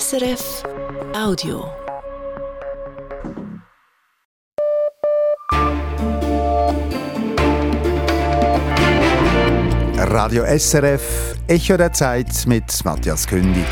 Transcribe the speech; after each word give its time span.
SRF 0.00 0.62
Audio. 1.14 1.66
Radio 9.98 10.44
SRF, 10.46 11.34
Echo 11.46 11.76
der 11.76 11.92
Zeit 11.92 12.46
mit 12.46 12.64
Matthias 12.86 13.26
Kündig. 13.26 13.66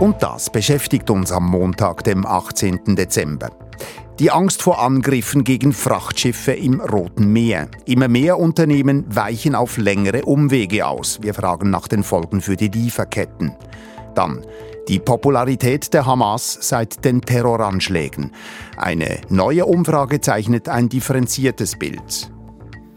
Und 0.00 0.22
das 0.22 0.48
beschäftigt 0.48 1.10
uns 1.10 1.30
am 1.30 1.50
Montag, 1.50 2.02
dem 2.04 2.24
18. 2.24 2.96
Dezember. 2.96 3.67
Die 4.18 4.32
Angst 4.32 4.62
vor 4.62 4.80
Angriffen 4.80 5.44
gegen 5.44 5.72
Frachtschiffe 5.72 6.50
im 6.50 6.80
Roten 6.80 7.32
Meer. 7.32 7.68
Immer 7.84 8.08
mehr 8.08 8.36
Unternehmen 8.40 9.04
weichen 9.14 9.54
auf 9.54 9.76
längere 9.76 10.24
Umwege 10.24 10.88
aus. 10.88 11.20
Wir 11.22 11.34
fragen 11.34 11.70
nach 11.70 11.86
den 11.86 12.02
Folgen 12.02 12.40
für 12.40 12.56
die 12.56 12.66
Lieferketten. 12.66 13.54
Dann 14.16 14.44
die 14.88 14.98
Popularität 14.98 15.94
der 15.94 16.04
Hamas 16.04 16.58
seit 16.60 17.04
den 17.04 17.20
Terroranschlägen. 17.20 18.32
Eine 18.76 19.20
neue 19.28 19.66
Umfrage 19.66 20.20
zeichnet 20.20 20.68
ein 20.68 20.88
differenziertes 20.88 21.78
Bild. 21.78 22.32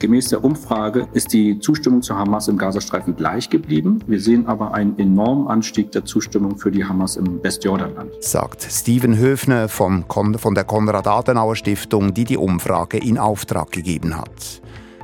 Gemäß 0.02 0.30
der 0.30 0.44
Umfrage 0.44 1.08
ist 1.14 1.32
die 1.32 1.60
Zustimmung 1.60 2.02
zur 2.02 2.18
Hamas 2.18 2.48
im 2.48 2.58
Gazastreifen 2.58 3.16
gleich 3.16 3.52
geblieben. 3.52 4.00
Wir 4.08 4.20
sehen 4.20 4.48
aber 4.48 4.74
einen 4.74 4.98
enormen 4.98 5.48
Anstieg 5.48 5.92
der 5.92 6.06
Zustimmung 6.06 6.58
für 6.58 6.72
die 6.72 6.84
Hamas 6.84 7.18
im 7.18 7.44
Westjordanland. 7.44 8.12
Sagt 8.20 8.64
Steven 8.64 9.16
Höfner 9.16 9.70
von, 9.70 10.06
von 10.10 10.56
der 10.56 10.64
Konrad-Adenauer-Stiftung, 10.64 12.16
die 12.16 12.24
die 12.24 12.38
Umfrage 12.38 12.98
in 12.98 13.20
Auftrag 13.20 13.72
gegeben 13.72 14.18
hat. 14.18 14.64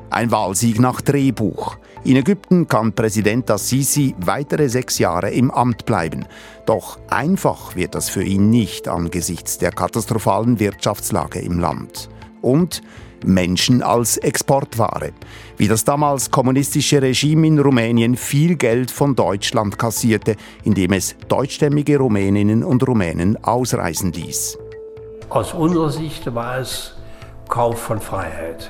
Ein 0.10 0.32
Wahlsieg 0.32 0.80
nach 0.80 1.00
Drehbuch. 1.02 1.78
In 2.04 2.16
Ägypten 2.16 2.68
kann 2.68 2.94
Präsident 2.94 3.52
Assisi 3.52 4.16
weitere 4.18 4.68
sechs 4.68 4.98
Jahre 4.98 5.30
im 5.30 5.52
Amt 5.52 5.86
bleiben. 5.86 6.26
Doch 6.66 6.98
einfach 7.08 7.76
wird 7.76 7.94
das 7.94 8.10
für 8.10 8.24
ihn 8.24 8.50
nicht 8.50 8.88
angesichts 8.88 9.60
der 9.60 9.70
katastrophalen 9.70 10.60
Wirtschaftslage 10.60 11.38
im 11.38 11.60
Land. 11.60 12.10
Und 12.42 12.82
Menschen 13.26 13.82
als 13.82 14.18
Exportware. 14.18 15.12
Wie 15.58 15.68
das 15.68 15.84
damals 15.84 16.32
kommunistische 16.32 17.02
Regime 17.02 17.48
in 17.48 17.60
Rumänien 17.60 18.16
viel 18.16 18.56
Geld 18.56 18.92
von 18.92 19.16
Deutschland 19.16 19.78
kassierte, 19.78 20.36
indem 20.64 20.94
es 20.94 21.16
deutschstämmige 21.28 21.98
Rumäninnen 21.98 22.64
und 22.64 22.88
Rumänen 22.88 23.44
ausreisen 23.44 24.12
ließ. 24.12 24.58
Aus 25.30 25.54
unserer 25.54 25.90
Sicht 25.90 26.34
war 26.34 26.60
es 26.60 26.94
Kauf 27.50 27.80
von 27.80 28.00
Freiheit 28.00 28.70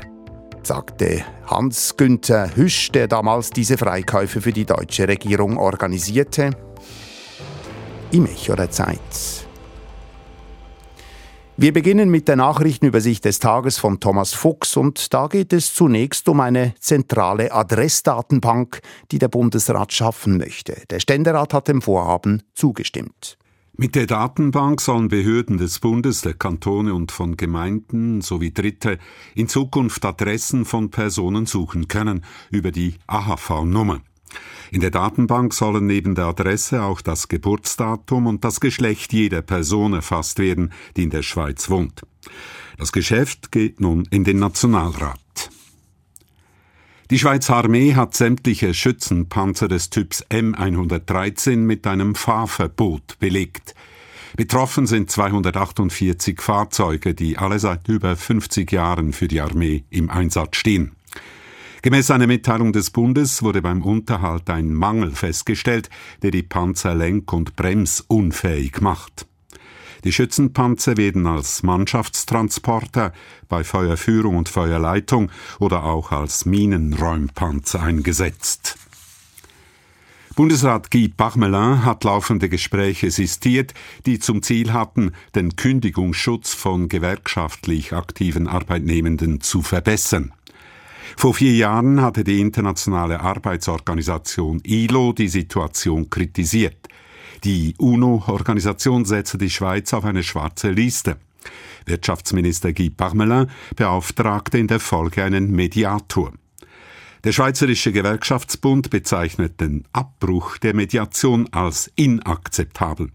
sagte 0.67 1.23
Hans-Günther 1.45 2.55
Hüsch, 2.55 2.91
der 2.91 3.07
damals 3.07 3.51
diese 3.51 3.77
Freikäufe 3.77 4.41
für 4.41 4.51
die 4.51 4.65
deutsche 4.65 5.07
Regierung 5.07 5.57
organisierte. 5.57 6.51
Im 8.11 8.25
Echo 8.25 8.53
der 8.55 8.69
Zeit. 8.69 9.46
Wir 11.59 11.73
beginnen 11.73 12.11
mit 12.11 12.27
der 12.27 12.35
Nachrichtenübersicht 12.35 13.25
des 13.25 13.39
Tages 13.39 13.79
von 13.79 13.99
Thomas 13.99 14.35
Fuchs 14.35 14.77
und 14.77 15.11
da 15.11 15.25
geht 15.25 15.51
es 15.53 15.73
zunächst 15.73 16.29
um 16.29 16.39
eine 16.39 16.75
zentrale 16.79 17.51
Adressdatenbank, 17.51 18.79
die 19.11 19.17
der 19.17 19.27
Bundesrat 19.27 19.91
schaffen 19.91 20.37
möchte. 20.37 20.83
Der 20.91 20.99
Ständerat 20.99 21.55
hat 21.55 21.67
dem 21.67 21.81
Vorhaben 21.81 22.43
zugestimmt. 22.53 23.39
Mit 23.75 23.95
der 23.95 24.05
Datenbank 24.05 24.81
sollen 24.81 25.07
Behörden 25.07 25.57
des 25.57 25.79
Bundes, 25.79 26.21
der 26.21 26.35
Kantone 26.35 26.93
und 26.93 27.11
von 27.11 27.37
Gemeinden 27.37 28.21
sowie 28.21 28.53
Dritte 28.53 28.99
in 29.33 29.47
Zukunft 29.47 30.05
Adressen 30.05 30.63
von 30.63 30.91
Personen 30.91 31.47
suchen 31.47 31.87
können 31.87 32.23
über 32.51 32.69
die 32.69 32.97
AHV-Nummer. 33.07 34.01
In 34.71 34.81
der 34.81 34.91
Datenbank 34.91 35.53
sollen 35.53 35.85
neben 35.85 36.15
der 36.15 36.25
Adresse 36.25 36.83
auch 36.83 37.01
das 37.01 37.27
Geburtsdatum 37.27 38.27
und 38.27 38.43
das 38.43 38.59
Geschlecht 38.59 39.13
jeder 39.13 39.41
Person 39.41 39.93
erfasst 39.93 40.39
werden, 40.39 40.73
die 40.95 41.03
in 41.03 41.09
der 41.09 41.23
Schweiz 41.23 41.69
wohnt. 41.69 42.01
Das 42.77 42.91
Geschäft 42.91 43.51
geht 43.51 43.79
nun 43.79 44.05
in 44.11 44.23
den 44.23 44.39
Nationalrat. 44.39 45.19
Die 47.09 47.19
Schweizer 47.19 47.55
Armee 47.55 47.95
hat 47.95 48.15
sämtliche 48.15 48.73
Schützenpanzer 48.73 49.69
des 49.69 49.89
Typs 49.89 50.25
M113 50.25 51.55
mit 51.55 51.87
einem 51.87 52.15
Fahrverbot 52.15 53.17
belegt. 53.19 53.75
Betroffen 54.35 54.85
sind 54.87 55.09
248 55.09 56.41
Fahrzeuge, 56.41 57.15
die 57.15 57.37
alle 57.37 57.59
seit 57.59 57.87
über 57.87 58.17
50 58.17 58.69
Jahren 58.73 59.13
für 59.13 59.29
die 59.29 59.39
Armee 59.39 59.85
im 59.89 60.09
Einsatz 60.09 60.57
stehen. 60.57 60.96
Gemäß 61.81 62.11
einer 62.11 62.27
Mitteilung 62.27 62.73
des 62.73 62.89
Bundes 62.89 63.43
wurde 63.43 63.61
beim 63.61 63.81
Unterhalt 63.83 64.49
ein 64.49 64.73
Mangel 64.73 65.11
festgestellt, 65.11 65.89
der 66.23 66.31
die 66.31 66.43
Panzer 66.43 66.95
lenk- 66.95 67.31
und 67.33 67.55
bremsunfähig 67.55 68.81
macht. 68.81 69.27
Die 70.03 70.11
Schützenpanzer 70.11 70.97
werden 70.97 71.27
als 71.27 71.63
Mannschaftstransporter 71.63 73.13
bei 73.49 73.63
Feuerführung 73.63 74.37
und 74.37 74.49
Feuerleitung 74.49 75.31
oder 75.59 75.83
auch 75.83 76.11
als 76.11 76.45
Minenräumpanzer 76.45 77.81
eingesetzt. 77.81 78.77
Bundesrat 80.35 80.91
Guy 80.91 81.09
Parmelin 81.09 81.83
hat 81.83 82.03
laufende 82.03 82.47
Gespräche 82.47 83.09
sistiert, 83.09 83.73
die 84.05 84.19
zum 84.19 84.43
Ziel 84.43 84.71
hatten, 84.71 85.13
den 85.33 85.55
Kündigungsschutz 85.55 86.53
von 86.53 86.89
gewerkschaftlich 86.89 87.93
aktiven 87.93 88.47
Arbeitnehmenden 88.47 89.41
zu 89.41 89.63
verbessern. 89.63 90.31
Vor 91.15 91.33
vier 91.33 91.53
Jahren 91.53 92.01
hatte 92.01 92.23
die 92.23 92.41
internationale 92.41 93.21
Arbeitsorganisation 93.21 94.61
ILO 94.65 95.13
die 95.13 95.29
Situation 95.29 96.09
kritisiert. 96.09 96.87
Die 97.43 97.75
UNO-Organisation 97.77 99.05
setzte 99.05 99.37
die 99.37 99.49
Schweiz 99.49 99.93
auf 99.93 100.05
eine 100.05 100.23
schwarze 100.23 100.71
Liste. 100.71 101.17
Wirtschaftsminister 101.85 102.73
Guy 102.73 102.89
Parmelin 102.89 103.47
beauftragte 103.75 104.57
in 104.57 104.67
der 104.67 104.79
Folge 104.79 105.23
einen 105.23 105.51
Mediator. 105.51 106.33
Der 107.23 107.31
Schweizerische 107.31 107.91
Gewerkschaftsbund 107.91 108.89
bezeichnet 108.89 109.59
den 109.61 109.85
Abbruch 109.93 110.57
der 110.57 110.75
Mediation 110.75 111.47
als 111.51 111.91
inakzeptabel. 111.95 113.11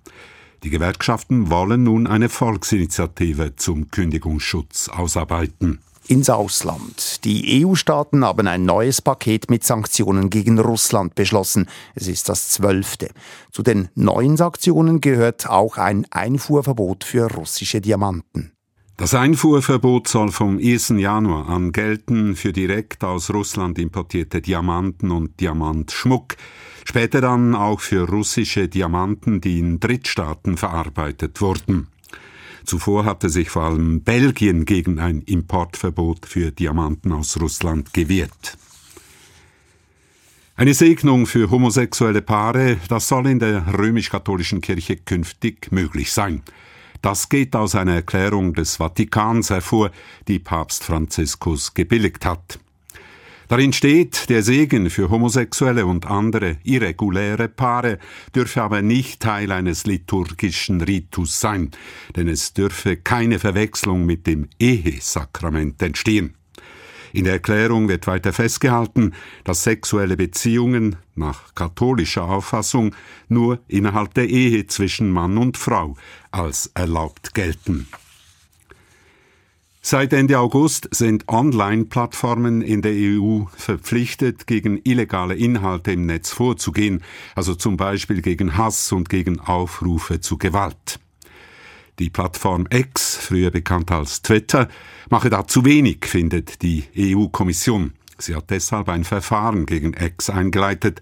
Die 0.65 0.71
Gewerkschaften 0.71 1.51
wollen 1.51 1.83
nun 1.83 2.07
eine 2.07 2.29
Volksinitiative 2.29 3.57
zum 3.57 3.91
Kündigungsschutz 3.91 4.89
ausarbeiten 4.89 5.81
ins 6.09 6.31
Ausland. 6.31 7.25
Die 7.25 7.65
EU-Staaten 7.65 8.25
haben 8.25 8.47
ein 8.47 8.65
neues 8.65 9.01
Paket 9.01 9.51
mit 9.51 9.65
Sanktionen 9.65 10.31
gegen 10.31 10.59
Russland 10.59 11.15
beschlossen. 11.15 11.69
Es 11.95 12.09
ist 12.09 12.29
das 12.29 12.49
zwölfte. 12.49 13.11
Zu 13.51 13.63
den 13.63 13.89
neuen 13.95 14.37
Sanktionen 14.37 15.01
gehört 15.01 15.49
auch 15.49 15.77
ein 15.77 16.07
Einfuhrverbot 16.11 17.05
für 17.05 17.31
russische 17.33 17.81
Diamanten. 17.81 18.53
Das 18.97 19.15
Einfuhrverbot 19.15 20.07
soll 20.07 20.31
vom 20.31 20.59
1. 20.59 20.91
Januar 20.91 21.49
an 21.49 21.73
gelten 21.73 22.37
für 22.37 22.53
direkt 22.53 23.03
aus 23.05 23.31
Russland 23.31 23.79
importierte 23.79 24.41
Diamanten 24.41 25.11
und 25.11 25.41
Diamantschmuck, 25.41 26.37
später 26.85 27.21
dann 27.21 27.55
auch 27.55 27.81
für 27.81 28.09
russische 28.09 28.69
Diamanten, 28.69 29.41
die 29.41 29.59
in 29.59 29.81
Drittstaaten 29.81 30.57
verarbeitet 30.57 31.41
wurden. 31.41 31.89
Zuvor 32.65 33.05
hatte 33.05 33.29
sich 33.29 33.51
vor 33.51 33.63
allem 33.63 34.03
Belgien 34.03 34.65
gegen 34.65 34.99
ein 34.99 35.23
Importverbot 35.23 36.27
für 36.27 36.51
Diamanten 36.51 37.13
aus 37.13 37.41
Russland 37.41 37.93
gewehrt. 37.93 38.57
Eine 40.55 40.75
Segnung 40.75 41.27
für 41.27 41.51
homosexuelle 41.51 42.23
Paare, 42.23 42.77
das 42.89 43.09
soll 43.09 43.27
in 43.27 43.39
der 43.39 43.79
römisch-katholischen 43.79 44.61
Kirche 44.61 44.97
künftig 44.97 45.73
möglich 45.73 46.13
sein. 46.13 46.43
Das 47.01 47.29
geht 47.29 47.57
aus 47.57 47.75
einer 47.75 47.95
Erklärung 47.95 48.55
des 48.55 48.77
Vatikans 48.77 49.51
hervor, 49.51 49.91
die 50.29 50.39
Papst 50.39 50.85
Franziskus 50.85 51.75
gebilligt 51.75 52.25
hat. 52.25 52.61
Darin 53.53 53.75
steht, 53.75 54.31
der 54.31 54.43
Segen 54.43 54.89
für 54.89 55.11
homosexuelle 55.11 55.85
und 55.85 56.07
andere 56.07 56.57
irreguläre 56.65 57.51
Paare 57.51 57.99
dürfe 58.35 58.63
aber 58.63 58.81
nicht 58.81 59.21
Teil 59.21 59.53
eines 59.53 59.85
liturgischen 59.85 60.81
Ritus 60.81 61.39
sein, 61.39 61.71
denn 62.17 62.29
es 62.29 62.55
dürfe 62.55 62.97
keine 62.97 63.39
Verwechslung 63.39 64.07
mit 64.07 64.27
dem 64.27 64.49
Ehesakrament 64.59 65.83
entstehen. 65.83 66.35
In 67.13 67.25
der 67.25 67.35
Erklärung 67.35 67.89
wird 67.89 68.07
weiter 68.07 68.33
festgehalten, 68.33 69.13
dass 69.45 69.65
sexuelle 69.65 70.17
Beziehungen 70.17 70.97
nach 71.15 71.55
katholischer 71.55 72.25
Auffassung 72.25 72.95
nur 73.29 73.59
innerhalb 73.69 74.15
der 74.15 74.31
Ehe 74.31 74.67
zwischen 74.67 75.11
Mann 75.11 75.37
und 75.37 75.59
Frau 75.59 75.95
als 76.31 76.71
erlaubt 76.73 77.35
gelten. 77.35 77.87
Seit 79.85 80.13
Ende 80.13 80.39
August 80.39 80.89
sind 80.93 81.29
Online-Plattformen 81.29 82.63
in 82.63 82.83
der 82.83 82.93
EU 82.95 83.47
verpflichtet, 83.57 84.47
gegen 84.47 84.81
illegale 84.85 85.35
Inhalte 85.35 85.91
im 85.91 86.07
Netz 86.07 86.31
vorzugehen, 86.31 87.03
also 87.35 87.57
zum 87.57 87.77
Beispiel 87.77 88.23
gegen 88.23 88.57
Hass 88.57 88.93
und 88.93 89.09
gegen 89.09 89.41
Aufrufe 89.41 90.21
zu 90.21 90.39
Gewalt. 90.39 91.01
Die 91.99 92.11
Plattform 92.11 92.69
X, 92.71 93.17
früher 93.17 93.51
bekannt 93.51 93.91
als 93.91 94.23
Twitter, 94.23 94.69
mache 95.11 95.31
da 95.31 95.49
zu 95.49 95.65
wenig, 95.65 96.07
findet 96.07 96.63
die 96.63 96.85
EU-Kommission. 96.97 97.93
Sie 98.19 98.37
hat 98.37 98.51
deshalb 98.51 98.89
ein 98.89 99.03
Verfahren 99.03 99.67
gegen 99.67 99.95
X 99.95 100.31
eingeleitet. 100.31 101.01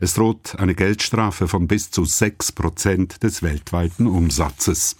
Es 0.00 0.14
droht 0.14 0.58
eine 0.58 0.74
Geldstrafe 0.74 1.48
von 1.48 1.68
bis 1.68 1.90
zu 1.90 2.06
6 2.06 2.52
Prozent 2.52 3.22
des 3.22 3.42
weltweiten 3.42 4.06
Umsatzes. 4.06 4.96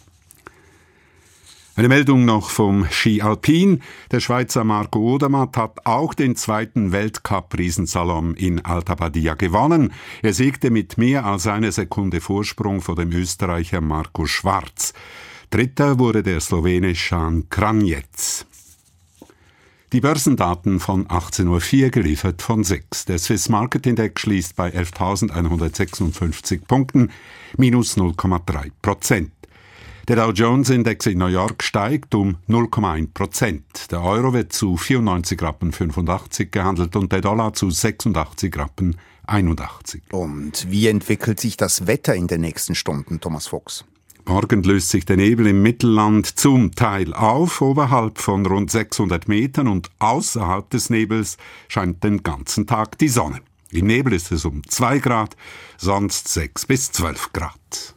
Eine 1.74 1.88
Meldung 1.88 2.26
noch 2.26 2.50
vom 2.50 2.86
Ski 2.90 3.22
Alpin. 3.22 3.80
Der 4.10 4.20
Schweizer 4.20 4.62
Marco 4.62 4.98
Odermatt 5.14 5.56
hat 5.56 5.86
auch 5.86 6.12
den 6.12 6.36
zweiten 6.36 6.92
Weltcup-Riesensalon 6.92 8.34
in 8.34 8.62
Alta 8.62 8.94
Badia 8.94 9.32
gewonnen. 9.32 9.94
Er 10.20 10.34
siegte 10.34 10.70
mit 10.70 10.98
mehr 10.98 11.24
als 11.24 11.46
einer 11.46 11.72
Sekunde 11.72 12.20
Vorsprung 12.20 12.82
vor 12.82 12.96
dem 12.96 13.10
Österreicher 13.12 13.80
Marco 13.80 14.26
Schwarz. 14.26 14.92
Dritter 15.48 15.98
wurde 15.98 16.22
der 16.22 16.40
Slowene 16.40 16.92
Jan 16.92 17.48
Kranjec. 17.48 18.04
Die 19.94 20.00
Börsendaten 20.02 20.78
von 20.78 21.06
18.04 21.06 21.84
Uhr 21.84 21.90
geliefert 21.90 22.42
von 22.42 22.64
SIX. 22.64 23.06
Der 23.06 23.18
Swiss 23.18 23.48
Market 23.48 23.86
Index 23.86 24.20
schließt 24.20 24.56
bei 24.56 24.68
11.156 24.68 26.66
Punkten, 26.66 27.10
minus 27.56 27.96
0,3 27.96 28.72
Prozent. 28.82 29.32
Der 30.08 30.16
Dow 30.16 30.32
Jones 30.32 30.68
Index 30.68 31.06
in 31.06 31.18
New 31.18 31.28
York 31.28 31.62
steigt 31.62 32.12
um 32.16 32.36
0,1 32.48 33.14
Prozent. 33.14 33.92
Der 33.92 34.02
Euro 34.02 34.32
wird 34.32 34.52
zu 34.52 34.76
94 34.76 35.40
Rappen 35.40 35.70
85 35.70 36.50
gehandelt 36.50 36.96
und 36.96 37.12
der 37.12 37.20
Dollar 37.20 37.52
zu 37.52 37.70
86 37.70 38.58
Rappen 38.58 38.96
81. 39.28 40.02
Und 40.10 40.66
wie 40.68 40.88
entwickelt 40.88 41.38
sich 41.38 41.56
das 41.56 41.86
Wetter 41.86 42.16
in 42.16 42.26
den 42.26 42.40
nächsten 42.40 42.74
Stunden, 42.74 43.20
Thomas 43.20 43.46
Fuchs? 43.46 43.84
Morgen 44.24 44.64
löst 44.64 44.88
sich 44.88 45.04
der 45.04 45.16
Nebel 45.16 45.46
im 45.46 45.62
Mittelland 45.62 46.26
zum 46.26 46.72
Teil 46.74 47.14
auf, 47.14 47.60
oberhalb 47.60 48.18
von 48.18 48.44
rund 48.44 48.72
600 48.72 49.28
Metern 49.28 49.68
und 49.68 49.88
außerhalb 50.00 50.68
des 50.68 50.90
Nebels 50.90 51.36
scheint 51.68 52.02
den 52.02 52.24
ganzen 52.24 52.66
Tag 52.66 52.98
die 52.98 53.08
Sonne. 53.08 53.40
Im 53.70 53.86
Nebel 53.86 54.14
ist 54.14 54.32
es 54.32 54.44
um 54.44 54.66
2 54.66 54.98
Grad, 54.98 55.36
sonst 55.76 56.26
6 56.26 56.66
bis 56.66 56.90
12 56.90 57.32
Grad. 57.32 57.94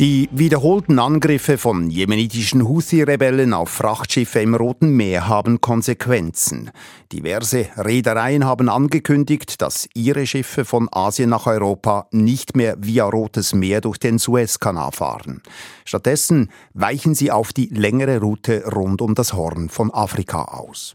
Die 0.00 0.30
wiederholten 0.32 0.98
Angriffe 0.98 1.58
von 1.58 1.90
jemenitischen 1.90 2.66
Houthi-Rebellen 2.66 3.52
auf 3.52 3.68
Frachtschiffe 3.68 4.40
im 4.40 4.54
Roten 4.54 4.96
Meer 4.96 5.28
haben 5.28 5.60
Konsequenzen. 5.60 6.70
Diverse 7.12 7.66
Reedereien 7.76 8.46
haben 8.46 8.70
angekündigt, 8.70 9.60
dass 9.60 9.90
ihre 9.92 10.26
Schiffe 10.26 10.64
von 10.64 10.88
Asien 10.90 11.28
nach 11.28 11.44
Europa 11.44 12.08
nicht 12.12 12.56
mehr 12.56 12.76
via 12.80 13.04
Rotes 13.04 13.52
Meer 13.52 13.82
durch 13.82 13.98
den 13.98 14.16
Suezkanal 14.16 14.90
fahren. 14.92 15.42
Stattdessen 15.84 16.48
weichen 16.72 17.14
sie 17.14 17.30
auf 17.30 17.52
die 17.52 17.66
längere 17.66 18.20
Route 18.20 18.64
rund 18.72 19.02
um 19.02 19.14
das 19.14 19.34
Horn 19.34 19.68
von 19.68 19.92
Afrika 19.92 20.44
aus. 20.44 20.94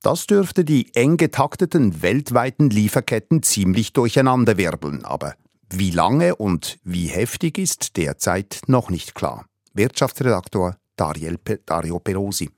Das 0.00 0.26
dürfte 0.26 0.64
die 0.64 0.94
eng 0.94 1.18
getakteten 1.18 2.00
weltweiten 2.00 2.70
Lieferketten 2.70 3.42
ziemlich 3.42 3.92
durcheinanderwirbeln, 3.92 5.04
aber 5.04 5.34
wie 5.70 5.90
lange 5.90 6.36
und 6.36 6.78
wie 6.84 7.06
heftig 7.06 7.58
ist 7.58 7.96
derzeit 7.96 8.62
noch 8.66 8.90
nicht 8.90 9.14
klar. 9.14 9.46
Wirtschaftsredaktor 9.74 10.76
Dario 10.96 11.98
Pelosi. 12.00 12.50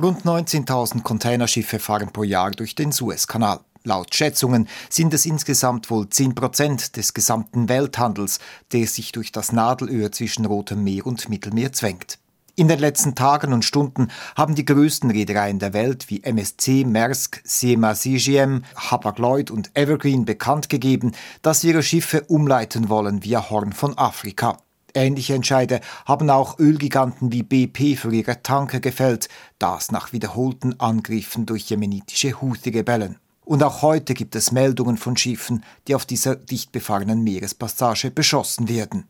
Rund 0.00 0.22
19.000 0.22 1.02
Containerschiffe 1.02 1.78
fahren 1.80 2.12
pro 2.12 2.22
Jahr 2.22 2.52
durch 2.52 2.74
den 2.74 2.92
Suezkanal. 2.92 3.60
Laut 3.84 4.14
Schätzungen 4.14 4.68
sind 4.90 5.14
es 5.14 5.26
insgesamt 5.26 5.90
wohl 5.90 6.08
10 6.08 6.34
Prozent 6.34 6.96
des 6.96 7.14
gesamten 7.14 7.68
Welthandels, 7.68 8.38
der 8.72 8.86
sich 8.86 9.12
durch 9.12 9.32
das 9.32 9.50
Nadelöhr 9.52 10.12
zwischen 10.12 10.44
Rotem 10.44 10.84
Meer 10.84 11.06
und 11.06 11.28
Mittelmeer 11.28 11.72
zwängt. 11.72 12.18
In 12.58 12.66
den 12.66 12.80
letzten 12.80 13.14
Tagen 13.14 13.52
und 13.52 13.64
Stunden 13.64 14.08
haben 14.34 14.56
die 14.56 14.64
größten 14.64 15.12
Reedereien 15.12 15.60
der 15.60 15.74
Welt 15.74 16.10
wie 16.10 16.24
MSC, 16.24 16.84
Maersk, 16.84 17.40
CMA 17.44 17.94
CGM, 17.94 18.64
Hapag-Lloyd 18.74 19.52
und 19.52 19.70
Evergreen 19.74 20.24
bekannt 20.24 20.68
gegeben, 20.68 21.12
dass 21.42 21.60
sie 21.60 21.68
ihre 21.68 21.84
Schiffe 21.84 22.22
umleiten 22.22 22.88
wollen 22.88 23.22
via 23.22 23.48
Horn 23.48 23.72
von 23.72 23.96
Afrika. 23.96 24.58
Ähnliche 24.92 25.34
Entscheide 25.34 25.80
haben 26.04 26.30
auch 26.30 26.58
Ölgiganten 26.58 27.30
wie 27.30 27.44
BP 27.44 27.96
für 27.96 28.12
ihre 28.12 28.42
Tanker 28.42 28.80
gefällt, 28.80 29.28
das 29.60 29.92
nach 29.92 30.12
wiederholten 30.12 30.80
Angriffen 30.80 31.46
durch 31.46 31.70
jemenitische 31.70 32.40
Houthi-Rebellen. 32.42 33.20
Und 33.44 33.62
auch 33.62 33.82
heute 33.82 34.14
gibt 34.14 34.34
es 34.34 34.50
Meldungen 34.50 34.96
von 34.96 35.16
Schiffen, 35.16 35.62
die 35.86 35.94
auf 35.94 36.06
dieser 36.06 36.34
dicht 36.34 36.72
befahrenen 36.72 37.22
Meerespassage 37.22 38.10
beschossen 38.10 38.68
werden. 38.68 39.04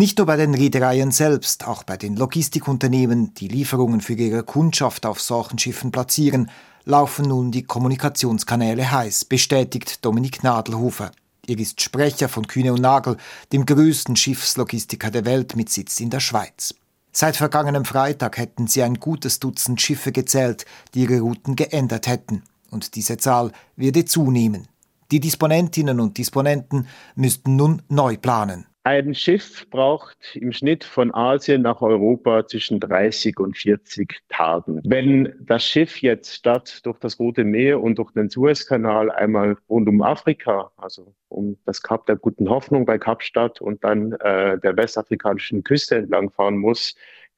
Nicht 0.00 0.16
nur 0.16 0.26
bei 0.26 0.36
den 0.36 0.54
Reedereien 0.54 1.10
selbst, 1.10 1.68
auch 1.68 1.82
bei 1.82 1.98
den 1.98 2.16
Logistikunternehmen, 2.16 3.34
die 3.34 3.48
Lieferungen 3.48 4.00
für 4.00 4.14
ihre 4.14 4.42
Kundschaft 4.42 5.04
auf 5.04 5.20
solchen 5.20 5.58
Schiffen 5.58 5.92
platzieren, 5.92 6.50
laufen 6.86 7.28
nun 7.28 7.50
die 7.50 7.64
Kommunikationskanäle 7.64 8.90
heiß, 8.90 9.26
bestätigt 9.26 10.02
Dominik 10.02 10.42
Nadelhofer. 10.42 11.12
Er 11.46 11.58
ist 11.58 11.82
Sprecher 11.82 12.30
von 12.30 12.46
Kühne 12.46 12.72
und 12.72 12.80
Nagel, 12.80 13.18
dem 13.52 13.66
größten 13.66 14.16
Schiffslogistiker 14.16 15.10
der 15.10 15.26
Welt 15.26 15.54
mit 15.54 15.68
Sitz 15.68 16.00
in 16.00 16.08
der 16.08 16.20
Schweiz. 16.20 16.74
Seit 17.12 17.36
vergangenem 17.36 17.84
Freitag 17.84 18.38
hätten 18.38 18.68
sie 18.68 18.82
ein 18.82 18.94
gutes 18.94 19.38
Dutzend 19.38 19.82
Schiffe 19.82 20.12
gezählt, 20.12 20.64
die 20.94 21.00
ihre 21.02 21.20
Routen 21.20 21.56
geändert 21.56 22.06
hätten. 22.06 22.42
Und 22.70 22.94
diese 22.94 23.18
Zahl 23.18 23.52
werde 23.76 24.06
zunehmen. 24.06 24.66
Die 25.10 25.20
Disponentinnen 25.20 26.00
und 26.00 26.16
Disponenten 26.16 26.88
müssten 27.16 27.56
nun 27.56 27.82
neu 27.90 28.16
planen. 28.16 28.64
Ein 28.82 29.14
Schiff 29.14 29.68
braucht 29.68 30.34
im 30.36 30.52
Schnitt 30.52 30.84
von 30.84 31.12
Asien 31.12 31.60
nach 31.60 31.82
Europa 31.82 32.46
zwischen 32.46 32.80
30 32.80 33.38
und 33.38 33.58
40 33.58 34.20
Tagen. 34.30 34.80
Wenn 34.84 35.34
das 35.38 35.66
Schiff 35.66 36.00
jetzt 36.00 36.34
statt 36.34 36.80
durch 36.84 36.98
das 36.98 37.18
Rote 37.18 37.44
Meer 37.44 37.82
und 37.82 37.98
durch 37.98 38.10
den 38.12 38.30
Suezkanal 38.30 39.10
einmal 39.10 39.58
rund 39.68 39.86
um 39.86 40.00
Afrika, 40.00 40.72
also 40.78 41.14
um 41.28 41.58
das 41.66 41.82
Kap 41.82 42.06
der 42.06 42.16
Guten 42.16 42.48
Hoffnung 42.48 42.86
bei 42.86 42.96
Kapstadt 42.96 43.60
und 43.60 43.84
dann 43.84 44.12
äh, 44.12 44.58
der 44.58 44.74
westafrikanischen 44.78 45.62
Küste 45.62 45.96
entlang 45.96 46.30
fahren 46.30 46.56
muss, 46.56 46.94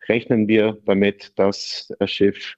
rechnen 0.08 0.46
wir 0.46 0.78
damit, 0.84 1.36
dass 1.40 1.92
das 1.98 2.08
Schiff 2.08 2.54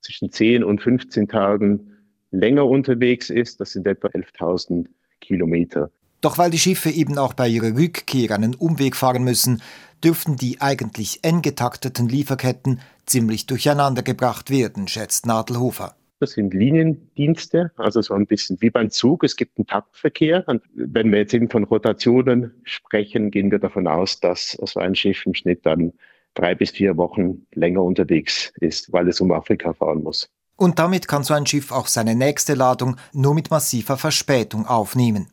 zwischen 0.00 0.32
10 0.32 0.64
und 0.64 0.80
15 0.80 1.28
Tagen 1.28 1.98
länger 2.30 2.66
unterwegs 2.66 3.28
ist. 3.28 3.60
Das 3.60 3.72
sind 3.72 3.86
etwa 3.86 4.08
11.000 4.08 4.86
Kilometer. 5.20 5.90
Doch 6.22 6.38
weil 6.38 6.50
die 6.50 6.58
Schiffe 6.58 6.88
eben 6.88 7.18
auch 7.18 7.34
bei 7.34 7.48
ihrer 7.48 7.76
Rückkehr 7.76 8.30
einen 8.30 8.54
Umweg 8.54 8.96
fahren 8.96 9.24
müssen, 9.24 9.60
dürften 10.02 10.36
die 10.36 10.60
eigentlich 10.60 11.18
eng 11.22 11.42
getakteten 11.42 12.08
Lieferketten 12.08 12.80
ziemlich 13.06 13.46
durcheinandergebracht 13.46 14.48
werden, 14.48 14.86
schätzt 14.86 15.26
Nadelhofer. 15.26 15.96
Das 16.20 16.32
sind 16.32 16.54
Liniendienste, 16.54 17.72
also 17.76 18.00
so 18.00 18.14
ein 18.14 18.26
bisschen 18.26 18.62
wie 18.62 18.70
beim 18.70 18.90
Zug. 18.90 19.24
Es 19.24 19.34
gibt 19.34 19.58
einen 19.58 19.66
Taktverkehr. 19.66 20.44
Und 20.46 20.62
wenn 20.72 21.10
wir 21.10 21.18
jetzt 21.18 21.34
eben 21.34 21.50
von 21.50 21.64
Rotationen 21.64 22.54
sprechen, 22.62 23.32
gehen 23.32 23.50
wir 23.50 23.58
davon 23.58 23.88
aus, 23.88 24.20
dass 24.20 24.52
so 24.52 24.78
ein 24.78 24.94
Schiff 24.94 25.26
im 25.26 25.34
Schnitt 25.34 25.66
dann 25.66 25.92
drei 26.34 26.54
bis 26.54 26.70
vier 26.70 26.96
Wochen 26.96 27.44
länger 27.52 27.82
unterwegs 27.82 28.52
ist, 28.60 28.92
weil 28.92 29.08
es 29.08 29.20
um 29.20 29.32
Afrika 29.32 29.72
fahren 29.72 30.04
muss. 30.04 30.28
Und 30.54 30.78
damit 30.78 31.08
kann 31.08 31.24
so 31.24 31.34
ein 31.34 31.46
Schiff 31.46 31.72
auch 31.72 31.88
seine 31.88 32.14
nächste 32.14 32.54
Ladung 32.54 32.96
nur 33.12 33.34
mit 33.34 33.50
massiver 33.50 33.96
Verspätung 33.96 34.66
aufnehmen. 34.66 35.31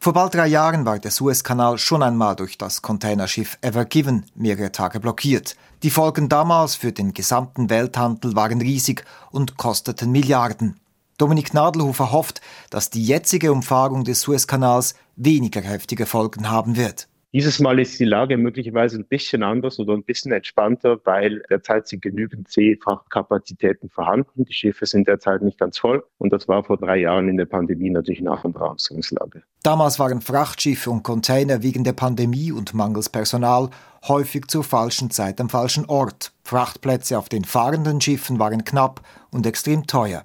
Vor 0.00 0.12
bald 0.12 0.34
drei 0.34 0.46
Jahren 0.46 0.84
war 0.84 0.98
der 0.98 1.10
Suezkanal 1.10 1.78
schon 1.78 2.02
einmal 2.02 2.36
durch 2.36 2.58
das 2.58 2.82
Containerschiff 2.82 3.58
Ever 3.60 3.84
Given 3.84 4.26
mehrere 4.34 4.72
Tage 4.72 5.00
blockiert. 5.00 5.56
Die 5.82 5.90
Folgen 5.90 6.28
damals 6.28 6.74
für 6.74 6.92
den 6.92 7.14
gesamten 7.14 7.70
Welthandel 7.70 8.34
waren 8.34 8.60
riesig 8.60 9.04
und 9.30 9.56
kosteten 9.56 10.12
Milliarden. 10.12 10.80
Dominik 11.18 11.54
Nadelhofer 11.54 12.12
hofft, 12.12 12.40
dass 12.70 12.90
die 12.90 13.04
jetzige 13.04 13.52
Umfahrung 13.52 14.04
des 14.04 14.20
Suezkanals 14.20 14.94
weniger 15.16 15.62
heftige 15.62 16.06
Folgen 16.06 16.50
haben 16.50 16.76
wird. 16.76 17.08
Dieses 17.36 17.60
Mal 17.60 17.78
ist 17.78 18.00
die 18.00 18.06
Lage 18.06 18.38
möglicherweise 18.38 18.96
ein 18.96 19.04
bisschen 19.04 19.42
anders 19.42 19.78
oder 19.78 19.92
ein 19.92 20.02
bisschen 20.02 20.32
entspannter, 20.32 20.98
weil 21.04 21.42
derzeit 21.50 21.86
sind 21.86 22.00
genügend 22.00 22.50
Seefrachtkapazitäten 22.50 23.90
vorhanden. 23.90 24.46
Die 24.46 24.54
Schiffe 24.54 24.86
sind 24.86 25.06
derzeit 25.06 25.42
nicht 25.42 25.58
ganz 25.58 25.76
voll 25.76 26.02
und 26.16 26.32
das 26.32 26.48
war 26.48 26.64
vor 26.64 26.78
drei 26.78 26.96
Jahren 26.96 27.28
in 27.28 27.36
der 27.36 27.44
Pandemie 27.44 27.90
natürlich 27.90 28.20
eine 28.20 28.42
andere 28.42 28.70
Ausgangslage. 28.70 29.42
Damals 29.62 29.98
waren 29.98 30.22
Frachtschiffe 30.22 30.88
und 30.88 31.02
Container 31.02 31.62
wegen 31.62 31.84
der 31.84 31.92
Pandemie 31.92 32.52
und 32.52 32.72
mangels 32.72 33.10
Personal 33.10 33.68
häufig 34.08 34.46
zur 34.46 34.64
falschen 34.64 35.10
Zeit 35.10 35.38
am 35.38 35.50
falschen 35.50 35.84
Ort. 35.84 36.32
Frachtplätze 36.42 37.18
auf 37.18 37.28
den 37.28 37.44
fahrenden 37.44 38.00
Schiffen 38.00 38.38
waren 38.38 38.64
knapp 38.64 39.02
und 39.30 39.44
extrem 39.44 39.86
teuer. 39.86 40.24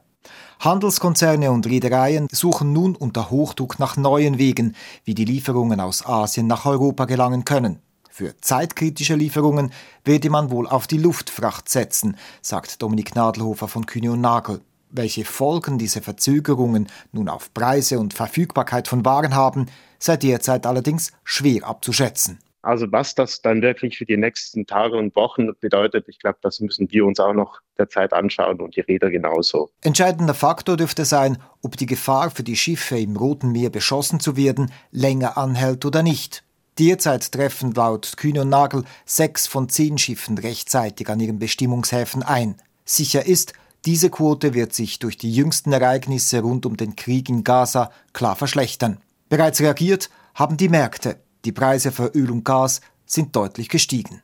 Handelskonzerne 0.61 1.51
und 1.51 1.65
Reedereien 1.65 2.27
suchen 2.31 2.71
nun 2.71 2.95
unter 2.95 3.31
Hochdruck 3.31 3.79
nach 3.79 3.97
neuen 3.97 4.37
Wegen, 4.37 4.75
wie 5.03 5.15
die 5.15 5.25
Lieferungen 5.25 5.79
aus 5.79 6.05
Asien 6.05 6.45
nach 6.45 6.67
Europa 6.67 7.05
gelangen 7.05 7.45
können. 7.45 7.79
Für 8.11 8.37
zeitkritische 8.41 9.15
Lieferungen 9.15 9.71
werde 10.05 10.29
man 10.29 10.51
wohl 10.51 10.67
auf 10.67 10.85
die 10.85 10.99
Luftfracht 10.99 11.67
setzen, 11.67 12.15
sagt 12.43 12.79
Dominik 12.79 13.15
Nadelhofer 13.15 13.67
von 13.67 13.87
Kühne 13.87 14.11
und 14.11 14.21
Nagel. 14.21 14.61
Welche 14.91 15.25
Folgen 15.25 15.79
diese 15.79 16.03
Verzögerungen 16.03 16.89
nun 17.11 17.27
auf 17.27 17.51
Preise 17.55 17.99
und 17.99 18.13
Verfügbarkeit 18.13 18.87
von 18.87 19.03
Waren 19.03 19.33
haben, 19.33 19.65
sei 19.97 20.17
derzeit 20.17 20.67
allerdings 20.67 21.11
schwer 21.23 21.65
abzuschätzen. 21.65 22.37
Also 22.61 22.91
was 22.91 23.15
das 23.15 23.41
dann 23.41 23.61
wirklich 23.61 23.97
für 23.97 24.05
die 24.05 24.17
nächsten 24.17 24.67
Tage 24.67 24.97
und 24.97 25.15
Wochen 25.15 25.49
bedeutet, 25.59 26.07
ich 26.07 26.19
glaube, 26.19 26.37
das 26.41 26.59
müssen 26.59 26.91
wir 26.91 27.05
uns 27.05 27.19
auch 27.19 27.33
noch 27.33 27.59
derzeit 27.77 28.13
anschauen 28.13 28.59
und 28.61 28.75
die 28.75 28.81
Räder 28.81 29.09
genauso. 29.09 29.71
Entscheidender 29.81 30.35
Faktor 30.35 30.77
dürfte 30.77 31.05
sein, 31.05 31.37
ob 31.63 31.77
die 31.77 31.87
Gefahr 31.87 32.29
für 32.29 32.43
die 32.43 32.55
Schiffe 32.55 32.99
im 32.99 33.15
Roten 33.15 33.51
Meer 33.51 33.71
beschossen 33.71 34.19
zu 34.19 34.37
werden 34.37 34.71
länger 34.91 35.37
anhält 35.37 35.85
oder 35.85 36.03
nicht. 36.03 36.43
Derzeit 36.77 37.31
treffen 37.31 37.73
laut 37.73 38.13
Kühne 38.17 38.41
und 38.41 38.49
Nagel 38.49 38.83
sechs 39.05 39.47
von 39.47 39.67
zehn 39.67 39.97
Schiffen 39.97 40.37
rechtzeitig 40.37 41.09
an 41.09 41.19
ihren 41.19 41.39
Bestimmungshäfen 41.39 42.23
ein. 42.23 42.55
Sicher 42.85 43.25
ist, 43.25 43.53
diese 43.85 44.11
Quote 44.11 44.53
wird 44.53 44.73
sich 44.73 44.99
durch 44.99 45.17
die 45.17 45.33
jüngsten 45.33 45.73
Ereignisse 45.73 46.41
rund 46.41 46.65
um 46.67 46.77
den 46.77 46.95
Krieg 46.95 47.29
in 47.29 47.43
Gaza 47.43 47.91
klar 48.13 48.35
verschlechtern. 48.35 48.99
Bereits 49.27 49.59
reagiert 49.59 50.09
haben 50.35 50.57
die 50.57 50.69
Märkte. 50.69 51.17
Die 51.43 51.51
Preise 51.51 51.91
für 51.91 52.07
Öl 52.15 52.29
und 52.29 52.45
Gas 52.45 52.81
sind 53.05 53.35
deutlich 53.35 53.67
gestiegen. 53.67 54.21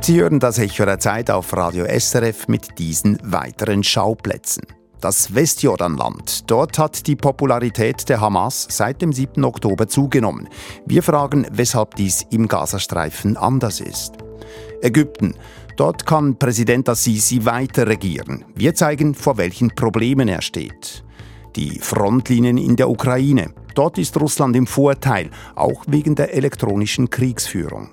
Sie 0.00 0.20
hören 0.20 0.40
das 0.40 0.58
Echo 0.58 0.86
der 0.86 0.98
Zeit 0.98 1.30
auf 1.30 1.54
Radio 1.54 1.84
SRF 1.84 2.48
mit 2.48 2.78
diesen 2.78 3.18
weiteren 3.22 3.84
Schauplätzen. 3.84 4.64
Das 5.00 5.34
Westjordanland. 5.34 6.50
Dort 6.50 6.78
hat 6.78 7.06
die 7.06 7.14
Popularität 7.14 8.08
der 8.08 8.20
Hamas 8.20 8.66
seit 8.68 9.00
dem 9.00 9.12
7. 9.12 9.44
Oktober 9.44 9.86
zugenommen. 9.86 10.48
Wir 10.86 11.02
fragen, 11.02 11.46
weshalb 11.52 11.94
dies 11.94 12.26
im 12.30 12.48
Gazastreifen 12.48 13.36
anders 13.36 13.80
ist. 13.80 14.14
Ägypten. 14.82 15.34
Dort 15.76 16.06
kann 16.06 16.38
Präsident 16.38 16.88
Assisi 16.88 17.44
weiter 17.44 17.86
regieren. 17.86 18.44
Wir 18.56 18.74
zeigen, 18.74 19.14
vor 19.14 19.36
welchen 19.36 19.70
Problemen 19.74 20.26
er 20.26 20.42
steht. 20.42 21.04
Die 21.58 21.80
Frontlinien 21.80 22.56
in 22.56 22.76
der 22.76 22.88
Ukraine. 22.88 23.50
Dort 23.74 23.98
ist 23.98 24.16
Russland 24.16 24.54
im 24.54 24.68
Vorteil, 24.68 25.28
auch 25.56 25.82
wegen 25.88 26.14
der 26.14 26.32
elektronischen 26.32 27.10
Kriegsführung 27.10 27.88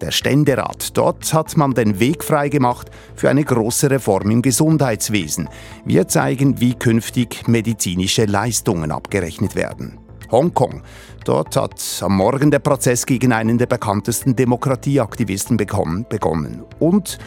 der 0.00 0.12
Ständerat. 0.12 0.96
Dort 0.96 1.34
hat 1.34 1.56
man 1.56 1.74
den 1.74 1.98
Weg 1.98 2.22
freigemacht 2.22 2.88
für 3.16 3.28
eine 3.28 3.42
große 3.42 3.90
Reform 3.90 4.30
im 4.30 4.42
Gesundheitswesen. 4.42 5.48
Wir 5.84 6.06
zeigen, 6.06 6.60
wie 6.60 6.74
künftig 6.74 7.48
medizinische 7.48 8.26
Leistungen 8.26 8.92
abgerechnet 8.92 9.56
werden. 9.56 9.98
Hongkong. 10.30 10.82
Dort 11.24 11.56
hat 11.56 11.82
am 12.02 12.16
Morgen 12.16 12.52
der 12.52 12.60
Prozess 12.60 13.06
gegen 13.06 13.32
einen 13.32 13.58
der 13.58 13.66
bekanntesten 13.66 14.36
Demokratieaktivisten 14.36 15.56
begonnen. 15.56 16.64
Und 16.78 17.18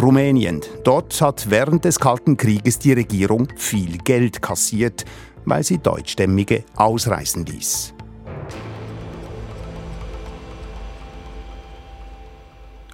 Rumänien. 0.00 0.60
Dort 0.84 1.20
hat 1.20 1.50
während 1.50 1.84
des 1.84 1.98
Kalten 1.98 2.36
Krieges 2.36 2.78
die 2.78 2.92
Regierung 2.92 3.48
viel 3.56 3.98
Geld 3.98 4.42
kassiert, 4.42 5.04
weil 5.48 5.64
sie 5.64 5.78
Deutschstämmige 5.78 6.64
ausreißen 6.76 7.46
ließ. 7.46 7.94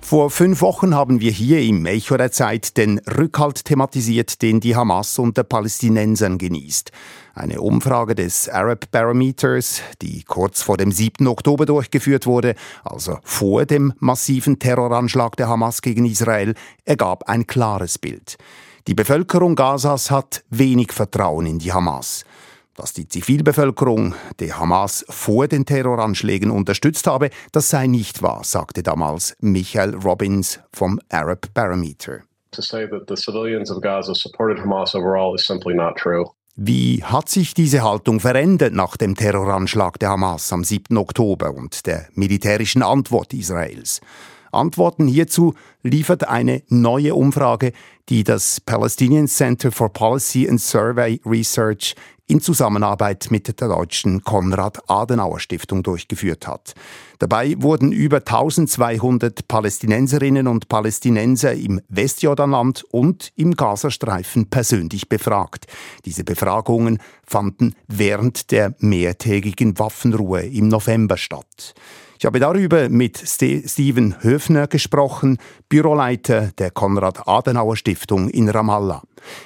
Vor 0.04 0.28
fünf 0.28 0.60
Wochen 0.60 0.94
haben 0.94 1.20
wir 1.20 1.32
hier 1.32 1.60
im 1.62 1.86
Echo 1.86 2.18
der 2.18 2.30
Zeit 2.30 2.76
den 2.76 2.98
Rückhalt 2.98 3.64
thematisiert, 3.64 4.42
den 4.42 4.60
die 4.60 4.76
Hamas 4.76 5.18
unter 5.18 5.44
Palästinensern 5.44 6.36
genießt. 6.36 6.92
Eine 7.34 7.62
Umfrage 7.62 8.14
des 8.14 8.50
Arab 8.50 8.90
Barometers, 8.90 9.80
die 10.02 10.22
kurz 10.22 10.60
vor 10.60 10.76
dem 10.76 10.92
7. 10.92 11.26
Oktober 11.26 11.64
durchgeführt 11.64 12.26
wurde, 12.26 12.54
also 12.84 13.18
vor 13.24 13.64
dem 13.64 13.94
massiven 13.98 14.58
Terroranschlag 14.58 15.36
der 15.36 15.48
Hamas 15.48 15.80
gegen 15.80 16.04
Israel, 16.04 16.54
ergab 16.84 17.28
ein 17.30 17.46
klares 17.46 17.98
Bild. 17.98 18.36
Die 18.86 18.94
Bevölkerung 18.94 19.56
Gazas 19.56 20.10
hat 20.10 20.44
wenig 20.50 20.92
Vertrauen 20.92 21.46
in 21.46 21.58
die 21.58 21.72
Hamas. 21.72 22.26
Dass 22.76 22.92
die 22.92 23.06
Zivilbevölkerung 23.06 24.14
die 24.40 24.52
Hamas 24.52 25.04
vor 25.08 25.46
den 25.46 25.64
Terroranschlägen 25.64 26.50
unterstützt 26.50 27.06
habe, 27.06 27.30
das 27.52 27.70
sei 27.70 27.86
nicht 27.86 28.20
wahr, 28.20 28.42
sagte 28.42 28.82
damals 28.82 29.36
Michael 29.40 29.94
Robbins 29.94 30.58
vom 30.72 30.98
Arab 31.08 31.46
Barometer. 31.54 32.22
Wie 36.56 37.02
hat 37.02 37.28
sich 37.28 37.54
diese 37.54 37.82
Haltung 37.82 38.20
verändert 38.20 38.74
nach 38.74 38.96
dem 38.96 39.16
Terroranschlag 39.16 39.98
der 39.98 40.10
Hamas 40.10 40.52
am 40.52 40.62
7. 40.62 40.96
Oktober 40.96 41.52
und 41.52 41.86
der 41.86 42.08
militärischen 42.14 42.82
Antwort 42.82 43.34
Israels? 43.34 44.00
Antworten 44.54 45.06
hierzu 45.06 45.54
liefert 45.82 46.28
eine 46.28 46.62
neue 46.68 47.14
Umfrage, 47.14 47.72
die 48.08 48.24
das 48.24 48.60
Palestinian 48.60 49.28
Center 49.28 49.72
for 49.72 49.92
Policy 49.92 50.48
and 50.48 50.60
Survey 50.60 51.20
Research 51.24 51.94
in 52.26 52.40
Zusammenarbeit 52.40 53.26
mit 53.30 53.60
der 53.60 53.68
deutschen 53.68 54.22
Konrad-Adenauer-Stiftung 54.24 55.82
durchgeführt 55.82 56.46
hat. 56.46 56.74
Dabei 57.18 57.54
wurden 57.58 57.92
über 57.92 58.18
1200 58.18 59.46
Palästinenserinnen 59.46 60.48
und 60.48 60.68
Palästinenser 60.68 61.52
im 61.52 61.80
Westjordanland 61.88 62.84
und 62.90 63.30
im 63.36 63.54
Gazastreifen 63.54 64.48
persönlich 64.48 65.08
befragt. 65.08 65.66
Diese 66.06 66.24
Befragungen 66.24 66.98
fanden 67.26 67.74
während 67.88 68.50
der 68.50 68.74
mehrtägigen 68.78 69.78
Waffenruhe 69.78 70.42
im 70.42 70.68
November 70.68 71.18
statt. 71.18 71.74
Ich 72.24 72.26
habe 72.26 72.40
darüber 72.40 72.88
mit 72.88 73.18
Steven 73.18 74.14
Höfner 74.22 74.66
gesprochen, 74.66 75.36
Büroleiter 75.68 76.52
der 76.56 76.70
Konrad-Adenauer-Stiftung 76.70 78.30
in 78.30 78.48
Ramallah. 78.48 79.02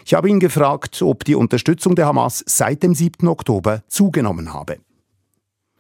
Ich 0.07 0.15
habe 0.15 0.29
ihn 0.29 0.39
gefragt, 0.39 1.03
ob 1.03 1.25
die 1.25 1.35
Unterstützung 1.35 1.97
der 1.97 2.07
Hamas 2.07 2.45
seit 2.47 2.85
dem 2.85 2.95
7. 2.95 3.27
Oktober 3.27 3.83
zugenommen 3.89 4.55
habe. 4.55 4.77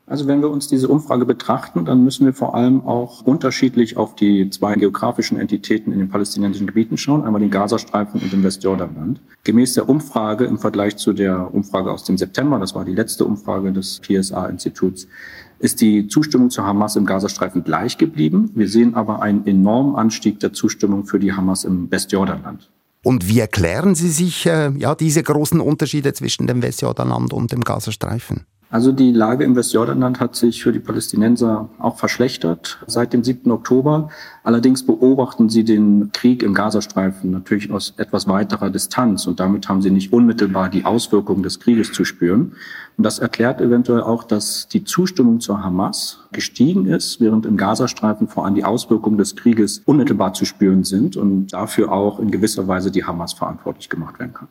Also 0.08 0.26
wenn 0.26 0.40
wir 0.40 0.48
uns 0.48 0.68
diese 0.68 0.88
Umfrage 0.88 1.26
betrachten, 1.26 1.84
dann 1.84 2.02
müssen 2.02 2.24
wir 2.24 2.32
vor 2.32 2.54
allem 2.54 2.80
auch 2.80 3.22
unterschiedlich 3.22 3.98
auf 3.98 4.14
die 4.16 4.48
zwei 4.48 4.74
geografischen 4.74 5.38
Entitäten 5.38 5.92
in 5.92 5.98
den 5.98 6.08
palästinensischen 6.08 6.66
Gebieten 6.66 6.96
schauen, 6.96 7.24
einmal 7.24 7.40
den 7.40 7.50
Gazastreifen 7.50 8.20
und 8.20 8.32
den 8.32 8.42
Westjordanland. 8.42 9.20
Gemäß 9.44 9.74
der 9.74 9.88
Umfrage 9.88 10.46
im 10.46 10.58
Vergleich 10.58 10.96
zu 10.96 11.12
der 11.12 11.54
Umfrage 11.54 11.92
aus 11.92 12.04
dem 12.04 12.16
September, 12.16 12.58
das 12.58 12.74
war 12.74 12.86
die 12.86 12.94
letzte 12.94 13.26
Umfrage 13.26 13.70
des 13.70 14.00
PSA-Instituts, 14.00 15.06
ist 15.58 15.80
die 15.80 16.08
Zustimmung 16.08 16.50
zur 16.50 16.64
Hamas 16.64 16.96
im 16.96 17.06
Gazastreifen 17.06 17.64
gleich 17.64 17.98
geblieben. 17.98 18.50
Wir 18.54 18.68
sehen 18.68 18.94
aber 18.94 19.22
einen 19.22 19.46
enormen 19.46 19.96
Anstieg 19.96 20.40
der 20.40 20.52
Zustimmung 20.52 21.06
für 21.06 21.18
die 21.18 21.32
Hamas 21.32 21.64
im 21.64 21.90
Westjordanland. 21.90 22.70
Und 23.02 23.28
wie 23.28 23.40
erklären 23.40 23.94
Sie 23.94 24.10
sich 24.10 24.46
äh, 24.46 24.70
ja, 24.76 24.94
diese 24.94 25.22
großen 25.22 25.60
Unterschiede 25.60 26.12
zwischen 26.12 26.46
dem 26.46 26.62
Westjordanland 26.62 27.32
und 27.32 27.52
dem 27.52 27.62
Gazastreifen? 27.62 28.46
Also 28.70 28.92
die 28.92 29.12
Lage 29.12 29.44
im 29.44 29.56
Westjordanland 29.56 30.20
hat 30.20 30.36
sich 30.36 30.62
für 30.62 30.72
die 30.72 30.78
Palästinenser 30.78 31.70
auch 31.78 31.96
verschlechtert 31.96 32.78
seit 32.86 33.14
dem 33.14 33.24
7. 33.24 33.50
Oktober. 33.50 34.10
Allerdings 34.44 34.84
beobachten 34.84 35.48
sie 35.48 35.64
den 35.64 36.10
Krieg 36.12 36.42
im 36.42 36.52
Gazastreifen 36.52 37.30
natürlich 37.30 37.70
aus 37.70 37.94
etwas 37.96 38.28
weiterer 38.28 38.68
Distanz 38.68 39.26
und 39.26 39.40
damit 39.40 39.70
haben 39.70 39.80
sie 39.80 39.90
nicht 39.90 40.12
unmittelbar 40.12 40.68
die 40.68 40.84
Auswirkungen 40.84 41.42
des 41.42 41.60
Krieges 41.60 41.92
zu 41.92 42.04
spüren. 42.04 42.52
Und 42.98 43.04
das 43.04 43.18
erklärt 43.20 43.62
eventuell 43.62 44.02
auch, 44.02 44.22
dass 44.22 44.68
die 44.68 44.84
Zustimmung 44.84 45.40
zur 45.40 45.64
Hamas 45.64 46.24
gestiegen 46.32 46.84
ist, 46.84 47.22
während 47.22 47.46
im 47.46 47.56
Gazastreifen 47.56 48.28
vor 48.28 48.44
allem 48.44 48.54
die 48.54 48.64
Auswirkungen 48.64 49.16
des 49.16 49.34
Krieges 49.34 49.80
unmittelbar 49.86 50.34
zu 50.34 50.44
spüren 50.44 50.84
sind 50.84 51.16
und 51.16 51.54
dafür 51.54 51.90
auch 51.90 52.20
in 52.20 52.30
gewisser 52.30 52.68
Weise 52.68 52.90
die 52.90 53.04
Hamas 53.04 53.32
verantwortlich 53.32 53.88
gemacht 53.88 54.18
werden 54.18 54.34
kann. 54.34 54.48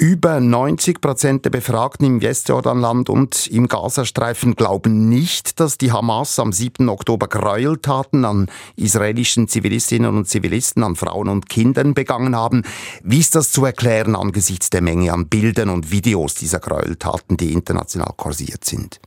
Über 0.00 0.40
90 0.40 1.02
Prozent 1.02 1.44
der 1.44 1.50
Befragten 1.50 2.06
im 2.06 2.22
Westjordanland 2.22 3.10
und 3.10 3.46
im 3.48 3.68
Gazastreifen 3.68 4.56
glauben 4.56 5.10
nicht, 5.10 5.60
dass 5.60 5.76
die 5.76 5.92
Hamas 5.92 6.38
am 6.38 6.52
7. 6.52 6.88
Oktober 6.88 7.28
Gräueltaten 7.28 8.24
an 8.24 8.46
israelischen 8.76 9.46
Zivilistinnen 9.46 10.16
und 10.16 10.26
Zivilisten, 10.26 10.84
an 10.84 10.96
Frauen 10.96 11.28
und 11.28 11.50
Kindern 11.50 11.92
begangen 11.92 12.34
haben. 12.34 12.62
Wie 13.04 13.18
ist 13.18 13.34
das 13.34 13.52
zu 13.52 13.66
erklären 13.66 14.16
angesichts 14.16 14.70
der 14.70 14.80
Menge 14.80 15.12
an 15.12 15.28
Bildern 15.28 15.68
und 15.68 15.92
Videos 15.92 16.34
dieser 16.34 16.60
Gräueltaten, 16.60 17.36
die 17.36 17.52
international 17.52 18.14
kursiert 18.16 18.64
sind? 18.64 19.02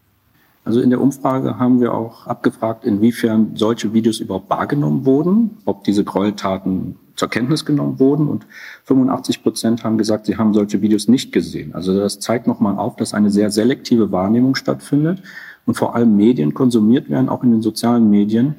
Also 0.63 0.79
in 0.79 0.91
der 0.91 1.01
Umfrage 1.01 1.57
haben 1.57 1.81
wir 1.81 1.95
auch 1.95 2.27
abgefragt, 2.27 2.85
inwiefern 2.85 3.53
solche 3.55 3.93
Videos 3.93 4.19
überhaupt 4.19 4.51
wahrgenommen 4.51 5.07
wurden, 5.07 5.57
ob 5.65 5.85
diese 5.85 6.03
Gräueltaten 6.03 7.00
zur 7.15 7.29
Kenntnis 7.29 7.65
genommen 7.65 8.00
wurden 8.00 8.27
und 8.27 8.46
85 8.86 9.43
Prozent 9.43 9.84
haben 9.84 9.98
gesagt, 9.98 10.25
sie 10.25 10.38
haben 10.38 10.53
solche 10.53 10.82
Videos 10.82 11.08
nicht 11.08 11.32
gesehen. 11.32 11.75
Also 11.75 11.98
das 11.98 12.20
zeigt 12.20 12.48
nochmal 12.48 12.77
auf, 12.77 12.96
dass 12.96 13.13
eine 13.13 13.29
sehr 13.29 13.51
selektive 13.51 14.12
Wahrnehmung 14.12 14.55
stattfindet 14.55 15.22
und 15.65 15.75
vor 15.75 15.96
allem 15.96 16.15
Medien 16.15 16.53
konsumiert 16.53 17.10
werden, 17.10 17.29
auch 17.29 17.43
in 17.43 17.51
den 17.51 17.62
sozialen 17.62 18.10
Medien, 18.10 18.55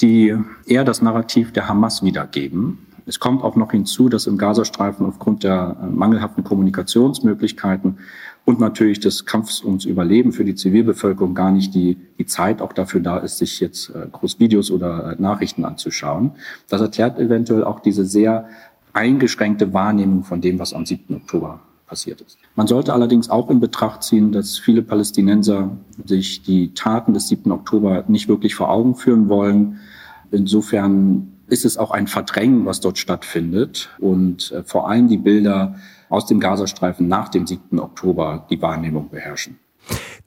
die 0.00 0.34
eher 0.66 0.84
das 0.84 1.00
Narrativ 1.00 1.52
der 1.52 1.68
Hamas 1.68 2.02
wiedergeben. 2.02 2.86
Es 3.06 3.18
kommt 3.18 3.42
auch 3.42 3.56
noch 3.56 3.72
hinzu, 3.72 4.08
dass 4.08 4.26
im 4.26 4.38
Gazastreifen 4.38 5.06
aufgrund 5.06 5.42
der 5.44 5.76
äh, 5.80 5.86
mangelhaften 5.86 6.44
Kommunikationsmöglichkeiten 6.44 7.98
und 8.44 8.58
natürlich 8.58 8.98
des 9.00 9.24
Kampfs 9.24 9.62
ums 9.62 9.84
Überleben 9.84 10.32
für 10.32 10.44
die 10.44 10.54
Zivilbevölkerung 10.54 11.34
gar 11.34 11.52
nicht 11.52 11.74
die, 11.74 11.96
die 12.18 12.26
Zeit 12.26 12.60
auch 12.60 12.72
dafür 12.72 13.00
da 13.00 13.18
ist, 13.18 13.38
sich 13.38 13.60
jetzt 13.60 13.90
äh, 13.90 14.06
Großvideos 14.10 14.70
oder 14.70 15.12
äh, 15.12 15.22
Nachrichten 15.22 15.64
anzuschauen. 15.64 16.32
Das 16.68 16.80
erklärt 16.80 17.18
eventuell 17.18 17.64
auch 17.64 17.80
diese 17.80 18.04
sehr 18.04 18.48
eingeschränkte 18.92 19.72
Wahrnehmung 19.72 20.24
von 20.24 20.40
dem, 20.40 20.58
was 20.58 20.74
am 20.74 20.84
7. 20.84 21.16
Oktober 21.16 21.60
passiert 21.86 22.20
ist. 22.20 22.38
Man 22.56 22.66
sollte 22.66 22.92
allerdings 22.92 23.30
auch 23.30 23.48
in 23.48 23.60
Betracht 23.60 24.02
ziehen, 24.02 24.32
dass 24.32 24.58
viele 24.58 24.82
Palästinenser 24.82 25.76
sich 26.04 26.42
die 26.42 26.74
Taten 26.74 27.14
des 27.14 27.28
7. 27.28 27.50
Oktober 27.52 28.04
nicht 28.08 28.28
wirklich 28.28 28.54
vor 28.54 28.70
Augen 28.70 28.96
führen 28.96 29.28
wollen. 29.28 29.78
Insofern 30.30 31.32
ist 31.48 31.64
es 31.64 31.76
auch 31.76 31.90
ein 31.90 32.06
Verdrängen, 32.06 32.64
was 32.64 32.80
dort 32.80 32.98
stattfindet 32.98 33.90
und 33.98 34.52
äh, 34.52 34.62
vor 34.64 34.88
allem 34.88 35.08
die 35.08 35.18
Bilder 35.18 35.76
aus 36.12 36.26
dem 36.26 36.40
Gazastreifen 36.40 37.08
nach 37.08 37.30
dem 37.30 37.46
7. 37.46 37.80
Oktober 37.80 38.46
die 38.50 38.60
Wahrnehmung 38.60 39.08
beherrschen. 39.08 39.58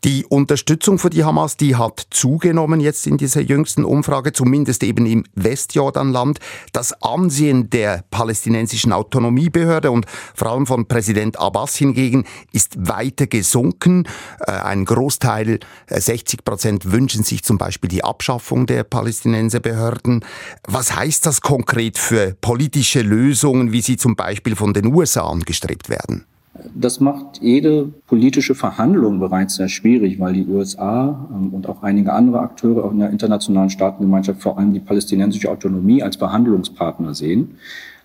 Die 0.06 0.24
Unterstützung 0.24 1.00
für 1.00 1.10
die 1.10 1.24
Hamas, 1.24 1.58
die 1.58 1.76
hat 1.76 2.06
zugenommen 2.12 2.80
jetzt 2.80 3.08
in 3.08 3.18
dieser 3.18 3.42
jüngsten 3.42 3.84
Umfrage, 3.84 4.34
zumindest 4.34 4.84
eben 4.84 5.08
im 5.08 5.24
Westjordanland. 5.34 6.38
Das 6.74 7.02
Ansehen 7.02 7.72
der 7.72 8.04
palästinensischen 8.12 8.94
Autonomiebehörde 8.94 9.90
und 9.90 10.06
vor 10.36 10.52
allem 10.52 10.68
von 10.68 10.88
Präsident 10.88 11.40
Abbas 11.40 11.76
hingegen 11.76 12.26
ist 12.52 12.88
weiter 12.88 13.26
gesunken. 13.26 14.08
Äh, 14.42 14.52
ein 14.52 14.86
Großteil, 14.86 15.60
60 15.90 16.40
äh, 16.40 16.44
Prozent, 16.44 16.92
wünschen 16.92 17.24
sich 17.24 17.42
zum 17.42 17.58
Beispiel 17.58 17.88
die 17.88 18.04
Abschaffung 18.04 18.68
der 18.68 18.84
Palästinenserbehörden. 18.84 20.24
Was 20.68 20.96
heißt 20.96 21.26
das 21.26 21.42
konkret 21.42 21.98
für 21.98 22.36
politische 22.42 23.02
Lösungen, 23.02 23.72
wie 23.72 23.82
sie 23.82 23.98
zum 23.98 24.16
Beispiel 24.16 24.56
von 24.56 24.72
den 24.72 24.86
USA 24.86 25.28
angestrebt 25.28 25.90
werden? 25.90 26.28
Das 26.74 27.00
macht 27.00 27.42
jede 27.42 27.92
politische 28.08 28.56
Verhandlung 28.56 29.20
bereits 29.20 29.56
sehr 29.56 29.68
schwierig, 29.68 30.20
weil 30.20 30.34
die 30.34 30.46
USA 30.46 31.30
ähm, 31.34 31.54
und 31.54 31.68
auch 31.68 31.84
einige 31.84 32.14
andere 32.14 32.40
Akteure 32.40 32.86
auch 32.86 32.92
in 32.92 33.00
der 33.00 33.10
internationalen 33.10 33.70
Staatengemeinschaft 33.70 34.42
vor 34.42 34.58
allem 34.58 34.74
die 34.74 34.80
palästinensische 34.80 35.52
Autonomie 35.52 36.02
als 36.02 36.16
Verhandlungspartner 36.16 37.14
sehen. 37.14 37.58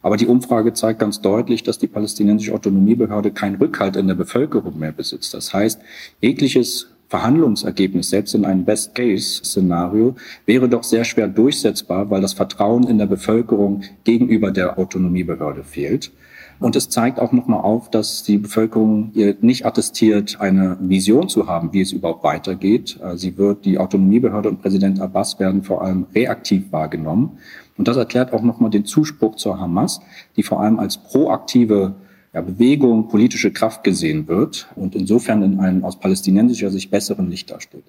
Aber 0.02 0.16
die 0.16 0.26
Umfrage 0.26 0.73
zeigt 0.73 0.99
ganz 0.99 1.21
deutlich, 1.21 1.62
dass 1.62 1.78
die 1.78 1.87
palästinensische 1.87 2.54
Autonomiebehörde 2.54 3.30
keinen 3.30 3.57
Rückhalt 3.57 3.97
in 3.97 4.09
der 4.09 4.14
Bevölkerung 4.14 4.78
mehr 4.78 4.92
besitzt. 4.92 5.35
Das 5.35 5.52
heißt, 5.52 5.80
jegliches 6.21 6.88
Verhandlungsergebnis, 7.09 8.09
selbst 8.09 8.35
in 8.35 8.45
einem 8.45 8.64
Best-Case-Szenario, 8.64 10.14
wäre 10.47 10.69
doch 10.69 10.85
sehr 10.85 11.04
schwer 11.04 11.28
durchsetzbar, 11.28 12.09
weil 12.09 12.23
das 12.23 12.33
Vertrauen 12.33 12.85
in 12.85 12.99
der 12.99 13.07
Bevölkerung 13.07 13.83
gegenüber 14.04 14.50
der 14.52 14.78
Autonomiebehörde 14.78 15.64
fehlt. 15.64 16.12
Und 16.61 16.76
es 16.76 16.90
zeigt 16.90 17.19
auch 17.19 17.33
nochmal 17.33 17.62
auf, 17.62 17.90
dass 17.90 18.23
die 18.23 18.37
Bevölkerung 18.37 19.11
ihr 19.14 19.35
nicht 19.40 19.64
attestiert, 19.64 20.40
eine 20.40 20.76
Vision 20.81 21.29
zu 21.29 21.47
haben, 21.47 21.73
wie 21.73 21.81
es 21.81 21.90
überhaupt 21.90 22.23
weitergeht. 22.23 23.00
Äh, 23.02 23.17
sie 23.17 23.37
wird, 23.38 23.64
die 23.64 23.79
Autonomiebehörde 23.79 24.50
und 24.50 24.61
Präsident 24.61 25.00
Abbas 25.00 25.40
werden 25.40 25.62
vor 25.62 25.83
allem 25.83 26.07
reaktiv 26.14 26.71
wahrgenommen. 26.71 27.38
Und 27.79 27.88
das 27.88 27.97
erklärt 27.97 28.35
auch 28.35 28.43
nochmal 28.43 28.71
den 28.71 28.85
Zuspruch 28.85 29.37
zur 29.37 29.59
Hamas, 29.59 30.00
die 30.37 30.43
vor 30.43 30.61
allem 30.61 30.79
als 30.79 30.99
proaktive 30.99 31.95
ja, 32.35 32.43
Bewegung, 32.43 33.09
politische 33.09 33.52
Kraft 33.52 33.83
gesehen 33.83 34.29
wird 34.29 34.69
und 34.76 34.95
insofern 34.95 35.43
in 35.43 35.59
einem 35.59 35.83
aus 35.83 35.99
palästinensischer 35.99 36.71
Sicht 36.71 36.90
besseren 36.90 37.31
Licht 37.31 37.50
dasteht. 37.50 37.85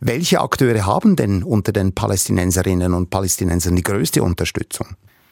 Welche 0.00 0.42
Akteure 0.42 0.84
haben 0.84 1.16
denn 1.16 1.42
unter 1.42 1.72
den 1.72 1.94
Palästinenserinnen 1.94 2.92
und 2.92 3.08
Palästinensern 3.08 3.76
die 3.76 3.82
größte 3.82 4.22
Unterstützung? 4.22 4.88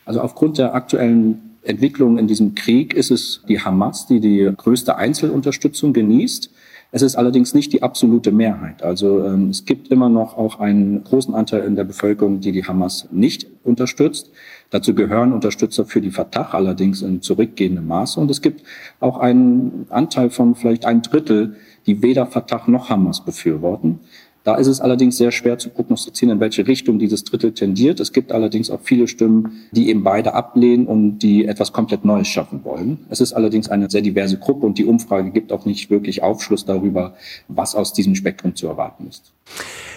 Also 0.07 0.23
aufgrund 0.23 0.57
der 0.57 0.75
aktuellen 0.75 1.58
Entwicklung 1.69 2.19
in 2.19 2.27
diesem 2.27 2.55
Krieg 2.55 2.95
ist 2.95 3.11
es 3.11 3.43
die 3.49 3.61
Hamas, 3.61 4.07
die 4.07 4.21
die 4.21 4.51
größte 4.57 4.97
Einzelunterstützung 4.97 5.93
genießt. 5.93 6.51
Es 6.91 7.03
ist 7.03 7.17
allerdings 7.17 7.53
nicht 7.53 7.75
die 7.75 7.83
absolute 7.83 8.33
Mehrheit. 8.33 8.83
Also 8.83 9.23
ähm, 9.23 9.51
es 9.51 9.67
gibt 9.67 9.89
immer 9.89 10.09
noch 10.09 10.39
auch 10.39 10.59
einen 10.59 11.05
großen 11.05 11.35
Anteil 11.35 11.65
in 11.65 11.77
der 11.77 11.85
Bevölkerung, 11.85 12.41
die 12.41 12.53
die 12.53 12.65
Hamas 12.65 13.09
nicht 13.13 13.47
unterstützt. 13.63 14.31
Dazu 14.71 14.95
gehören 14.95 15.35
Unterstützer 15.35 15.85
für 15.85 16.01
die 16.01 16.11
Fatah, 16.11 16.49
allerdings 16.53 17.03
in 17.03 17.21
zurückgehendem 17.21 17.87
Maße. 17.87 18.19
Und 18.19 18.31
es 18.31 18.41
gibt 18.41 18.63
auch 19.01 19.19
einen 19.19 19.85
Anteil 19.91 20.31
von 20.31 20.55
vielleicht 20.55 20.87
ein 20.87 21.03
Drittel, 21.03 21.57
die 21.87 22.03
weder 22.03 22.27
Fatah 22.27 22.63
noch 22.67 22.89
Hamas 22.89 23.23
befürworten. 23.23 24.01
Da 24.49 24.55
ist 24.55 24.67
es 24.67 24.81
allerdings 24.81 25.19
sehr 25.19 25.31
schwer 25.31 25.59
zu 25.59 25.69
prognostizieren, 25.69 26.37
in 26.37 26.41
welche 26.41 26.67
Richtung 26.67 26.99
dieses 26.99 27.23
Drittel 27.23 27.53
tendiert. 27.53 28.01
Es 28.01 28.15
gibt 28.15 28.33
allerdings 28.33 28.71
auch 28.71 28.81
viele 28.83 29.07
Stimmen, 29.07 29.69
die 29.73 29.91
eben 29.91 30.03
beide 30.03 30.33
ablehnen 30.33 30.87
und 30.87 31.19
die 31.19 31.45
etwas 31.45 31.75
komplett 31.75 32.07
Neues 32.07 32.29
schaffen 32.29 32.65
wollen. 32.65 33.05
Es 33.11 33.21
ist 33.21 33.35
allerdings 33.35 33.69
eine 33.69 33.91
sehr 33.91 34.01
diverse 34.01 34.39
Gruppe 34.39 34.65
und 34.65 34.79
die 34.79 34.87
Umfrage 34.87 35.33
gibt 35.33 35.53
auch 35.53 35.67
nicht 35.67 35.91
wirklich 35.91 36.23
Aufschluss 36.23 36.65
darüber, 36.65 37.13
was 37.49 37.75
aus 37.75 37.93
diesem 37.93 38.15
Spektrum 38.15 38.57
zu 38.57 38.69
erwarten 38.69 39.09
ist. 39.09 39.35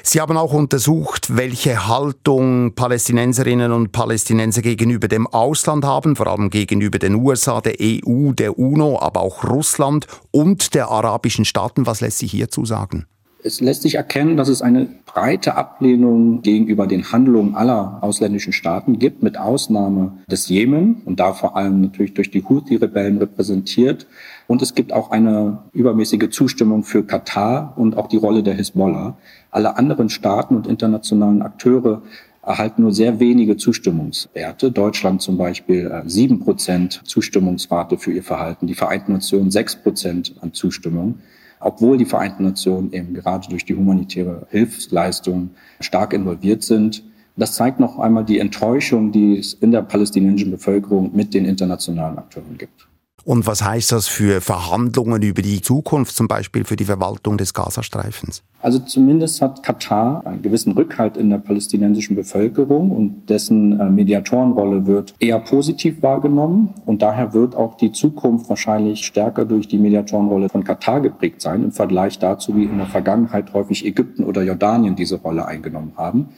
Sie 0.03 0.19
haben 0.19 0.35
auch 0.35 0.51
untersucht, 0.51 1.37
welche 1.37 1.87
Haltung 1.87 2.73
Palästinenserinnen 2.75 3.71
und 3.71 3.93
Palästinenser 3.93 4.63
gegenüber 4.63 5.07
dem 5.07 5.27
Ausland 5.27 5.85
haben, 5.85 6.17
vor 6.17 6.27
allem 6.27 6.49
gegenüber 6.49 6.99
den 6.99 7.15
USA, 7.15 7.61
der 7.61 7.75
EU, 7.79 8.33
der 8.33 8.59
UNO, 8.59 8.99
aber 8.99 9.21
auch 9.21 9.45
Russland 9.45 10.07
und 10.31 10.73
der 10.73 10.89
arabischen 10.89 11.45
Staaten. 11.45 11.85
Was 11.85 12.01
lässt 12.01 12.17
sich 12.17 12.31
hierzu 12.31 12.65
sagen? 12.65 13.05
Es 13.43 13.59
lässt 13.59 13.81
sich 13.81 13.95
erkennen, 13.95 14.37
dass 14.37 14.49
es 14.49 14.61
eine 14.61 14.87
breite 15.05 15.55
Ablehnung 15.55 16.43
gegenüber 16.43 16.85
den 16.85 17.11
Handlungen 17.11 17.55
aller 17.55 17.97
ausländischen 18.01 18.53
Staaten 18.53 18.99
gibt, 18.99 19.23
mit 19.23 19.37
Ausnahme 19.37 20.19
des 20.29 20.47
Jemen 20.47 21.01
und 21.05 21.19
da 21.19 21.33
vor 21.33 21.55
allem 21.55 21.81
natürlich 21.81 22.13
durch 22.13 22.29
die 22.29 22.43
Houthi-Rebellen 22.43 23.17
repräsentiert. 23.17 24.05
Und 24.47 24.61
es 24.61 24.75
gibt 24.75 24.93
auch 24.93 25.09
eine 25.09 25.63
übermäßige 25.73 26.29
Zustimmung 26.29 26.83
für 26.83 27.03
Katar 27.03 27.73
und 27.77 27.97
auch 27.97 28.07
die 28.07 28.17
Rolle 28.17 28.43
der 28.43 28.53
Hisbollah. 28.53 29.17
Alle 29.49 29.75
anderen 29.75 30.09
Staaten 30.09 30.55
und 30.55 30.67
internationalen 30.67 31.41
Akteure 31.41 32.03
erhalten 32.43 32.83
nur 32.83 32.93
sehr 32.93 33.19
wenige 33.19 33.57
Zustimmungswerte. 33.57 34.71
Deutschland 34.71 35.21
zum 35.21 35.37
Beispiel 35.37 35.87
äh, 35.87 36.07
sieben 36.07 36.39
Prozent 36.39 37.01
Zustimmungsrate 37.05 37.97
für 37.97 38.11
ihr 38.11 38.23
Verhalten, 38.23 38.67
die 38.67 38.73
Vereinten 38.73 39.13
Nationen 39.13 39.51
sechs 39.51 39.75
Prozent 39.75 40.35
an 40.41 40.53
Zustimmung 40.53 41.19
obwohl 41.61 41.97
die 41.97 42.05
Vereinten 42.05 42.43
Nationen 42.43 42.91
eben 42.91 43.13
gerade 43.13 43.47
durch 43.49 43.65
die 43.65 43.75
humanitäre 43.75 44.47
Hilfsleistung 44.49 45.51
stark 45.79 46.13
involviert 46.13 46.63
sind. 46.63 47.03
Das 47.37 47.53
zeigt 47.53 47.79
noch 47.79 47.97
einmal 47.99 48.25
die 48.25 48.39
Enttäuschung, 48.39 49.11
die 49.11 49.37
es 49.37 49.53
in 49.53 49.71
der 49.71 49.81
palästinensischen 49.81 50.51
Bevölkerung 50.51 51.15
mit 51.15 51.33
den 51.33 51.45
internationalen 51.45 52.17
Akteuren 52.17 52.57
gibt. 52.57 52.87
Und 53.23 53.45
was 53.45 53.63
heißt 53.63 53.91
das 53.91 54.07
für 54.07 54.41
Verhandlungen 54.41 55.21
über 55.21 55.41
die 55.41 55.61
Zukunft, 55.61 56.15
zum 56.15 56.27
Beispiel 56.27 56.63
für 56.63 56.75
die 56.75 56.85
Verwaltung 56.85 57.37
des 57.37 57.53
Gazastreifens? 57.53 58.41
Also 58.61 58.79
zumindest 58.79 59.41
hat 59.41 59.63
Katar 59.63 60.25
einen 60.25 60.41
gewissen 60.41 60.73
Rückhalt 60.73 61.17
in 61.17 61.29
der 61.29 61.37
palästinensischen 61.37 62.15
Bevölkerung 62.15 62.91
und 62.91 63.29
dessen 63.29 63.79
äh, 63.79 63.89
Mediatorenrolle 63.89 64.87
wird 64.87 65.13
eher 65.19 65.39
positiv 65.39 66.01
wahrgenommen. 66.01 66.73
Und 66.85 67.01
daher 67.01 67.33
wird 67.33 67.55
auch 67.55 67.75
die 67.75 67.91
Zukunft 67.91 68.49
wahrscheinlich 68.49 69.05
stärker 69.05 69.45
durch 69.45 69.67
die 69.67 69.77
Mediatorenrolle 69.77 70.49
von 70.49 70.63
Katar 70.63 71.01
geprägt 71.01 71.41
sein, 71.41 71.63
im 71.63 71.71
Vergleich 71.71 72.17
dazu, 72.17 72.55
wie 72.55 72.63
in 72.63 72.77
der 72.77 72.87
Vergangenheit 72.87 73.53
häufig 73.53 73.85
Ägypten 73.85 74.23
oder 74.23 74.41
Jordanien 74.41 74.95
diese 74.95 75.15
Rolle 75.15 75.45
eingenommen 75.45 75.93
haben. 75.95 76.29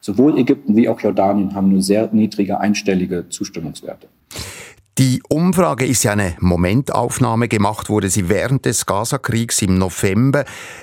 Sowohl 0.00 0.36
Ägypten 0.36 0.74
wie 0.74 0.88
auch 0.88 0.98
Jordanien 0.98 1.54
haben 1.54 1.68
nur 1.68 1.82
sehr 1.82 2.08
niedrige 2.12 2.58
einstellige 2.58 3.28
Zustimmungswerte. 3.28 4.08
Die 4.98 5.22
Umfrage 5.30 5.86
ist 5.86 6.04
ja 6.04 6.12
eine 6.12 6.34
Momentaufnahme. 6.40 7.48
Gemacht 7.48 7.88
wurde 7.88 8.10
sie 8.10 8.28
während 8.28 8.66
des 8.66 8.84
Gaza-Kriegs 8.84 9.62
im 9.62 9.78
November. 9.78 10.40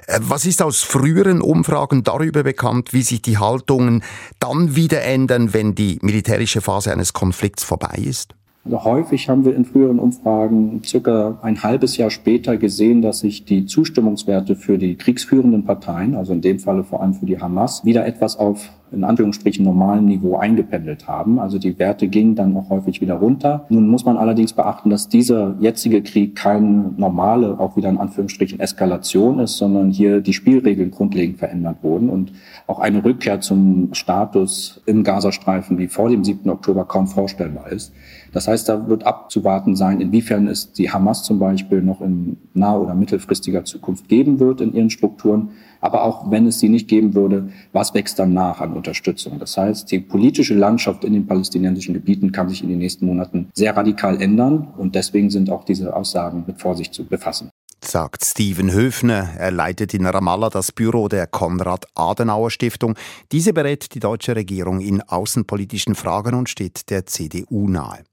Äh, 0.07 0.19
was 0.21 0.47
ist 0.47 0.63
aus 0.63 0.81
früheren 0.81 1.41
Umfragen 1.41 2.03
darüber 2.03 2.41
bekannt, 2.41 2.91
wie 2.91 3.03
sich 3.03 3.21
die 3.21 3.37
Haltungen 3.37 4.01
dann 4.39 4.75
wieder 4.75 5.03
ändern, 5.03 5.53
wenn 5.53 5.75
die 5.75 5.99
militärische 6.01 6.59
Phase 6.59 6.91
eines 6.91 7.13
Konflikts 7.13 7.63
vorbei 7.63 7.99
ist? 8.03 8.33
Also 8.65 8.83
häufig 8.83 9.29
haben 9.29 9.45
wir 9.45 9.55
in 9.55 9.63
früheren 9.63 9.99
Umfragen 9.99 10.81
circa 10.83 11.37
ein 11.43 11.61
halbes 11.61 11.95
Jahr 11.97 12.09
später 12.09 12.57
gesehen, 12.57 13.03
dass 13.03 13.19
sich 13.19 13.45
die 13.45 13.67
Zustimmungswerte 13.67 14.55
für 14.55 14.79
die 14.79 14.95
kriegsführenden 14.95 15.65
Parteien, 15.65 16.15
also 16.15 16.33
in 16.33 16.41
dem 16.41 16.57
Falle 16.57 16.83
vor 16.83 17.03
allem 17.03 17.13
für 17.13 17.27
die 17.27 17.39
Hamas, 17.39 17.85
wieder 17.85 18.07
etwas 18.07 18.37
auf 18.37 18.69
in 18.91 19.03
Anführungsstrichen 19.03 19.63
normalen 19.63 20.05
Niveau 20.05 20.37
eingependelt 20.37 21.07
haben. 21.07 21.39
Also 21.39 21.59
die 21.59 21.77
Werte 21.79 22.07
gingen 22.07 22.35
dann 22.35 22.55
auch 22.55 22.69
häufig 22.69 23.01
wieder 23.01 23.15
runter. 23.15 23.65
Nun 23.69 23.87
muss 23.87 24.05
man 24.05 24.17
allerdings 24.17 24.53
beachten, 24.53 24.89
dass 24.89 25.09
dieser 25.09 25.55
jetzige 25.59 26.01
Krieg 26.01 26.35
keine 26.35 26.93
normale, 26.97 27.59
auch 27.59 27.75
wieder 27.75 27.89
in 27.89 27.97
Anführungsstrichen 27.97 28.59
Eskalation 28.59 29.39
ist, 29.39 29.57
sondern 29.57 29.91
hier 29.91 30.21
die 30.21 30.33
Spielregeln 30.33 30.91
grundlegend 30.91 31.37
verändert 31.37 31.77
wurden 31.81 32.09
und 32.09 32.31
auch 32.67 32.79
eine 32.79 33.03
Rückkehr 33.03 33.41
zum 33.41 33.93
Status 33.93 34.81
im 34.85 35.03
Gazastreifen 35.03 35.77
wie 35.77 35.87
vor 35.87 36.09
dem 36.09 36.23
7. 36.23 36.49
Oktober 36.49 36.85
kaum 36.85 37.07
vorstellbar 37.07 37.71
ist. 37.71 37.93
Das 38.31 38.47
heißt, 38.47 38.69
da 38.69 38.87
wird 38.87 39.05
abzuwarten 39.05 39.75
sein, 39.75 40.01
inwiefern 40.01 40.47
es 40.47 40.71
die 40.71 40.91
Hamas 40.91 41.23
zum 41.23 41.39
Beispiel 41.39 41.81
noch 41.81 42.01
in 42.01 42.37
nahe 42.53 42.79
oder 42.79 42.93
mittelfristiger 42.93 43.63
Zukunft 43.65 44.07
geben 44.07 44.39
wird 44.39 44.61
in 44.61 44.73
ihren 44.73 44.89
Strukturen 44.89 45.49
aber 45.81 46.03
auch 46.03 46.29
wenn 46.29 46.45
es 46.47 46.59
sie 46.59 46.69
nicht 46.69 46.87
geben 46.87 47.13
würde, 47.13 47.49
was 47.71 47.93
wächst 47.93 48.19
dann 48.19 48.33
nach 48.33 48.61
an 48.61 48.73
Unterstützung? 48.73 49.39
Das 49.39 49.57
heißt, 49.57 49.91
die 49.91 49.99
politische 49.99 50.53
Landschaft 50.53 51.03
in 51.03 51.13
den 51.13 51.27
palästinensischen 51.27 51.93
Gebieten 51.93 52.31
kann 52.31 52.49
sich 52.49 52.63
in 52.63 52.69
den 52.69 52.79
nächsten 52.79 53.05
Monaten 53.05 53.49
sehr 53.53 53.75
radikal 53.75 54.21
ändern 54.21 54.67
und 54.77 54.95
deswegen 54.95 55.29
sind 55.29 55.49
auch 55.49 55.63
diese 55.63 55.95
Aussagen 55.95 56.43
mit 56.47 56.59
Vorsicht 56.59 56.93
zu 56.93 57.05
befassen 57.05 57.49
sagt 57.81 58.25
Steven 58.25 58.71
Höfner. 58.71 59.29
Er 59.37 59.51
leitet 59.51 59.93
in 59.93 60.05
Ramallah 60.05 60.49
das 60.49 60.71
Büro 60.71 61.07
der 61.07 61.27
Konrad-Adenauer-Stiftung. 61.27 62.95
Diese 63.31 63.53
berät 63.53 63.93
die 63.95 63.99
deutsche 63.99 64.35
Regierung 64.35 64.81
in 64.81 65.01
außenpolitischen 65.01 65.95
Fragen 65.95 66.35
und 66.35 66.49
steht 66.49 66.89
der 66.89 67.05
CDU 67.05 67.67
nahe. 67.69 68.03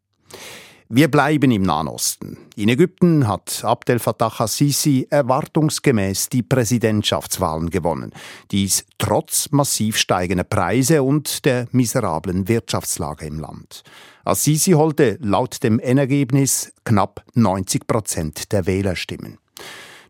Wir 0.88 1.10
bleiben 1.10 1.50
im 1.50 1.62
Nahen 1.62 1.88
Osten. 1.88 2.38
In 2.54 2.68
Ägypten 2.68 3.26
hat 3.26 3.64
Abdel 3.64 3.98
Fattah 3.98 4.32
al-Sisi 4.38 5.08
erwartungsgemäß 5.10 6.28
die 6.28 6.44
Präsidentschaftswahlen 6.44 7.70
gewonnen. 7.70 8.12
Dies 8.52 8.84
trotz 8.96 9.50
massiv 9.50 9.96
steigender 9.96 10.44
Preise 10.44 11.02
und 11.02 11.44
der 11.44 11.66
miserablen 11.72 12.46
Wirtschaftslage 12.46 13.26
im 13.26 13.40
Land. 13.40 13.82
Al-Sisi 14.24 14.72
holte 14.72 15.18
laut 15.20 15.64
dem 15.64 15.80
Endergebnis 15.80 16.72
knapp 16.84 17.24
90 17.34 17.88
Prozent 17.88 18.52
der 18.52 18.66
Wählerstimmen. 18.66 19.38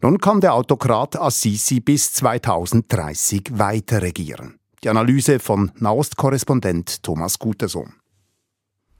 Nun 0.02 0.18
kann 0.18 0.42
der 0.42 0.52
Autokrat 0.52 1.16
Assisi 1.16 1.80
bis 1.80 2.12
2030 2.12 3.58
weiter 3.58 4.02
regieren. 4.02 4.58
Die 4.84 4.90
Analyse 4.90 5.38
von 5.38 5.72
Nahost-Korrespondent 5.76 7.02
Thomas 7.02 7.38
Gutersohn. 7.38 7.94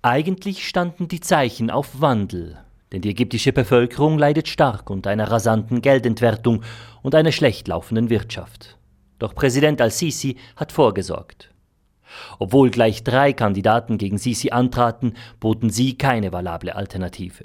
Eigentlich 0.06 0.68
standen 0.68 1.08
die 1.08 1.18
Zeichen 1.18 1.68
auf 1.68 2.00
Wandel, 2.00 2.58
denn 2.92 3.00
die 3.02 3.10
ägyptische 3.10 3.52
Bevölkerung 3.52 4.20
leidet 4.20 4.46
stark 4.46 4.88
unter 4.88 5.10
einer 5.10 5.32
rasanten 5.32 5.82
Geldentwertung 5.82 6.62
und 7.02 7.16
einer 7.16 7.32
schlecht 7.32 7.66
laufenden 7.66 8.08
Wirtschaft. 8.08 8.78
Doch 9.18 9.34
Präsident 9.34 9.80
al-Sisi 9.80 10.36
hat 10.54 10.70
vorgesorgt. 10.70 11.52
Obwohl 12.38 12.70
gleich 12.70 13.02
drei 13.02 13.32
Kandidaten 13.32 13.98
gegen 13.98 14.16
Sisi 14.16 14.50
antraten, 14.50 15.14
boten 15.40 15.70
sie 15.70 15.98
keine 15.98 16.30
valable 16.30 16.76
Alternative. 16.76 17.42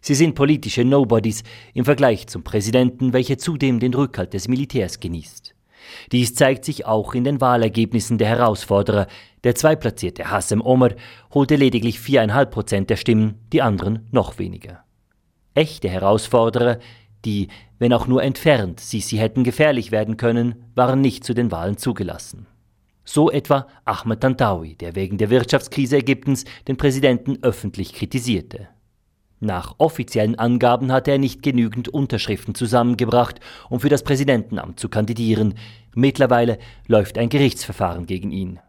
Sie 0.00 0.16
sind 0.16 0.34
politische 0.34 0.84
Nobodies 0.84 1.44
im 1.72 1.84
Vergleich 1.84 2.26
zum 2.26 2.42
Präsidenten, 2.42 3.12
welcher 3.12 3.38
zudem 3.38 3.78
den 3.78 3.94
Rückhalt 3.94 4.34
des 4.34 4.48
Militärs 4.48 4.98
genießt. 4.98 5.54
Dies 6.12 6.34
zeigt 6.34 6.64
sich 6.64 6.86
auch 6.86 7.14
in 7.14 7.24
den 7.24 7.40
Wahlergebnissen 7.40 8.18
der 8.18 8.28
Herausforderer. 8.28 9.06
Der 9.44 9.54
zweitplatzierte 9.54 10.30
Hassem 10.30 10.60
Omar 10.60 10.90
holte 11.32 11.56
lediglich 11.56 11.98
4,5 11.98 12.44
Prozent 12.46 12.90
der 12.90 12.96
Stimmen, 12.96 13.40
die 13.52 13.62
anderen 13.62 14.08
noch 14.10 14.38
weniger. 14.38 14.84
Echte 15.54 15.88
Herausforderer, 15.88 16.78
die, 17.24 17.48
wenn 17.78 17.92
auch 17.92 18.06
nur 18.06 18.22
entfernt, 18.22 18.80
Sisi 18.80 19.16
hätten 19.16 19.44
gefährlich 19.44 19.92
werden 19.92 20.16
können, 20.16 20.64
waren 20.74 21.00
nicht 21.00 21.24
zu 21.24 21.34
den 21.34 21.50
Wahlen 21.50 21.76
zugelassen. 21.76 22.46
So 23.04 23.30
etwa 23.30 23.66
Ahmed 23.84 24.20
Tantawi, 24.20 24.76
der 24.76 24.94
wegen 24.94 25.18
der 25.18 25.30
Wirtschaftskrise 25.30 25.98
Ägyptens 25.98 26.44
den 26.68 26.76
Präsidenten 26.76 27.38
öffentlich 27.42 27.92
kritisierte. 27.92 28.68
Nach 29.44 29.74
offiziellen 29.78 30.38
Angaben 30.38 30.92
hatte 30.92 31.10
er 31.10 31.18
nicht 31.18 31.42
genügend 31.42 31.88
Unterschriften 31.88 32.54
zusammengebracht, 32.54 33.40
um 33.68 33.80
für 33.80 33.88
das 33.88 34.04
Präsidentenamt 34.04 34.78
zu 34.78 34.88
kandidieren. 34.88 35.54
Mittlerweile 35.96 36.58
läuft 36.86 37.18
ein 37.18 37.28
Gerichtsverfahren 37.28 38.06
gegen 38.06 38.30
ihn. 38.30 38.60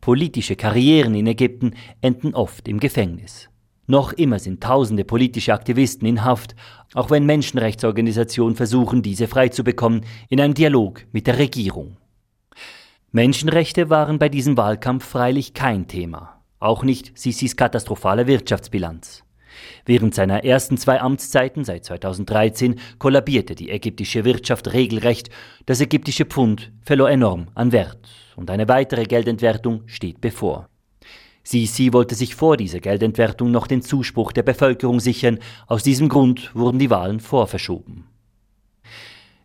Politische 0.00 0.54
Karrieren 0.54 1.16
in 1.16 1.26
Ägypten 1.26 1.74
enden 2.00 2.36
oft 2.36 2.68
im 2.68 2.78
Gefängnis. 2.78 3.48
Noch 3.88 4.12
immer 4.12 4.38
sind 4.38 4.62
tausende 4.62 5.02
politische 5.02 5.52
Aktivisten 5.52 6.06
in 6.06 6.24
Haft, 6.24 6.54
auch 6.94 7.10
wenn 7.10 7.26
Menschenrechtsorganisationen 7.26 8.54
versuchen, 8.54 9.02
diese 9.02 9.26
freizubekommen, 9.26 10.02
in 10.28 10.40
einem 10.40 10.54
Dialog 10.54 11.04
mit 11.10 11.26
der 11.26 11.38
Regierung. 11.38 11.96
Menschenrechte 13.10 13.90
waren 13.90 14.20
bei 14.20 14.28
diesem 14.28 14.56
Wahlkampf 14.56 15.04
freilich 15.04 15.52
kein 15.52 15.88
Thema, 15.88 16.44
auch 16.60 16.84
nicht 16.84 17.18
Sisis 17.18 17.56
katastrophale 17.56 18.28
Wirtschaftsbilanz. 18.28 19.24
Während 19.84 20.14
seiner 20.14 20.44
ersten 20.44 20.76
zwei 20.76 21.00
Amtszeiten 21.00 21.64
seit 21.64 21.84
2013 21.84 22.78
kollabierte 22.98 23.54
die 23.54 23.70
ägyptische 23.70 24.24
Wirtschaft 24.24 24.72
regelrecht, 24.72 25.30
das 25.66 25.80
ägyptische 25.80 26.24
Pfund 26.24 26.72
verlor 26.82 27.10
enorm 27.10 27.48
an 27.54 27.72
Wert 27.72 28.08
und 28.36 28.50
eine 28.50 28.68
weitere 28.68 29.04
Geldentwertung 29.04 29.82
steht 29.86 30.20
bevor. 30.20 30.68
Sisi 31.42 31.94
wollte 31.94 32.14
sich 32.14 32.34
vor 32.34 32.58
dieser 32.58 32.80
Geldentwertung 32.80 33.50
noch 33.50 33.66
den 33.66 33.80
Zuspruch 33.80 34.32
der 34.32 34.42
Bevölkerung 34.42 35.00
sichern, 35.00 35.38
aus 35.66 35.82
diesem 35.82 36.10
Grund 36.10 36.54
wurden 36.54 36.78
die 36.78 36.90
Wahlen 36.90 37.20
vorverschoben. 37.20 38.04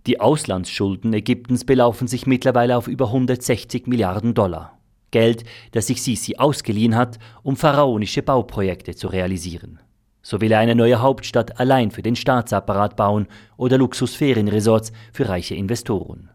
Die 0.05 0.19
Auslandsschulden 0.19 1.13
Ägyptens 1.13 1.63
belaufen 1.63 2.09
sich 2.09 2.27
mittlerweile 2.27 2.75
auf 2.75 2.89
über 2.89 3.05
160 3.05 3.87
Milliarden 3.87 4.33
Dollar. 4.33 4.77
Geld, 5.11 5.45
das 5.71 5.87
sich 5.87 6.01
Sisi 6.01 6.35
ausgeliehen 6.35 6.97
hat, 6.97 7.19
um 7.41 7.55
pharaonische 7.55 8.21
Bauprojekte 8.21 8.95
zu 8.95 9.07
realisieren. 9.07 9.79
So 10.25 10.39
will 10.39 10.53
er 10.53 10.59
eine 10.59 10.73
neue 10.73 11.01
Hauptstadt 11.01 11.59
allein 11.59 11.91
für 11.91 12.01
den 12.01 12.15
Staatsapparat 12.15 12.95
bauen 12.95 13.27
oder 13.57 13.77
Luxusferienresorts 13.77 14.93
für 15.11 15.27
reiche 15.27 15.53
Investoren. 15.53 16.29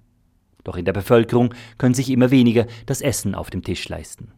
Doch 0.62 0.76
in 0.76 0.84
der 0.84 0.92
Bevölkerung 0.92 1.54
können 1.78 1.94
sich 1.94 2.10
immer 2.10 2.30
weniger 2.30 2.66
das 2.84 3.00
Essen 3.00 3.34
auf 3.34 3.48
dem 3.48 3.62
Tisch 3.62 3.88
leisten. 3.88 4.32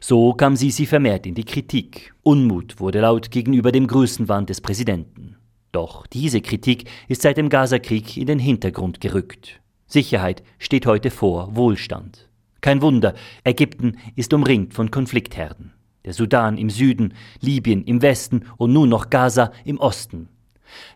So 0.00 0.32
kam 0.32 0.56
Sisi 0.56 0.86
vermehrt 0.86 1.26
in 1.26 1.34
die 1.34 1.44
Kritik. 1.44 2.14
Unmut 2.22 2.80
wurde 2.80 3.00
laut 3.00 3.30
gegenüber 3.30 3.72
dem 3.72 3.86
Größenwahn 3.86 4.46
des 4.46 4.62
Präsidenten. 4.62 5.36
Doch 5.70 6.06
diese 6.06 6.40
Kritik 6.40 6.88
ist 7.08 7.22
seit 7.22 7.36
dem 7.36 7.50
Gazakrieg 7.50 8.16
in 8.16 8.26
den 8.26 8.38
Hintergrund 8.38 9.02
gerückt. 9.02 9.60
Sicherheit 9.86 10.42
steht 10.58 10.86
heute 10.86 11.10
vor 11.10 11.54
Wohlstand. 11.56 12.28
Kein 12.62 12.80
Wunder, 12.80 13.14
Ägypten 13.44 13.98
ist 14.16 14.32
umringt 14.32 14.72
von 14.72 14.90
Konfliktherden 14.90 15.74
der 16.04 16.12
Sudan 16.12 16.58
im 16.58 16.70
Süden, 16.70 17.14
Libyen 17.40 17.84
im 17.84 18.02
Westen 18.02 18.46
und 18.56 18.72
nun 18.72 18.88
noch 18.88 19.10
Gaza 19.10 19.52
im 19.64 19.78
Osten. 19.78 20.28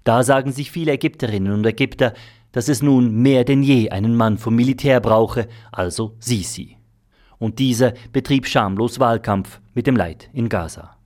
Da 0.05 0.23
sagen 0.23 0.53
sich 0.53 0.71
viele 0.71 0.93
Ägypterinnen 0.93 1.53
und 1.53 1.67
Ägypter, 1.67 2.15
dass 2.53 2.69
es 2.69 2.83
nun 2.83 3.13
mehr 3.13 3.45
denn 3.45 3.63
je 3.63 3.91
einen 3.91 4.15
Mann 4.15 4.39
vom 4.39 4.55
Militär 4.55 5.01
brauche, 5.01 5.49
also 5.73 6.15
Sisi. 6.21 6.77
Und 7.39 7.59
dieser 7.59 7.95
betrieb 8.13 8.47
schamlos 8.47 9.01
Wahlkampf 9.01 9.61
mit 9.75 9.87
dem 9.87 9.97
Leid 9.97 10.31
in 10.33 10.49
Gaza. 10.49 10.97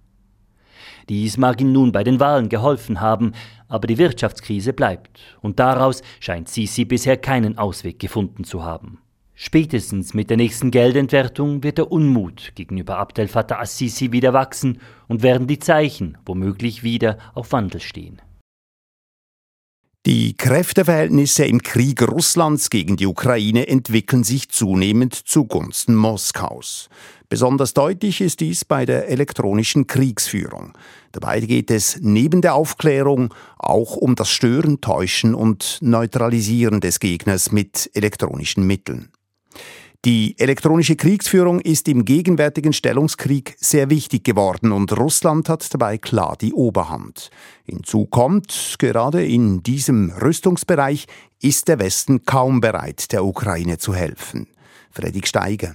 Dies 1.08 1.38
mag 1.38 1.58
ihm 1.61 1.72
nun 1.72 1.90
bei 1.90 2.04
den 2.04 2.20
Wahlen 2.20 2.50
geholfen 2.50 3.00
haben, 3.00 3.32
aber 3.66 3.87
die 3.87 3.96
Wirtschaftskrise 3.96 4.74
bleibt, 4.74 5.18
und 5.40 5.58
daraus 5.58 6.02
scheint 6.20 6.50
Sisi 6.50 6.84
bisher 6.84 7.16
keinen 7.16 7.56
Ausweg 7.56 7.98
gefunden 7.98 8.44
zu 8.44 8.62
haben. 8.62 9.00
Spätestens 9.40 10.14
mit 10.14 10.31
der 10.31 10.37
nächsten 10.37 10.72
Geldentwertung 10.72 11.62
wird 11.62 11.79
der 11.79 11.92
Unmut 11.92 12.51
gegenüber 12.57 12.98
Abdel 12.98 13.29
Fattah 13.29 13.61
Assisi 13.61 14.11
wieder 14.11 14.33
wachsen 14.33 14.81
und 15.07 15.22
werden 15.22 15.46
die 15.46 15.61
Zeichen 15.61 16.18
womöglich 16.27 16.83
wieder 16.83 17.18
auf 17.35 17.53
Wandel 17.53 17.81
stehen. 17.81 18.20
Die 20.07 20.37
Kräfteverhältnisse 20.37 21.44
im 21.44 21.62
Krieg 21.62 22.03
Russlands 22.03 22.68
gegen 22.68 22.96
die 22.96 23.07
Ukraine 23.07 23.68
entwickeln 23.68 24.24
sich 24.24 24.48
zunehmend 24.48 25.14
zugunsten 25.14 25.94
Moskaus. 25.94 26.88
Besonders 27.29 27.74
deutlich 27.74 28.20
ist 28.20 28.40
dies 28.40 28.64
bei 28.64 28.87
der 28.87 29.09
elektronischen 29.09 29.87
Kriegsführung. 29.87 30.77
Dabei 31.12 31.38
geht 31.40 31.70
es 31.70 31.98
neben 32.01 32.42
der 32.42 32.55
Aufklärung 32.57 33.33
auch 33.57 33.94
um 33.94 34.16
das 34.16 34.31
Stören, 34.31 34.81
Täuschen 34.81 35.37
und 35.37 35.79
Neutralisieren 35.81 36.81
des 36.81 36.98
Gegners 36.98 37.53
mit 37.53 37.88
elektronischen 37.94 38.66
Mitteln. 38.66 39.12
Die 40.04 40.38
elektronische 40.38 40.94
Kriegsführung 40.94 41.61
ist 41.61 41.88
im 41.88 42.04
gegenwärtigen 42.04 42.72
Stellungskrieg 42.72 43.56
sehr 43.58 43.90
wichtig 43.90 44.22
geworden 44.22 44.70
und 44.70 44.96
Russland 44.96 45.48
hat 45.48 45.74
dabei 45.74 45.98
klar 45.98 46.37
die 46.40 46.52
Oberhand. 46.52 47.30
Hinzu 47.64 48.06
kommt, 48.06 48.76
gerade 48.78 49.26
in 49.26 49.64
diesem 49.64 50.11
Rüstungsbereich 50.11 51.06
ist 51.42 51.66
der 51.66 51.80
Westen 51.80 52.24
kaum 52.24 52.61
bereit, 52.61 53.11
der 53.11 53.24
Ukraine 53.24 53.78
zu 53.78 53.92
helfen. 53.92 54.46
Fredrik 54.92 55.26
Steiger. 55.26 55.74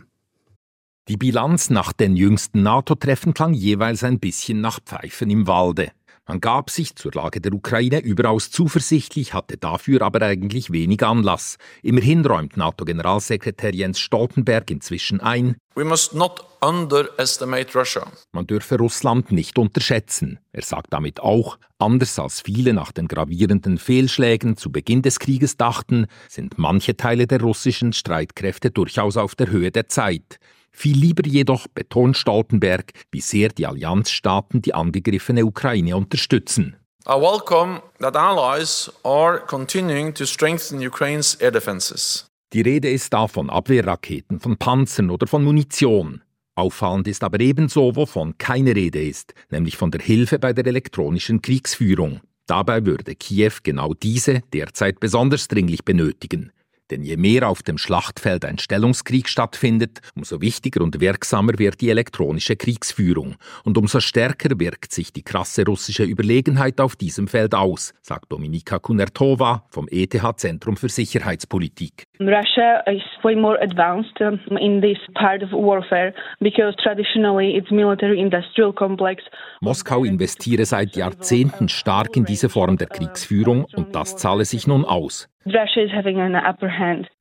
Die 1.09 1.17
Bilanz 1.17 1.69
nach 1.69 1.91
den 1.91 2.15
jüngsten 2.15 2.63
NATO-Treffen 2.63 3.33
klang 3.33 3.53
jeweils 3.53 4.05
ein 4.05 4.19
bisschen 4.19 4.62
nach 4.62 4.79
Pfeifen 4.79 5.29
im 5.29 5.47
Walde. 5.47 5.91
Man 6.25 6.39
gab 6.39 6.69
sich 6.69 6.95
zur 6.95 7.12
Lage 7.13 7.41
der 7.41 7.53
Ukraine 7.53 7.99
überaus 7.99 8.49
zuversichtlich, 8.49 9.33
hatte 9.33 9.57
dafür 9.57 10.01
aber 10.01 10.21
eigentlich 10.21 10.71
wenig 10.71 11.03
Anlass. 11.03 11.57
Immerhin 11.81 12.25
räumt 12.25 12.55
NATO-Generalsekretär 12.55 13.75
Jens 13.75 13.99
Stoltenberg 13.99 14.71
inzwischen 14.71 15.19
ein, 15.19 15.57
We 15.75 15.83
must 15.83 16.13
not 16.13 16.45
underestimate 16.62 17.77
Russia. 17.77 18.05
Man 18.31 18.45
dürfe 18.45 18.77
Russland 18.77 19.31
nicht 19.31 19.57
unterschätzen. 19.57 20.38
Er 20.51 20.62
sagt 20.62 20.93
damit 20.93 21.19
auch, 21.19 21.57
anders 21.79 22.19
als 22.19 22.41
viele 22.41 22.73
nach 22.73 22.91
den 22.91 23.07
gravierenden 23.07 23.79
Fehlschlägen 23.79 24.55
zu 24.55 24.71
Beginn 24.71 25.01
des 25.01 25.17
Krieges 25.17 25.57
dachten, 25.57 26.05
sind 26.29 26.59
manche 26.59 26.95
Teile 26.95 27.25
der 27.25 27.41
russischen 27.41 27.91
Streitkräfte 27.91 28.69
durchaus 28.69 29.17
auf 29.17 29.33
der 29.33 29.49
Höhe 29.49 29.71
der 29.71 29.89
Zeit. 29.89 30.39
Viel 30.75 30.97
lieber 30.97 31.25
jedoch 31.25 31.67
betont 31.67 32.17
Stoltenberg, 32.17 32.91
wie 33.12 33.21
sehr 33.21 33.49
die 33.49 33.67
Allianzstaaten 33.67 34.62
die 34.62 34.73
angegriffene 34.73 35.45
Ukraine 35.45 35.95
unterstützen. 35.95 36.75
I 37.07 37.12
welcome 37.12 37.81
that 37.99 38.15
allies 38.15 38.91
are 39.03 39.39
continuing 39.39 40.13
to 40.13 40.25
strengthen 40.25 40.86
Ukraine's 40.86 41.36
air 41.36 41.51
defenses. 41.51 42.27
Die 42.53 42.62
Rede 42.62 42.89
ist 42.89 43.13
da 43.13 43.27
von 43.27 43.49
Abwehrraketen, 43.49 44.39
von 44.39 44.57
Panzern 44.57 45.09
oder 45.09 45.27
von 45.27 45.43
Munition. 45.43 46.21
Auffallend 46.55 47.07
ist 47.07 47.23
aber 47.23 47.39
ebenso, 47.39 47.95
wovon 47.95 48.38
keine 48.38 48.75
Rede 48.75 49.01
ist, 49.01 49.33
nämlich 49.49 49.75
von 49.75 49.91
der 49.91 50.01
Hilfe 50.01 50.38
bei 50.38 50.53
der 50.53 50.67
elektronischen 50.67 51.41
Kriegsführung. 51.41 52.21
Dabei 52.45 52.86
würde 52.86 53.15
Kiew 53.15 53.53
genau 53.63 53.93
diese 53.93 54.41
derzeit 54.53 54.99
besonders 54.99 55.47
dringlich 55.47 55.83
benötigen. 55.83 56.51
Denn 56.93 57.01
je 57.01 57.17
mehr 57.17 57.49
auf 57.49 57.63
dem 57.63 57.79
Schlachtfeld 57.79 58.45
ein 58.45 58.60
Stellungskrieg 58.60 59.27
stattfindet, 59.27 60.01
umso 60.15 60.41
wichtiger 60.41 60.84
und 60.84 61.01
wirksamer 61.01 61.58
wird 61.58 61.82
die 61.82 61.89
elektronische 61.89 62.56
Kriegsführung. 62.56 63.34
Und 63.63 63.79
umso 63.79 63.99
stärker 63.99 64.60
wirkt 64.60 64.91
sich 64.93 65.12
die 65.12 65.23
krasse 65.23 65.65
russische 65.65 66.03
Überlegenheit 66.03 66.79
auf 66.79 66.95
diesem 66.95 67.27
Feld 67.27 67.56
aus, 67.56 67.95
sagt 68.03 68.32
Dominika 68.32 68.77
Kunertova 68.77 69.65
vom 69.71 69.88
ETH-Zentrum 69.89 70.77
für 70.77 70.88
Sicherheitspolitik. 70.88 72.03
Russia 72.19 72.84
is 72.86 73.01
way 73.23 73.36
more 73.36 73.60
advanced 73.60 74.21
in 74.62 74.79
this 74.79 74.99
part 75.15 75.41
of 75.41 75.51
warfare 75.51 76.13
because 76.41 76.75
traditionally 76.77 77.58
its 77.58 77.71
military-industrial 77.71 78.71
complex. 78.71 79.23
Moskau 79.62 80.03
investiere 80.03 80.65
seit 80.65 80.95
Jahrzehnten 80.95 81.69
stark 81.69 82.15
in 82.15 82.25
diese 82.25 82.49
Form 82.49 82.77
der 82.77 82.88
Kriegsführung 82.88 83.65
und 83.75 83.95
das 83.95 84.15
zahle 84.15 84.45
sich 84.45 84.67
nun 84.67 84.86
aus. 84.86 85.27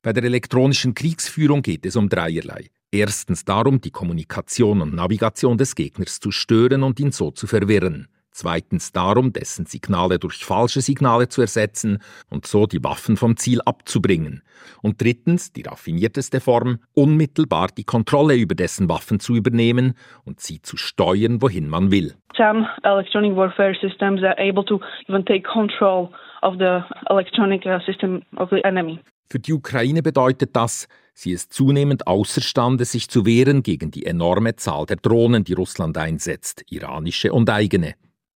Bei 0.03 0.13
der 0.13 0.25
elektronischen 0.25 0.95
Kriegsführung 0.95 1.63
geht 1.63 1.85
es 1.87 1.97
um 1.97 2.09
dreierlei. 2.09 2.67
Erstens 2.93 3.45
darum, 3.45 3.81
die 3.81 3.91
Kommunikation 3.91 4.81
und 4.81 4.95
Navigation 4.95 5.59
des 5.59 5.75
Gegners 5.75 6.21
zu 6.21 6.31
stören 6.31 6.83
und 6.83 7.01
ihn 7.01 7.11
so 7.11 7.31
zu 7.31 7.47
verwirren. 7.47 8.09
Zweitens 8.33 8.93
darum, 8.93 9.33
dessen 9.33 9.67
Signale 9.67 10.19
durch 10.19 10.45
falsche 10.45 10.81
Signale 10.81 11.29
zu 11.29 11.43
ersetzen 11.43 12.03
und 12.31 12.47
so 12.47 12.67
die 12.67 12.83
Waffen 12.83 13.19
vom 13.19 13.37
Ziel 13.37 13.61
abzubringen. 13.61 14.43
Und 14.81 15.03
drittens, 15.03 15.53
die 15.53 15.63
raffinierteste 15.63 16.41
Form, 16.41 16.79
unmittelbar 16.95 17.69
die 17.77 17.85
Kontrolle 17.85 18.35
über 18.35 18.55
dessen 18.55 18.89
Waffen 18.89 19.21
zu 19.21 19.37
übernehmen 19.37 19.95
und 20.25 20.41
sie 20.41 20.63
zu 20.63 20.79
steuern, 20.79 21.43
wohin 21.43 21.69
man 21.69 21.91
will. 21.91 22.15
Some 22.35 22.67
electronic 22.85 23.37
warfare 23.37 23.75
systems 23.81 24.23
are 24.23 24.39
able 24.39 24.65
to 24.65 24.81
even 25.09 25.25
take 25.27 25.43
control 25.43 26.09
of 26.41 26.55
the 26.59 26.81
electronic 27.11 27.67
uh, 27.67 27.79
system 27.85 28.23
of 28.37 28.49
the 28.51 28.65
enemy. 28.65 28.99
Für 29.31 29.39
die 29.39 29.53
Ukraine 29.53 30.03
bedeutet 30.03 30.57
das, 30.57 30.89
sie 31.15 31.33
ist 31.33 31.53
zunehmend 31.53 32.07
außerstande, 32.07 32.85
sich 32.85 33.09
zu 33.09 33.25
wehren 33.25 33.63
gegen 33.63 33.91
die 33.91 34.05
enorme 34.05 34.57
Zahl 34.57 34.87
der 34.87 34.97
Drohnen, 34.97 35.45
die 35.45 35.55
Russland 35.55 35.97
einsetzt, 35.97 36.65
iranische 36.71 37.33
und 37.33 37.49
eigene. 37.49 37.95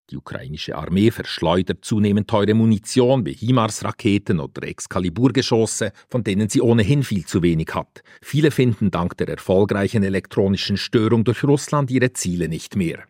Die 0.09 0.15
ukrainische 0.15 0.75
Armee 0.75 1.11
verschleudert 1.11 1.83
zunehmend 1.83 2.29
teure 2.29 2.53
Munition 2.53 3.25
wie 3.25 3.33
HIMARS-Raketen 3.33 4.39
oder 4.39 4.63
Excalibur-Geschosse, 4.63 5.91
von 6.07 6.23
denen 6.23 6.47
sie 6.47 6.61
ohnehin 6.61 7.03
viel 7.03 7.25
zu 7.25 7.41
wenig 7.41 7.69
hat. 7.73 8.03
Viele 8.21 8.51
finden 8.51 8.89
dank 8.89 9.17
der 9.17 9.27
erfolgreichen 9.27 10.03
elektronischen 10.03 10.77
Störung 10.77 11.25
durch 11.25 11.43
Russland 11.43 11.91
ihre 11.91 12.13
Ziele 12.13 12.47
nicht 12.47 12.77
mehr. 12.77 13.03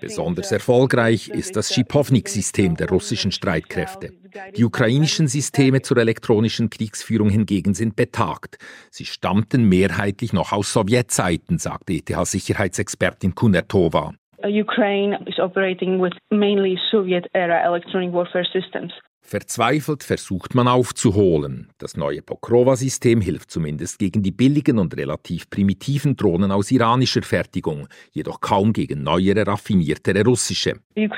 Besonders 0.00 0.52
erfolgreich 0.52 1.28
ist 1.28 1.56
das 1.56 1.74
Schipovnik-System 1.74 2.76
der 2.76 2.88
russischen 2.88 3.32
Streitkräfte. 3.32 4.10
Die 4.56 4.64
ukrainischen 4.64 5.28
Systeme 5.28 5.82
zur 5.82 5.98
elektronischen 5.98 6.70
Kriegsführung 6.70 7.28
hingegen 7.30 7.74
sind 7.74 7.96
betagt. 7.96 8.58
Sie 8.90 9.04
stammten 9.04 9.68
mehrheitlich 9.68 10.32
noch 10.32 10.52
aus 10.52 10.72
Sowjetzeiten, 10.72 11.58
sagt 11.58 11.90
ETH-Sicherheitsexpertin 11.90 13.34
Kunertova. 13.34 14.12
Ukraine 14.44 15.18
is 15.26 15.38
operating 15.38 16.00
with 16.00 16.12
mainly 16.30 16.78
Soviet-era 16.90 17.64
electronic 17.64 18.12
warfare 18.12 18.44
systems. 18.52 18.92
Verzweifelt 19.26 20.04
versucht 20.04 20.54
man 20.54 20.68
aufzuholen. 20.68 21.70
Das 21.78 21.96
neue 21.96 22.20
Pokrova-System 22.20 23.22
hilft 23.22 23.50
zumindest 23.50 23.98
gegen 23.98 24.22
die 24.22 24.32
billigen 24.32 24.78
und 24.78 24.94
relativ 24.98 25.48
primitiven 25.48 26.14
Drohnen 26.14 26.52
aus 26.52 26.70
iranischer 26.70 27.22
Fertigung, 27.22 27.88
jedoch 28.12 28.42
kaum 28.42 28.74
gegen 28.74 29.02
neuere, 29.02 29.46
raffiniertere 29.46 30.24
russische. 30.24 30.74
Uh, 30.94 31.04
uh, 31.04 31.16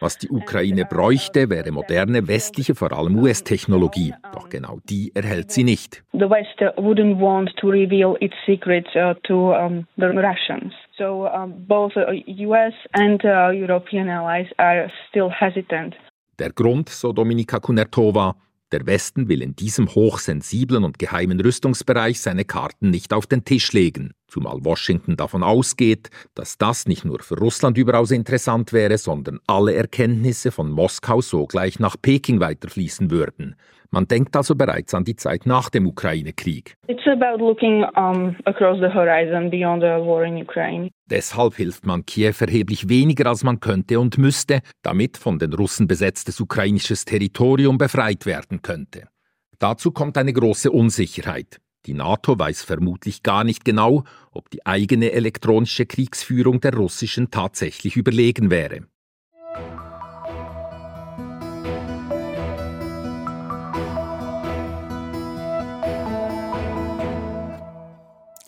Was 0.00 0.18
die 0.18 0.28
Ukraine 0.28 0.84
bräuchte, 0.84 1.50
wäre 1.50 1.72
moderne 1.72 2.28
westliche, 2.28 2.76
vor 2.76 2.92
allem 2.92 3.18
US-Technologie. 3.18 4.14
Doch 4.32 4.48
genau 4.48 4.78
die 4.88 5.10
erhält 5.12 5.50
sie 5.50 5.64
nicht. 5.64 6.04
The 6.12 6.30
West 6.30 6.60
wouldn't 6.78 7.18
want 7.18 7.50
to 7.56 7.66
reveal 7.68 8.16
its 8.20 8.36
secrets 8.46 8.94
uh, 8.94 9.14
to 9.24 9.52
um, 9.52 9.88
the 9.96 10.06
Russians. 10.06 10.72
So 10.98 11.26
um, 11.28 11.64
both 11.68 11.92
US 11.96 12.72
uh, 12.72 13.00
and 13.02 13.24
uh, 13.24 13.50
European 13.50 14.08
allies 14.08 14.46
are 14.58 14.90
still 15.08 15.28
hesitant. 15.28 15.94
Der 16.38 16.52
Grund, 16.52 16.88
so 16.88 17.12
Dominika 17.12 17.60
Kunertova, 17.60 18.34
der 18.72 18.86
Westen 18.86 19.28
will 19.28 19.42
in 19.42 19.54
diesem 19.54 19.88
hochsensiblen 19.88 20.84
und 20.84 20.98
geheimen 20.98 21.40
Rüstungsbereich 21.40 22.20
seine 22.20 22.44
Karten 22.44 22.90
nicht 22.90 23.12
auf 23.12 23.26
den 23.26 23.44
Tisch 23.44 23.72
legen, 23.72 24.12
zumal 24.26 24.64
Washington 24.64 25.16
davon 25.16 25.42
ausgeht, 25.42 26.10
dass 26.34 26.58
das 26.58 26.86
nicht 26.86 27.04
nur 27.04 27.20
für 27.20 27.38
Russland 27.38 27.78
überaus 27.78 28.10
interessant 28.10 28.72
wäre, 28.72 28.98
sondern 28.98 29.38
alle 29.46 29.74
Erkenntnisse 29.74 30.50
von 30.50 30.70
Moskau 30.70 31.20
sogleich 31.20 31.78
nach 31.78 31.96
Peking 32.00 32.40
weiterfließen 32.40 33.10
würden. 33.10 33.54
Man 33.90 34.08
denkt 34.08 34.36
also 34.36 34.56
bereits 34.56 34.94
an 34.94 35.04
die 35.04 35.16
Zeit 35.16 35.46
nach 35.46 35.70
dem 35.70 35.86
Ukraine-Krieg. 35.86 36.74
Deshalb 41.08 41.54
hilft 41.54 41.86
man 41.86 42.04
Kiew 42.04 42.34
erheblich 42.40 42.88
weniger, 42.88 43.26
als 43.26 43.44
man 43.44 43.60
könnte 43.60 44.00
und 44.00 44.18
müsste, 44.18 44.60
damit 44.82 45.16
von 45.16 45.38
den 45.38 45.52
Russen 45.52 45.86
besetztes 45.86 46.40
ukrainisches 46.40 47.04
Territorium 47.04 47.78
befreit 47.78 48.26
werden 48.26 48.60
könnte. 48.62 49.08
Dazu 49.58 49.92
kommt 49.92 50.18
eine 50.18 50.32
große 50.32 50.70
Unsicherheit. 50.70 51.60
Die 51.86 51.94
NATO 51.94 52.36
weiß 52.36 52.62
vermutlich 52.62 53.22
gar 53.22 53.44
nicht 53.44 53.64
genau, 53.64 54.02
ob 54.32 54.50
die 54.50 54.66
eigene 54.66 55.12
elektronische 55.12 55.86
Kriegsführung 55.86 56.60
der 56.60 56.74
russischen 56.74 57.30
tatsächlich 57.30 57.96
überlegen 57.96 58.50
wäre. 58.50 58.88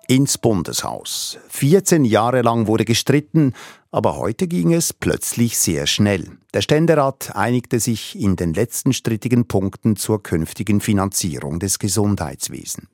Ins 0.09 0.39
Bundeshaus. 0.39 1.39
14 1.51 2.05
Jahre 2.05 2.41
lang 2.41 2.67
wurde 2.67 2.87
gestritten, 2.87 3.53
aber 3.91 4.17
heute 4.17 4.49
ging 4.49 4.73
es 4.73 4.95
plötzlich 4.95 5.59
sehr 5.59 5.87
schnell. 5.87 6.39
Der 6.55 6.63
Ständerat 6.63 7.37
einigte 7.37 7.79
sich 7.79 8.19
in 8.19 8.35
den 8.35 8.55
letzten 8.55 8.95
strittigen 8.95 9.47
Punkten 9.47 9.97
zur 9.97 10.23
künftigen 10.23 10.81
Finanzierung 10.81 11.59
des 11.61 11.79
Gesundheitswesens. 11.79 12.89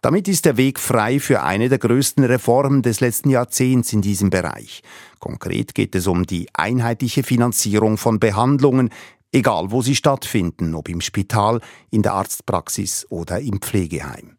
Damit 0.00 0.28
ist 0.28 0.44
der 0.44 0.56
Weg 0.56 0.78
frei 0.78 1.18
für 1.18 1.42
eine 1.42 1.68
der 1.68 1.78
größten 1.78 2.22
Reformen 2.22 2.82
des 2.82 3.00
letzten 3.00 3.30
Jahrzehnts 3.30 3.92
in 3.92 4.00
diesem 4.00 4.30
Bereich. 4.30 4.82
Konkret 5.18 5.74
geht 5.74 5.96
es 5.96 6.06
um 6.06 6.24
die 6.24 6.46
einheitliche 6.52 7.24
Finanzierung 7.24 7.98
von 7.98 8.20
Behandlungen, 8.20 8.90
egal 9.32 9.72
wo 9.72 9.82
sie 9.82 9.96
stattfinden, 9.96 10.76
ob 10.76 10.88
im 10.88 11.00
Spital, 11.00 11.60
in 11.90 12.02
der 12.02 12.14
Arztpraxis 12.14 13.06
oder 13.10 13.40
im 13.40 13.60
Pflegeheim. 13.60 14.37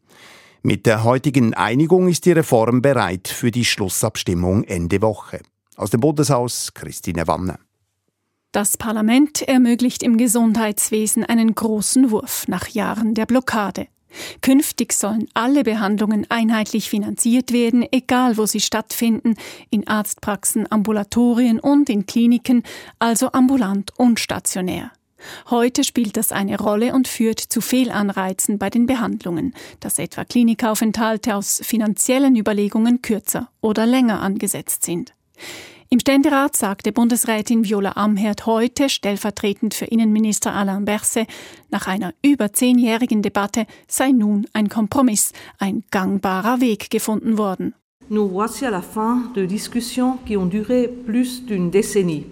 Mit 0.61 0.85
der 0.85 1.05
heutigen 1.05 1.53
Einigung 1.53 2.09
ist 2.09 2.25
die 2.25 2.33
Reform 2.33 2.81
bereit 2.81 3.29
für 3.29 3.49
die 3.49 3.63
Schlussabstimmung 3.63 4.65
Ende 4.65 5.01
Woche. 5.01 5.39
Aus 5.77 5.89
dem 5.89 6.01
Bundeshaus 6.01 6.73
Christine 6.73 7.27
Wanne. 7.27 7.59
Das 8.51 8.75
Parlament 8.75 9.41
ermöglicht 9.41 10.03
im 10.03 10.17
Gesundheitswesen 10.17 11.23
einen 11.23 11.55
großen 11.55 12.11
Wurf 12.11 12.47
nach 12.49 12.67
Jahren 12.67 13.13
der 13.13 13.25
Blockade. 13.25 13.87
Künftig 14.41 14.91
sollen 14.91 15.27
alle 15.33 15.63
Behandlungen 15.63 16.25
einheitlich 16.29 16.89
finanziert 16.89 17.53
werden, 17.53 17.85
egal 17.91 18.35
wo 18.35 18.45
sie 18.45 18.59
stattfinden, 18.59 19.35
in 19.69 19.87
Arztpraxen, 19.87 20.69
Ambulatorien 20.69 21.61
und 21.61 21.89
in 21.89 22.05
Kliniken, 22.05 22.63
also 22.97 23.31
ambulant 23.31 23.93
und 23.97 24.19
stationär. 24.19 24.91
Heute 25.49 25.83
spielt 25.83 26.17
das 26.17 26.31
eine 26.31 26.59
Rolle 26.59 26.93
und 26.93 27.07
führt 27.07 27.39
zu 27.39 27.61
Fehlanreizen 27.61 28.57
bei 28.57 28.69
den 28.69 28.85
Behandlungen, 28.85 29.53
dass 29.79 29.99
etwa 29.99 30.25
Klinikaufenthalte 30.25 31.35
aus 31.35 31.61
finanziellen 31.63 32.35
Überlegungen 32.35 33.01
kürzer 33.01 33.49
oder 33.61 33.85
länger 33.85 34.21
angesetzt 34.21 34.83
sind. 34.83 35.13
Im 35.91 35.99
Ständerat 35.99 36.55
sagte 36.55 36.91
Bundesrätin 36.91 37.63
Viola 37.63 37.93
Amherd 37.95 38.45
heute, 38.45 38.89
stellvertretend 38.89 39.73
für 39.73 39.85
Innenminister 39.85 40.53
Alain 40.53 40.85
Berset, 40.85 41.27
nach 41.71 41.87
einer 41.87 42.13
über 42.21 42.53
zehnjährigen 42.53 43.23
Debatte 43.23 43.65
sei 43.87 44.11
nun 44.11 44.45
ein 44.53 44.69
Kompromiss, 44.69 45.33
ein 45.57 45.83
gangbarer 45.89 46.61
Weg 46.61 46.91
gefunden 46.91 47.39
worden. 47.39 47.73
Nous 48.11 48.27
voici 48.31 48.65
à 48.65 48.71
la 48.71 48.81
fin 48.81 49.31
de 49.35 49.45
discussions 49.45 50.17
qui 50.25 50.35
ont 50.37 50.47
duré 50.47 50.87
plus 50.87 51.45
d'une 51.45 51.71
décennie. 51.71 52.25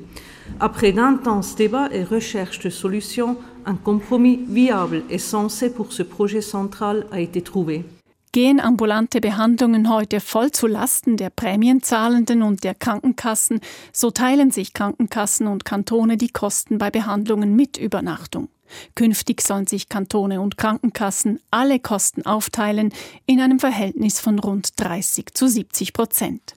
Après 0.59 0.91
d'intenses 0.91 1.55
débats 1.55 1.89
et 1.91 2.03
recherches 2.03 2.59
de 2.59 2.69
solutions, 2.69 3.37
un 3.65 3.75
compromis 3.75 4.39
viable 4.47 5.03
et 5.09 5.19
sensé 5.19 5.69
pour 5.73 5.93
ce 5.93 6.03
projet 6.03 6.41
central 6.41 7.05
a 7.11 7.19
été 7.19 7.41
trouvé. 7.41 7.85
Gehen 8.33 8.59
ambulante 8.59 9.19
Behandlungen 9.21 9.89
heute 9.89 10.19
voll 10.19 10.51
zu 10.51 10.67
Lasten 10.67 11.15
der 11.15 11.29
Prämienzahlenden 11.29 12.43
und 12.43 12.63
der 12.63 12.75
Krankenkassen, 12.75 13.61
so 13.93 14.11
teilen 14.11 14.51
sich 14.51 14.73
Krankenkassen 14.73 15.47
und 15.47 15.65
Kantone 15.65 16.17
die 16.17 16.29
Kosten 16.29 16.77
bei 16.77 16.91
Behandlungen 16.91 17.55
mit 17.55 17.77
Übernachtung. 17.77 18.49
Künftig 18.95 19.41
sollen 19.41 19.65
sich 19.65 19.89
Kantone 19.89 20.41
und 20.41 20.57
Krankenkassen 20.57 21.39
alle 21.51 21.79
Kosten 21.79 22.25
aufteilen 22.25 22.91
in 23.25 23.39
einem 23.39 23.59
Verhältnis 23.59 24.19
von 24.19 24.39
rund 24.39 24.79
30 24.79 25.33
zu 25.33 25.47
70 25.47 25.93
Prozent. 25.93 26.56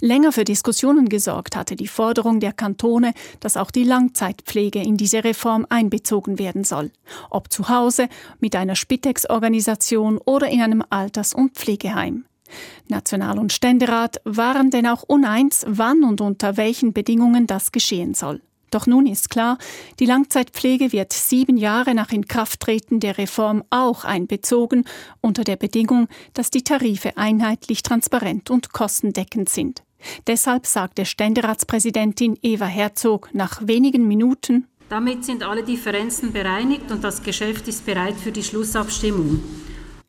Länger 0.00 0.32
für 0.32 0.44
Diskussionen 0.44 1.08
gesorgt 1.08 1.56
hatte 1.56 1.76
die 1.76 1.88
Forderung 1.88 2.40
der 2.40 2.52
Kantone, 2.52 3.12
dass 3.40 3.56
auch 3.56 3.70
die 3.70 3.84
Langzeitpflege 3.84 4.82
in 4.82 4.96
diese 4.96 5.24
Reform 5.24 5.66
einbezogen 5.68 6.38
werden 6.38 6.64
soll. 6.64 6.90
Ob 7.30 7.52
zu 7.52 7.68
Hause, 7.68 8.08
mit 8.38 8.56
einer 8.56 8.76
Spitex-Organisation 8.76 10.18
oder 10.18 10.48
in 10.48 10.62
einem 10.62 10.84
Alters- 10.90 11.34
und 11.34 11.54
Pflegeheim. 11.54 12.24
National- 12.88 13.38
und 13.38 13.52
Ständerat 13.52 14.20
waren 14.24 14.70
denn 14.70 14.86
auch 14.86 15.02
uneins, 15.04 15.64
wann 15.68 16.02
und 16.04 16.20
unter 16.20 16.56
welchen 16.56 16.92
Bedingungen 16.92 17.46
das 17.46 17.72
geschehen 17.72 18.14
soll. 18.14 18.40
Doch 18.70 18.86
nun 18.86 19.06
ist 19.06 19.30
klar, 19.30 19.58
die 19.98 20.06
Langzeitpflege 20.06 20.92
wird 20.92 21.12
sieben 21.12 21.56
Jahre 21.56 21.94
nach 21.94 22.12
Inkrafttreten 22.12 23.00
der 23.00 23.18
Reform 23.18 23.64
auch 23.70 24.04
einbezogen, 24.04 24.84
unter 25.20 25.44
der 25.44 25.56
Bedingung, 25.56 26.08
dass 26.34 26.50
die 26.50 26.62
Tarife 26.62 27.16
einheitlich, 27.16 27.82
transparent 27.82 28.50
und 28.50 28.72
kostendeckend 28.72 29.48
sind. 29.48 29.82
Deshalb 30.26 30.66
sagte 30.66 31.04
Ständeratspräsidentin 31.04 32.38
Eva 32.42 32.66
Herzog 32.66 33.28
nach 33.34 33.66
wenigen 33.66 34.08
Minuten 34.08 34.66
Damit 34.88 35.24
sind 35.24 35.42
alle 35.42 35.62
Differenzen 35.62 36.32
bereinigt 36.32 36.90
und 36.90 37.04
das 37.04 37.22
Geschäft 37.22 37.68
ist 37.68 37.84
bereit 37.84 38.16
für 38.16 38.32
die 38.32 38.42
Schlussabstimmung. 38.42 39.42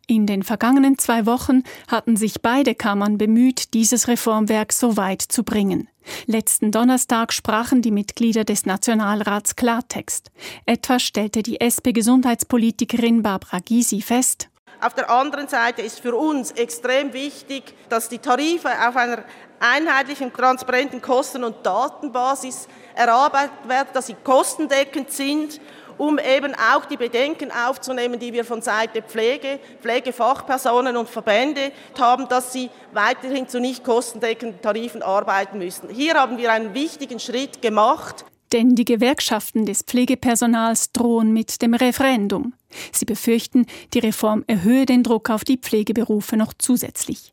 In 0.07 0.27
den 0.27 0.43
vergangenen 0.43 0.97
zwei 0.97 1.25
Wochen 1.25 1.63
hatten 1.87 2.17
sich 2.17 2.41
beide 2.41 2.75
Kammern 2.75 3.17
bemüht, 3.17 3.73
dieses 3.73 4.07
Reformwerk 4.07 4.73
so 4.73 4.97
weit 4.97 5.21
zu 5.21 5.43
bringen. 5.43 5.87
Letzten 6.25 6.71
Donnerstag 6.71 7.33
sprachen 7.33 7.81
die 7.81 7.91
Mitglieder 7.91 8.43
des 8.43 8.65
Nationalrats 8.65 9.55
Klartext. 9.55 10.31
Etwa 10.65 10.99
stellte 10.99 11.43
die 11.43 11.59
SP-Gesundheitspolitikerin 11.59 13.21
Barbara 13.21 13.59
Gysi 13.59 14.01
fest, 14.01 14.51
auf 14.81 14.95
der 14.95 15.11
anderen 15.11 15.47
Seite 15.47 15.83
ist 15.83 15.99
für 15.99 16.15
uns 16.15 16.53
extrem 16.53 17.13
wichtig, 17.13 17.75
dass 17.89 18.09
die 18.09 18.17
Tarife 18.17 18.67
auf 18.67 18.95
einer 18.95 19.23
einheitlichen, 19.59 20.33
transparenten 20.33 21.03
Kosten- 21.03 21.43
und 21.43 21.63
Datenbasis 21.63 22.67
erarbeitet 22.95 23.67
werden, 23.67 23.89
dass 23.93 24.07
sie 24.07 24.15
kostendeckend 24.23 25.11
sind 25.11 25.61
um 26.01 26.17
eben 26.17 26.55
auch 26.55 26.85
die 26.85 26.97
Bedenken 26.97 27.51
aufzunehmen, 27.51 28.19
die 28.19 28.33
wir 28.33 28.43
von 28.43 28.63
Seite 28.63 29.03
Pflege, 29.03 29.59
Pflegefachpersonen 29.81 30.97
und 30.97 31.07
Verbände 31.07 31.71
haben, 31.99 32.27
dass 32.27 32.51
sie 32.51 32.71
weiterhin 32.91 33.47
zu 33.47 33.59
nicht 33.59 33.83
kostendeckenden 33.83 34.59
Tarifen 34.63 35.03
arbeiten 35.03 35.59
müssen. 35.59 35.89
Hier 35.89 36.15
haben 36.15 36.39
wir 36.39 36.51
einen 36.51 36.73
wichtigen 36.73 37.19
Schritt 37.19 37.61
gemacht. 37.61 38.25
Denn 38.51 38.73
die 38.73 38.83
Gewerkschaften 38.83 39.67
des 39.67 39.83
Pflegepersonals 39.83 40.91
drohen 40.91 41.33
mit 41.33 41.61
dem 41.61 41.75
Referendum. 41.75 42.53
Sie 42.91 43.05
befürchten, 43.05 43.67
die 43.93 43.99
Reform 43.99 44.43
erhöhe 44.47 44.87
den 44.87 45.03
Druck 45.03 45.29
auf 45.29 45.43
die 45.43 45.57
Pflegeberufe 45.57 46.35
noch 46.35 46.55
zusätzlich. 46.57 47.31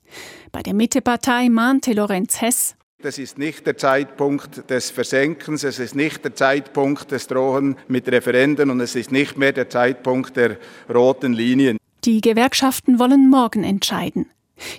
Bei 0.53 0.63
der 0.63 0.75
Mittepartei 0.75 1.49
mahnte 1.49 1.95
Lorenz 1.95 2.43
Hess, 2.43 2.77
das 3.01 3.17
ist 3.17 3.39
nicht 3.39 3.65
der 3.65 3.77
Zeitpunkt 3.77 4.69
des 4.71 4.91
Versenkens, 4.91 5.63
es 5.63 5.79
ist 5.79 5.95
nicht 5.95 6.25
der 6.25 6.35
Zeitpunkt 6.35 7.13
des 7.13 7.29
Drohen 7.29 7.77
mit 7.87 8.09
Referenden 8.09 8.71
und 8.71 8.81
es 8.81 8.97
ist 8.97 9.13
nicht 9.13 9.39
mehr 9.39 9.53
der 9.53 9.71
Zeitpunkt 9.71 10.37
der 10.37 10.57
roten 10.93 11.33
Linien. 11.33 11.79
Die 12.05 12.21
Gewerkschaften 12.21 12.99
wollen 12.99 13.31
morgen 13.31 13.63
entscheiden. 13.63 14.27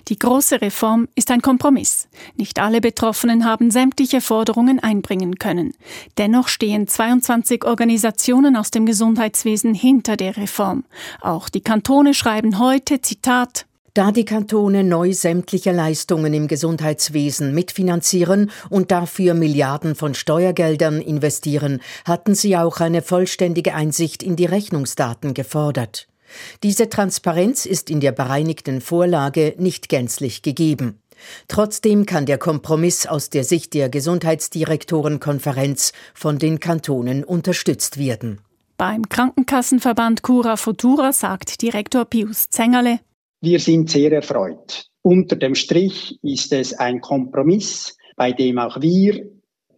Die 0.08 0.18
große 0.18 0.60
Reform 0.60 1.08
ist 1.14 1.30
ein 1.30 1.40
Kompromiss. 1.40 2.08
Nicht 2.36 2.58
alle 2.58 2.82
Betroffenen 2.82 3.46
haben 3.46 3.70
sämtliche 3.70 4.20
Forderungen 4.20 4.80
einbringen 4.80 5.38
können. 5.38 5.72
Dennoch 6.18 6.48
stehen 6.48 6.86
22 6.86 7.64
Organisationen 7.64 8.54
aus 8.54 8.70
dem 8.70 8.84
Gesundheitswesen 8.84 9.72
hinter 9.72 10.18
der 10.18 10.36
Reform. 10.36 10.84
Auch 11.22 11.48
die 11.48 11.62
Kantone 11.62 12.12
schreiben 12.12 12.58
heute, 12.58 13.00
Zitat, 13.00 13.64
da 13.94 14.12
die 14.12 14.24
Kantone 14.24 14.84
neu 14.84 15.12
sämtliche 15.12 15.72
Leistungen 15.72 16.34
im 16.34 16.48
Gesundheitswesen 16.48 17.54
mitfinanzieren 17.54 18.50
und 18.68 18.90
dafür 18.90 19.34
Milliarden 19.34 19.94
von 19.94 20.14
Steuergeldern 20.14 21.00
investieren, 21.00 21.80
hatten 22.04 22.34
sie 22.34 22.56
auch 22.56 22.80
eine 22.80 23.02
vollständige 23.02 23.74
Einsicht 23.74 24.22
in 24.22 24.36
die 24.36 24.46
Rechnungsdaten 24.46 25.34
gefordert. 25.34 26.06
Diese 26.62 26.88
Transparenz 26.88 27.66
ist 27.66 27.90
in 27.90 28.00
der 28.00 28.12
bereinigten 28.12 28.80
Vorlage 28.80 29.54
nicht 29.58 29.88
gänzlich 29.88 30.42
gegeben. 30.42 31.00
Trotzdem 31.48 32.06
kann 32.06 32.26
der 32.26 32.38
Kompromiss 32.38 33.06
aus 33.06 33.30
der 33.30 33.44
Sicht 33.44 33.74
der 33.74 33.88
Gesundheitsdirektorenkonferenz 33.88 35.92
von 36.14 36.38
den 36.38 36.60
Kantonen 36.60 37.24
unterstützt 37.24 37.98
werden. 37.98 38.40
Beim 38.78 39.08
Krankenkassenverband 39.08 40.22
Cura 40.22 40.56
Futura 40.56 41.12
sagt 41.12 41.60
Direktor 41.60 42.06
Pius 42.06 42.48
Zengerle, 42.48 43.00
wir 43.40 43.58
sind 43.58 43.90
sehr 43.90 44.12
erfreut. 44.12 44.86
Unter 45.02 45.36
dem 45.36 45.54
Strich 45.54 46.18
ist 46.22 46.52
es 46.52 46.74
ein 46.74 47.00
Kompromiss, 47.00 47.96
bei 48.16 48.32
dem 48.32 48.58
auch 48.58 48.80
wir 48.80 49.30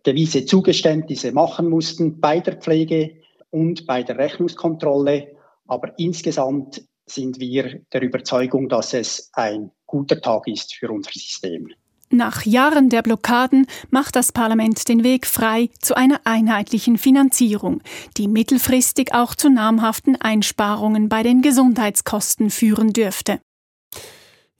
gewisse 0.02 0.44
Zugeständnisse 0.44 1.32
machen 1.32 1.68
mussten 1.68 2.20
bei 2.20 2.40
der 2.40 2.56
Pflege 2.56 3.18
und 3.50 3.86
bei 3.86 4.02
der 4.02 4.18
Rechnungskontrolle. 4.18 5.28
Aber 5.68 5.96
insgesamt 5.96 6.82
sind 7.06 7.38
wir 7.38 7.80
der 7.92 8.02
Überzeugung, 8.02 8.68
dass 8.68 8.94
es 8.94 9.30
ein 9.34 9.70
guter 9.86 10.20
Tag 10.20 10.48
ist 10.48 10.74
für 10.74 10.90
unser 10.90 11.12
System. 11.12 11.68
Nach 12.10 12.44
Jahren 12.44 12.90
der 12.90 13.00
Blockaden 13.00 13.66
macht 13.90 14.16
das 14.16 14.32
Parlament 14.32 14.86
den 14.88 15.02
Weg 15.02 15.26
frei 15.26 15.70
zu 15.80 15.96
einer 15.96 16.20
einheitlichen 16.24 16.98
Finanzierung, 16.98 17.80
die 18.18 18.28
mittelfristig 18.28 19.14
auch 19.14 19.34
zu 19.34 19.48
namhaften 19.48 20.20
Einsparungen 20.20 21.08
bei 21.08 21.22
den 21.22 21.40
Gesundheitskosten 21.40 22.50
führen 22.50 22.92
dürfte. 22.92 23.40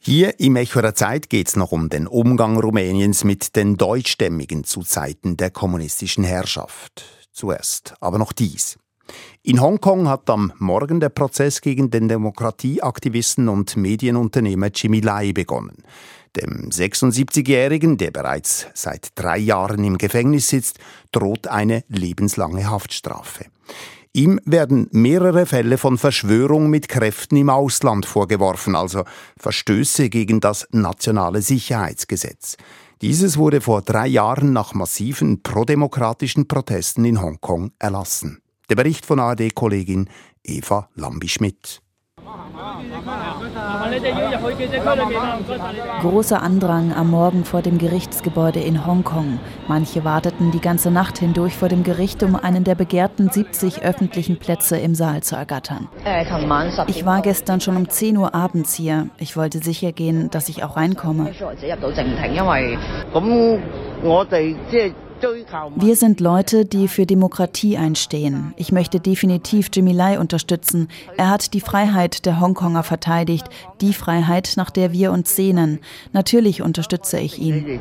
Hier 0.05 0.41
im 0.41 0.57
Echo 0.57 0.81
der 0.81 0.97
Zeit 0.97 1.31
geht 1.31 1.47
es 1.47 1.55
noch 1.55 1.71
um 1.71 1.88
den 1.88 2.09
Umgang 2.09 2.59
Rumäniens 2.59 3.23
mit 3.23 3.55
den 3.55 3.77
Deutschstämmigen 3.77 4.65
zu 4.65 4.83
Zeiten 4.83 5.37
der 5.37 5.51
kommunistischen 5.51 6.25
Herrschaft. 6.25 7.05
Zuerst 7.31 7.95
aber 8.01 8.19
noch 8.19 8.33
dies. 8.33 8.81
In 9.45 9.61
Hongkong 9.61 10.09
hat 10.09 10.29
am 10.29 10.53
Morgen 10.59 10.99
der 10.99 11.11
Prozess 11.11 11.61
gegen 11.61 11.93
den 11.93 12.09
Demokratieaktivisten 12.09 13.49
und 13.49 13.77
Medienunternehmer 13.77 14.71
Jimmy 14.75 14.99
Lai 14.99 15.33
begonnen. 15.33 15.85
Dem 16.35 16.71
76-Jährigen, 16.71 17.97
der 17.97 18.11
bereits 18.11 18.67
seit 18.75 19.11
drei 19.15 19.38
Jahren 19.38 19.85
im 19.85 19.99
Gefängnis 19.99 20.49
sitzt, 20.49 20.81
droht 21.12 21.47
eine 21.47 21.85
lebenslange 21.87 22.69
Haftstrafe. 22.69 23.45
Ihm 24.14 24.38
werden 24.44 24.88
mehrere 24.92 25.46
Fälle 25.46 25.79
von 25.79 25.96
Verschwörung 25.96 26.68
mit 26.68 26.88
Kräften 26.88 27.37
im 27.37 27.48
Ausland 27.48 28.05
vorgeworfen, 28.05 28.77
also 28.77 29.05
Verstöße 29.38 30.11
gegen 30.11 30.38
das 30.40 30.68
nationale 30.70 31.40
Sicherheitsgesetz. 31.40 32.59
Dieses 33.01 33.38
wurde 33.38 33.62
vor 33.62 33.81
drei 33.81 34.07
Jahren 34.07 34.53
nach 34.53 34.75
massiven 34.75 35.42
prodemokratischen 35.42 36.46
Protesten 36.46 37.07
in 37.07 37.22
Hongkong 37.22 37.72
erlassen. 37.79 38.42
Der 38.68 38.77
Bericht 38.77 39.07
von 39.07 39.18
ARD-Kollegin 39.18 40.11
Eva 40.44 40.90
Lambi-Schmidt. 40.94 41.81
Großer 46.01 46.42
Andrang 46.42 46.92
am 46.95 47.11
Morgen 47.11 47.45
vor 47.45 47.62
dem 47.62 47.79
Gerichtsgebäude 47.79 48.61
in 48.61 48.87
Hongkong. 48.87 49.38
Manche 49.68 50.05
warteten 50.05 50.51
die 50.51 50.61
ganze 50.61 50.90
Nacht 50.90 51.18
hindurch 51.18 51.55
vor 51.55 51.68
dem 51.68 51.83
Gericht, 51.83 52.23
um 52.23 52.37
einen 52.37 52.64
der 52.64 52.75
begehrten 52.75 53.31
70 53.31 53.83
öffentlichen 53.83 54.38
Plätze 54.38 54.79
im 54.79 54.95
Saal 54.95 55.23
zu 55.23 55.37
ergattern. 55.37 55.88
Ich 56.87 57.05
war 57.05 57.23
gestern 57.23 57.61
schon 57.61 57.77
um 57.77 57.88
10 57.88 58.16
Uhr 58.16 58.35
abends 58.35 58.75
hier. 58.75 59.09
Ich 59.18 59.37
wollte 59.37 59.59
sicher 59.59 59.92
gehen, 59.92 60.31
dass 60.31 60.49
ich 60.49 60.64
auch 60.64 60.77
reinkomme. 60.77 61.33
Wir 65.77 65.97
sind 65.97 66.21
Leute, 66.21 66.65
die 66.65 66.89
für 66.89 67.07
Demokratie 67.07 67.77
einstehen. 67.77 68.55
Ich 68.57 68.73
möchte 68.73 69.01
definitiv 69.01 69.69
Jimmy 69.73 69.93
Lai 69.93 70.19
unterstützen. 70.19 70.89
Er 71.17 71.31
hat 71.31 71.55
die 71.55 71.61
Freiheit 71.61 72.27
der 72.27 72.41
Hongkonger 72.41 72.83
verteidigt, 72.83 73.47
die 73.81 73.93
Freiheit, 73.93 74.55
nach 74.57 74.71
der 74.71 74.93
wir 74.93 75.13
uns 75.13 75.37
sehnen. 75.37 75.81
Natürlich 76.13 76.63
unterstütze 76.63 77.19
ich 77.21 77.39
ihn. 77.39 77.81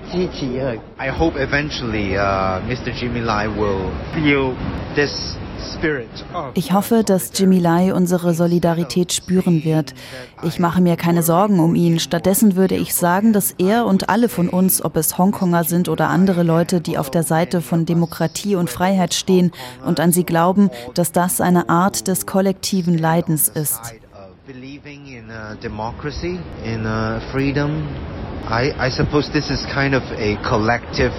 I 0.99 1.09
hope 1.09 1.39
eventually 1.39 2.15
uh, 2.15 2.61
Mr. 2.67 2.91
Jimmy 2.91 3.19
Lai 3.19 3.47
will 3.47 3.91
feel 4.13 4.55
this 4.95 5.37
ich 6.53 6.73
hoffe, 6.73 7.03
dass 7.03 7.31
Jimmy 7.33 7.59
Lai 7.59 7.93
unsere 7.93 8.33
Solidarität 8.33 9.13
spüren 9.13 9.63
wird. 9.63 9.93
Ich 10.43 10.59
mache 10.59 10.81
mir 10.81 10.95
keine 10.95 11.23
Sorgen 11.23 11.59
um 11.59 11.75
ihn. 11.75 11.99
Stattdessen 11.99 12.55
würde 12.55 12.75
ich 12.75 12.93
sagen, 12.93 13.33
dass 13.33 13.51
er 13.57 13.85
und 13.85 14.09
alle 14.09 14.29
von 14.29 14.49
uns, 14.49 14.83
ob 14.83 14.95
es 14.95 15.17
Hongkonger 15.17 15.63
sind 15.63 15.89
oder 15.89 16.09
andere 16.09 16.43
Leute, 16.43 16.81
die 16.81 16.97
auf 16.97 17.09
der 17.09 17.23
Seite 17.23 17.61
von 17.61 17.85
Demokratie 17.85 18.55
und 18.55 18.69
Freiheit 18.69 19.13
stehen 19.13 19.51
und 19.85 19.99
an 19.99 20.11
sie 20.11 20.23
glauben, 20.23 20.69
dass 20.93 21.11
das 21.11 21.41
eine 21.41 21.69
Art 21.69 22.07
des 22.07 22.25
kollektiven 22.25 22.97
Leidens 22.97 23.47
ist. 23.47 23.79
Believing 24.47 25.05
in 25.05 25.31
democracy, 25.61 26.39
in 26.65 26.83
freedom, 27.31 27.87
I, 28.49 28.73
I 28.77 28.89
suppose 28.89 29.31
this 29.31 29.49
is 29.49 29.65
kind 29.73 29.95
of 29.95 30.03
a 30.17 30.35
collective 30.43 31.13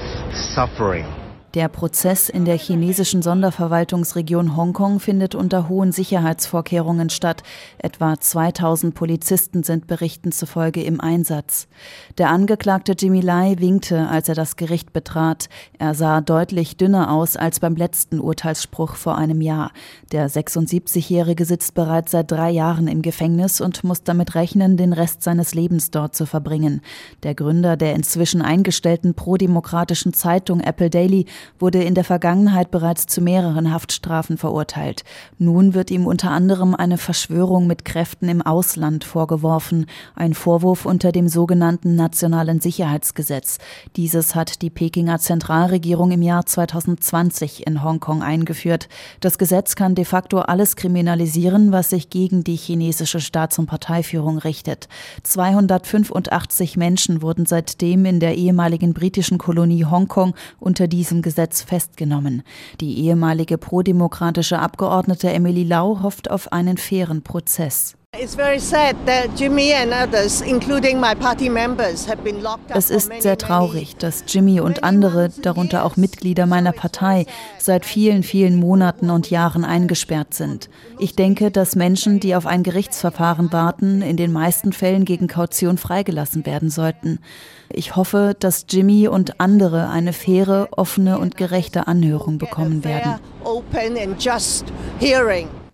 suffering. 0.54 1.06
Der 1.54 1.68
Prozess 1.68 2.30
in 2.30 2.46
der 2.46 2.56
chinesischen 2.56 3.20
Sonderverwaltungsregion 3.20 4.56
Hongkong 4.56 5.00
findet 5.00 5.34
unter 5.34 5.68
hohen 5.68 5.92
Sicherheitsvorkehrungen 5.92 7.10
statt. 7.10 7.42
Etwa 7.76 8.18
2000 8.18 8.94
Polizisten 8.94 9.62
sind 9.62 9.86
Berichten 9.86 10.32
zufolge 10.32 10.82
im 10.82 10.98
Einsatz. 10.98 11.68
Der 12.16 12.30
Angeklagte 12.30 12.94
Jimmy 12.98 13.20
Lai 13.20 13.56
winkte, 13.58 14.08
als 14.08 14.30
er 14.30 14.34
das 14.34 14.56
Gericht 14.56 14.94
betrat. 14.94 15.50
Er 15.78 15.92
sah 15.92 16.22
deutlich 16.22 16.78
dünner 16.78 17.12
aus 17.12 17.36
als 17.36 17.60
beim 17.60 17.76
letzten 17.76 18.18
Urteilsspruch 18.18 18.94
vor 18.94 19.18
einem 19.18 19.42
Jahr. 19.42 19.72
Der 20.10 20.30
76-Jährige 20.30 21.44
sitzt 21.44 21.74
bereits 21.74 22.12
seit 22.12 22.30
drei 22.30 22.48
Jahren 22.48 22.88
im 22.88 23.02
Gefängnis 23.02 23.60
und 23.60 23.84
muss 23.84 24.02
damit 24.02 24.34
rechnen, 24.36 24.78
den 24.78 24.94
Rest 24.94 25.22
seines 25.22 25.52
Lebens 25.52 25.90
dort 25.90 26.16
zu 26.16 26.24
verbringen. 26.24 26.80
Der 27.24 27.34
Gründer 27.34 27.76
der 27.76 27.94
inzwischen 27.94 28.40
eingestellten 28.40 29.12
prodemokratischen 29.12 30.14
Zeitung 30.14 30.60
Apple 30.60 30.88
Daily 30.88 31.26
wurde 31.58 31.82
in 31.82 31.94
der 31.94 32.04
Vergangenheit 32.04 32.70
bereits 32.70 33.06
zu 33.06 33.20
mehreren 33.20 33.72
Haftstrafen 33.72 34.38
verurteilt. 34.38 35.04
Nun 35.38 35.74
wird 35.74 35.90
ihm 35.90 36.06
unter 36.06 36.30
anderem 36.30 36.74
eine 36.74 36.98
Verschwörung 36.98 37.66
mit 37.66 37.84
Kräften 37.84 38.28
im 38.28 38.42
Ausland 38.42 39.04
vorgeworfen, 39.04 39.86
ein 40.14 40.34
Vorwurf 40.34 40.86
unter 40.86 41.12
dem 41.12 41.28
sogenannten 41.28 41.94
Nationalen 41.94 42.60
Sicherheitsgesetz. 42.60 43.58
Dieses 43.96 44.34
hat 44.34 44.62
die 44.62 44.70
Pekinger 44.70 45.18
Zentralregierung 45.18 46.12
im 46.12 46.22
Jahr 46.22 46.46
2020 46.46 47.66
in 47.66 47.82
Hongkong 47.82 48.22
eingeführt. 48.22 48.88
Das 49.20 49.38
Gesetz 49.38 49.74
kann 49.74 49.94
de 49.94 50.04
facto 50.04 50.38
alles 50.38 50.76
kriminalisieren, 50.76 51.72
was 51.72 51.90
sich 51.90 52.08
gegen 52.08 52.44
die 52.44 52.56
chinesische 52.56 53.20
Staats- 53.20 53.58
und 53.58 53.66
Parteiführung 53.66 54.38
richtet. 54.38 54.88
285 55.22 56.76
Menschen 56.76 57.22
wurden 57.22 57.46
seitdem 57.46 58.04
in 58.04 58.20
der 58.20 58.36
ehemaligen 58.36 58.94
britischen 58.94 59.38
Kolonie 59.38 59.84
Hongkong 59.84 60.34
unter 60.60 60.88
diesem 60.88 61.20
Gesetz 61.20 61.31
Gesetz 61.32 61.62
festgenommen. 61.62 62.42
Die 62.82 63.06
ehemalige 63.06 63.56
prodemokratische 63.56 64.58
Abgeordnete 64.58 65.30
Emily 65.30 65.64
Lau 65.64 66.02
hofft 66.02 66.30
auf 66.30 66.52
einen 66.52 66.76
fairen 66.76 67.22
Prozess. 67.22 67.96
Es 72.68 72.90
ist 72.90 73.10
sehr 73.22 73.38
traurig, 73.38 73.96
dass 73.96 74.24
Jimmy 74.28 74.60
und 74.60 74.84
andere, 74.84 75.30
darunter 75.40 75.82
auch 75.86 75.96
Mitglieder 75.96 76.44
meiner 76.44 76.72
Partei, 76.72 77.24
seit 77.56 77.86
vielen, 77.86 78.22
vielen 78.22 78.56
Monaten 78.56 79.08
und 79.08 79.30
Jahren 79.30 79.64
eingesperrt 79.64 80.34
sind. 80.34 80.68
Ich 80.98 81.16
denke, 81.16 81.50
dass 81.50 81.74
Menschen, 81.74 82.20
die 82.20 82.34
auf 82.34 82.44
ein 82.44 82.62
Gerichtsverfahren 82.62 83.50
warten, 83.50 84.02
in 84.02 84.18
den 84.18 84.30
meisten 84.30 84.74
Fällen 84.74 85.06
gegen 85.06 85.26
Kaution 85.26 85.78
freigelassen 85.78 86.44
werden 86.44 86.68
sollten. 86.68 87.18
Ich 87.70 87.96
hoffe, 87.96 88.36
dass 88.38 88.66
Jimmy 88.68 89.08
und 89.08 89.40
andere 89.40 89.88
eine 89.88 90.12
faire, 90.12 90.68
offene 90.72 91.18
und 91.18 91.38
gerechte 91.38 91.86
Anhörung 91.86 92.36
bekommen 92.36 92.84
werden. 92.84 93.14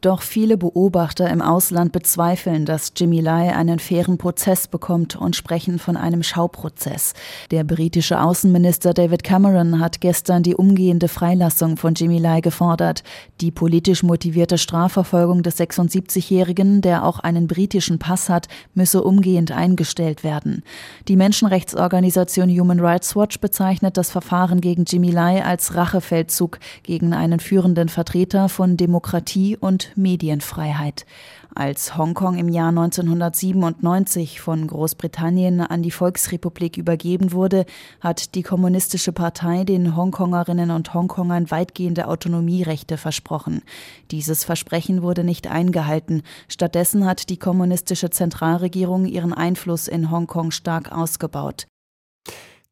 Doch 0.00 0.22
viele 0.22 0.56
Beobachter 0.56 1.28
im 1.28 1.42
Ausland 1.42 1.90
bezweifeln, 1.90 2.64
dass 2.64 2.92
Jimmy 2.96 3.20
Lai 3.20 3.52
einen 3.52 3.80
fairen 3.80 4.16
Prozess 4.16 4.68
bekommt 4.68 5.16
und 5.16 5.34
sprechen 5.34 5.80
von 5.80 5.96
einem 5.96 6.22
Schauprozess. 6.22 7.14
Der 7.50 7.64
britische 7.64 8.20
Außenminister 8.20 8.94
David 8.94 9.24
Cameron 9.24 9.80
hat 9.80 10.00
gestern 10.00 10.44
die 10.44 10.54
umgehende 10.54 11.08
Freilassung 11.08 11.76
von 11.76 11.94
Jimmy 11.94 12.18
Lai 12.18 12.40
gefordert. 12.42 13.02
Die 13.40 13.50
politisch 13.50 14.04
motivierte 14.04 14.56
Strafverfolgung 14.56 15.42
des 15.42 15.58
76-Jährigen, 15.58 16.80
der 16.80 17.04
auch 17.04 17.18
einen 17.18 17.48
britischen 17.48 17.98
Pass 17.98 18.28
hat, 18.28 18.46
müsse 18.74 19.02
umgehend 19.02 19.50
eingestellt 19.50 20.22
werden. 20.22 20.62
Die 21.08 21.16
Menschenrechtsorganisation 21.16 22.48
Human 22.50 22.78
Rights 22.78 23.16
Watch 23.16 23.40
bezeichnet 23.40 23.96
das 23.96 24.12
Verfahren 24.12 24.60
gegen 24.60 24.84
Jimmy 24.84 25.10
Lai 25.10 25.44
als 25.44 25.74
Rachefeldzug 25.74 26.60
gegen 26.84 27.14
einen 27.14 27.40
führenden 27.40 27.88
Vertreter 27.88 28.48
von 28.48 28.76
Demokratie 28.76 29.56
und 29.56 29.87
Medienfreiheit. 29.96 31.06
Als 31.54 31.96
Hongkong 31.96 32.38
im 32.38 32.48
Jahr 32.48 32.68
1997 32.68 34.40
von 34.40 34.66
Großbritannien 34.66 35.60
an 35.60 35.82
die 35.82 35.90
Volksrepublik 35.90 36.76
übergeben 36.76 37.32
wurde, 37.32 37.66
hat 38.00 38.34
die 38.34 38.42
Kommunistische 38.42 39.12
Partei 39.12 39.64
den 39.64 39.96
Hongkongerinnen 39.96 40.70
und 40.70 40.94
Hongkongern 40.94 41.50
weitgehende 41.50 42.08
Autonomierechte 42.08 42.96
versprochen. 42.96 43.62
Dieses 44.10 44.44
Versprechen 44.44 45.02
wurde 45.02 45.24
nicht 45.24 45.48
eingehalten. 45.48 46.22
Stattdessen 46.48 47.06
hat 47.06 47.28
die 47.30 47.38
kommunistische 47.38 48.10
Zentralregierung 48.10 49.06
ihren 49.06 49.32
Einfluss 49.32 49.88
in 49.88 50.10
Hongkong 50.10 50.50
stark 50.50 50.92
ausgebaut. 50.92 51.66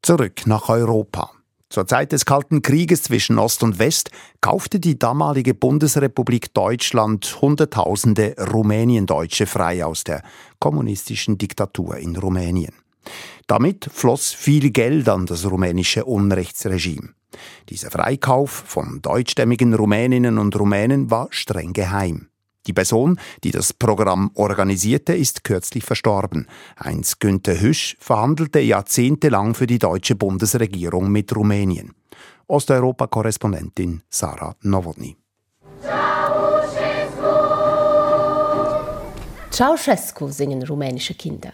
Zurück 0.03 0.47
nach 0.47 0.69
Europa. 0.69 1.31
Zur 1.69 1.87
Zeit 1.87 2.12
des 2.12 2.25
Kalten 2.25 2.62
Krieges 2.62 3.03
zwischen 3.03 3.39
Ost 3.39 3.62
und 3.62 3.79
West 3.79 4.11
kaufte 4.41 4.79
die 4.79 4.99
damalige 4.99 5.53
Bundesrepublik 5.53 6.55
Deutschland 6.55 7.39
Hunderttausende 7.41 8.37
Rumäniendeutsche 8.39 9.47
frei 9.47 9.85
aus 9.85 10.05
der 10.05 10.23
kommunistischen 10.61 11.39
Diktatur 11.39 11.97
in 11.97 12.17
Rumänien. 12.17 12.75
Damit 13.47 13.89
floss 13.93 14.33
viel 14.33 14.71
Geld 14.71 15.09
an 15.09 15.27
das 15.27 15.49
rumänische 15.51 16.05
Unrechtsregime. 16.05 17.11
Dieser 17.69 17.91
Freikauf 17.91 18.51
von 18.51 19.01
deutschstämmigen 19.03 19.75
Rumäninnen 19.75 20.39
und 20.39 20.59
Rumänen 20.59 21.11
war 21.11 21.29
streng 21.31 21.73
geheim. 21.73 22.29
Die 22.67 22.73
Person, 22.73 23.19
die 23.45 23.51
das 23.51 23.73
Programm 23.73 24.31
organisierte, 24.35 25.14
ist 25.14 25.45
kürzlich 25.45 25.85
verstorben. 25.85 26.47
Heinz 26.83 27.19
Günther 27.19 27.61
Hüsch 27.61 27.97
verhandelte 28.01 28.61
jahrzehntelang 28.61 29.55
für 29.55 29.67
die 29.67 29.79
deutsche 29.79 30.17
Bundesregierung 30.17 31.11
mit 31.11 31.35
Rumänien. 31.35 31.93
Osteuropa-Korrespondentin 32.49 34.03
Sarah 34.09 34.55
Nowotny. 34.62 35.17
Ceausescu 39.51 40.29
singen 40.29 40.62
rumänische 40.62 41.14
Kinder. 41.14 41.53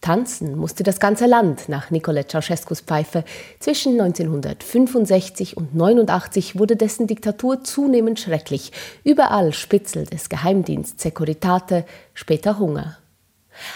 Tanzen 0.00 0.56
musste 0.56 0.84
das 0.84 1.00
ganze 1.00 1.26
Land 1.26 1.68
nach 1.68 1.90
Nicole 1.90 2.26
Ceausescus 2.26 2.80
Pfeife. 2.80 3.24
Zwischen 3.58 4.00
1965 4.00 5.56
und 5.56 5.74
89 5.74 6.58
wurde 6.58 6.76
dessen 6.76 7.06
Diktatur 7.08 7.64
zunehmend 7.64 8.20
schrecklich. 8.20 8.72
Überall 9.02 9.52
Spitzel 9.52 10.06
des 10.06 10.28
Geheimdiensts 10.28 11.02
Securitate, 11.02 11.84
später 12.14 12.58
Hunger. 12.58 12.96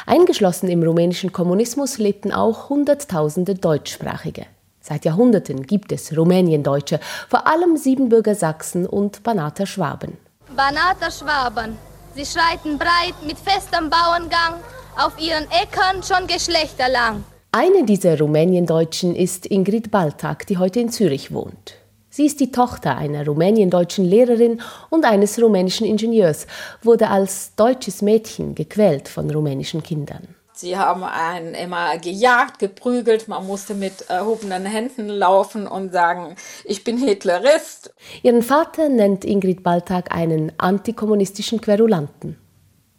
Eingeschlossen 0.07 0.69
im 0.69 0.83
rumänischen 0.85 1.33
Kommunismus 1.33 1.99
lebten 1.99 2.33
auch 2.33 2.69
Hunderttausende 2.69 3.57
Deutschsprachige. 3.57 4.47
Seit 4.81 5.05
Jahrhunderten 5.05 5.67
gibt 5.67 5.91
es 5.91 6.17
Rumäniendeutsche, 6.17 7.01
vor 7.29 7.47
allem 7.49 7.77
Siebenbürger 7.77 8.37
Sachsen 8.37 8.87
und 8.87 9.25
Banater 9.25 9.67
Schwaben. 9.67 10.19
Banater 10.57 11.11
Schwaben, 11.11 11.77
sie 12.15 12.27
schreiten 12.27 12.79
breit 12.79 13.15
mit 13.27 13.39
festem 13.39 13.91
Bauerngang 13.91 14.55
auf 14.97 15.19
ihren 15.19 15.45
Äckern 15.51 16.03
schon 16.03 16.27
geschlechterlang. 16.27 17.25
Eine 17.53 17.85
dieser 17.85 18.19
Rumäniendeutschen 18.19 19.15
ist 19.15 19.47
Ingrid 19.47 19.91
Baltag, 19.91 20.47
die 20.47 20.59
heute 20.59 20.81
in 20.81 20.91
Zürich 20.91 21.33
wohnt. 21.33 21.75
Sie 22.09 22.27
ist 22.27 22.41
die 22.41 22.53
Tochter 22.53 22.97
einer 22.97 23.27
rumäniendeutschen 23.27 24.05
Lehrerin 24.05 24.61
und 24.91 25.07
eines 25.07 25.41
rumänischen 25.41 25.87
Ingenieurs, 25.87 26.47
wurde 26.83 27.09
als 27.09 27.55
deutsches 27.57 28.03
Mädchen 28.03 28.55
gequält 28.55 29.09
von 29.09 29.31
rumänischen 29.31 29.83
Kindern. 29.83 30.35
Sie 30.55 30.77
haben 30.77 31.03
einen 31.03 31.55
immer 31.55 31.97
gejagt, 31.97 32.59
geprügelt, 32.59 33.29
man 33.29 33.47
musste 33.47 33.75
mit 33.75 34.11
erhobenen 34.11 34.67
Händen 34.67 35.09
laufen 35.09 35.67
und 35.67 35.93
sagen, 35.93 36.37
ich 36.65 36.85
bin 36.85 36.99
Hitlerist. 36.99 37.95
Ihren 38.23 38.43
Vater 38.43 38.91
nennt 38.91 39.25
Ingrid 39.25 39.63
Baltag 39.63 40.15
einen 40.15 40.53
antikommunistischen 40.59 41.63
Querulanten. 41.63 42.42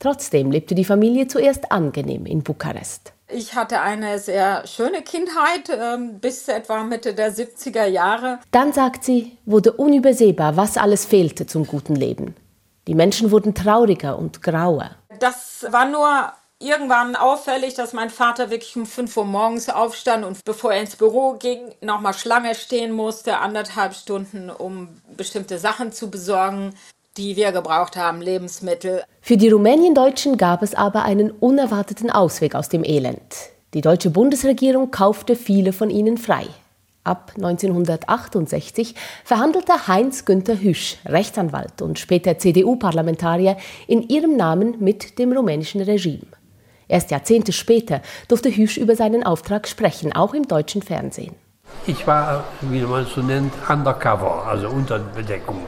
Trotzdem 0.04 0.52
lebte 0.52 0.76
die 0.76 0.84
Familie 0.84 1.28
zuerst 1.28 1.72
angenehm 1.72 2.26
in 2.26 2.44
Bukarest. 2.44 3.14
Ich 3.30 3.56
hatte 3.56 3.80
eine 3.80 4.20
sehr 4.20 4.68
schöne 4.68 5.02
Kindheit 5.02 5.70
äh, 5.70 5.98
bis 6.20 6.50
etwa 6.50 6.84
Mitte 6.84 7.14
der 7.14 7.34
70er 7.34 7.86
Jahre. 7.86 8.40
Dann, 8.52 8.74
sagt 8.74 9.06
sie, 9.06 9.38
wurde 9.46 9.72
unübersehbar, 9.72 10.58
was 10.58 10.76
alles 10.76 11.06
fehlte 11.06 11.48
zum 11.48 11.66
guten 11.66 11.96
Leben. 11.96 12.36
Die 12.88 12.96
Menschen 12.96 13.32
wurden 13.32 13.56
trauriger 13.56 14.20
und 14.20 14.44
grauer. 14.44 14.92
Das 15.20 15.66
war 15.70 15.88
nur 15.88 16.34
irgendwann 16.60 17.16
auffällig, 17.16 17.74
dass 17.74 17.94
mein 17.94 18.10
Vater 18.10 18.50
wirklich 18.50 18.76
um 18.76 18.86
5 18.86 19.16
Uhr 19.16 19.26
morgens 19.26 19.70
aufstand 19.70 20.26
und 20.26 20.44
bevor 20.44 20.74
er 20.74 20.82
ins 20.82 20.98
Büro 20.98 21.38
ging, 21.40 21.74
nochmal 21.80 22.14
Schlange 22.14 22.56
stehen 22.56 22.92
musste, 22.92 23.38
anderthalb 23.38 23.94
Stunden, 23.94 24.50
um 24.50 25.02
bestimmte 25.16 25.60
Sachen 25.60 25.94
zu 25.94 26.12
besorgen 26.12 26.74
die 27.18 27.36
wir 27.36 27.52
gebraucht 27.52 27.96
haben, 27.96 28.22
Lebensmittel. 28.22 29.04
Für 29.22 29.38
die 29.38 29.50
Rumäniendeutschen 29.50 30.38
gab 30.38 30.64
es 30.64 30.74
aber 30.74 31.04
einen 31.04 31.32
unerwarteten 31.32 32.10
Ausweg 32.10 32.56
aus 32.56 32.70
dem 32.70 32.84
Elend. 32.84 33.22
Die 33.74 33.82
deutsche 33.82 34.10
Bundesregierung 34.10 34.92
kaufte 34.92 35.36
viele 35.36 35.74
von 35.74 35.90
ihnen 35.90 36.18
frei. 36.18 36.46
Ab 37.04 37.34
1968 37.36 38.96
verhandelte 39.26 39.88
Heinz 39.88 40.26
Günther 40.26 40.62
Hüsch, 40.62 40.98
Rechtsanwalt 41.06 41.82
und 41.82 42.00
später 42.00 42.38
CDU-Parlamentarier, 42.38 43.58
in 43.88 44.08
ihrem 44.08 44.38
Namen 44.38 44.78
mit 44.80 45.20
dem 45.20 45.34
rumänischen 45.34 45.82
Regime. 45.82 46.28
Erst 46.88 47.12
Jahrzehnte 47.12 47.52
später 47.52 48.02
durfte 48.28 48.50
Hüsch 48.50 48.78
über 48.78 48.96
seinen 48.96 49.24
Auftrag 49.24 49.68
sprechen, 49.68 50.14
auch 50.14 50.34
im 50.34 50.48
deutschen 50.48 50.82
Fernsehen. 50.82 51.36
Ich 51.88 52.06
war, 52.08 52.46
wie 52.62 52.82
man 52.82 53.04
es 53.04 53.14
so 53.14 53.22
nennt, 53.22 53.54
undercover, 53.68 54.46
also 54.48 54.70
unter 54.70 55.00
Bedeckung. 55.00 55.66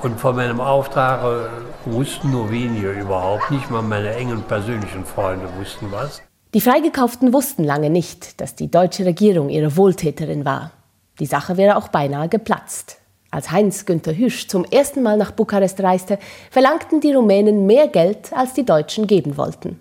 Und 0.00 0.20
von 0.20 0.36
meinem 0.36 0.60
Auftrag 0.60 1.22
äh, 1.22 1.92
wussten 1.92 2.30
nur 2.30 2.50
wenige 2.50 2.92
überhaupt, 2.92 3.50
nicht 3.50 3.68
mal 3.70 3.82
meine 3.82 4.14
engen 4.14 4.42
persönlichen 4.42 5.04
Freunde 5.04 5.48
wussten 5.58 5.90
was. 5.90 6.22
Die 6.54 6.60
Freigekauften 6.60 7.32
wussten 7.32 7.64
lange 7.64 7.90
nicht, 7.90 8.40
dass 8.40 8.54
die 8.54 8.70
deutsche 8.70 9.04
Regierung 9.04 9.48
ihre 9.48 9.76
Wohltäterin 9.76 10.44
war. 10.44 10.70
Die 11.18 11.26
Sache 11.26 11.56
wäre 11.56 11.76
auch 11.76 11.88
beinahe 11.88 12.28
geplatzt. 12.28 12.98
Als 13.30 13.50
Heinz-Günther 13.50 14.16
Hüsch 14.16 14.48
zum 14.48 14.64
ersten 14.64 15.02
Mal 15.02 15.16
nach 15.16 15.32
Bukarest 15.32 15.80
reiste, 15.80 16.18
verlangten 16.50 17.00
die 17.00 17.12
Rumänen 17.12 17.66
mehr 17.66 17.88
Geld, 17.88 18.32
als 18.32 18.54
die 18.54 18.64
Deutschen 18.64 19.06
geben 19.06 19.36
wollten. 19.36 19.78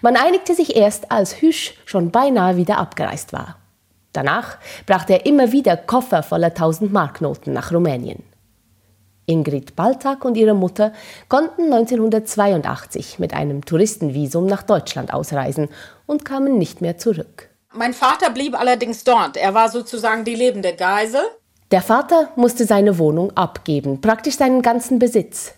Man 0.00 0.16
einigte 0.16 0.54
sich 0.54 0.74
erst, 0.74 1.12
als 1.12 1.40
Hüsch 1.40 1.74
schon 1.84 2.10
beinahe 2.10 2.56
wieder 2.56 2.78
abgereist 2.78 3.32
war. 3.32 3.58
Danach 4.12 4.56
brachte 4.86 5.12
er 5.12 5.26
immer 5.26 5.52
wieder 5.52 5.76
Koffer 5.76 6.22
voller 6.22 6.48
1000 6.48 6.92
Marknoten 6.92 7.52
nach 7.52 7.72
Rumänien. 7.72 8.22
Ingrid 9.26 9.76
Baltak 9.76 10.24
und 10.24 10.36
ihre 10.36 10.54
Mutter 10.54 10.92
konnten 11.28 11.72
1982 11.72 13.18
mit 13.18 13.34
einem 13.34 13.64
Touristenvisum 13.64 14.46
nach 14.46 14.62
Deutschland 14.62 15.12
ausreisen 15.12 15.68
und 16.06 16.24
kamen 16.24 16.58
nicht 16.58 16.80
mehr 16.80 16.98
zurück. 16.98 17.48
Mein 17.72 17.94
Vater 17.94 18.30
blieb 18.30 18.58
allerdings 18.58 19.04
dort. 19.04 19.36
Er 19.36 19.54
war 19.54 19.68
sozusagen 19.68 20.24
die 20.24 20.34
lebende 20.34 20.74
Geisel. 20.74 21.22
Der 21.70 21.82
Vater 21.82 22.30
musste 22.36 22.66
seine 22.66 22.98
Wohnung 22.98 23.36
abgeben, 23.36 24.00
praktisch 24.00 24.36
seinen 24.36 24.62
ganzen 24.62 24.98
Besitz. 24.98 25.54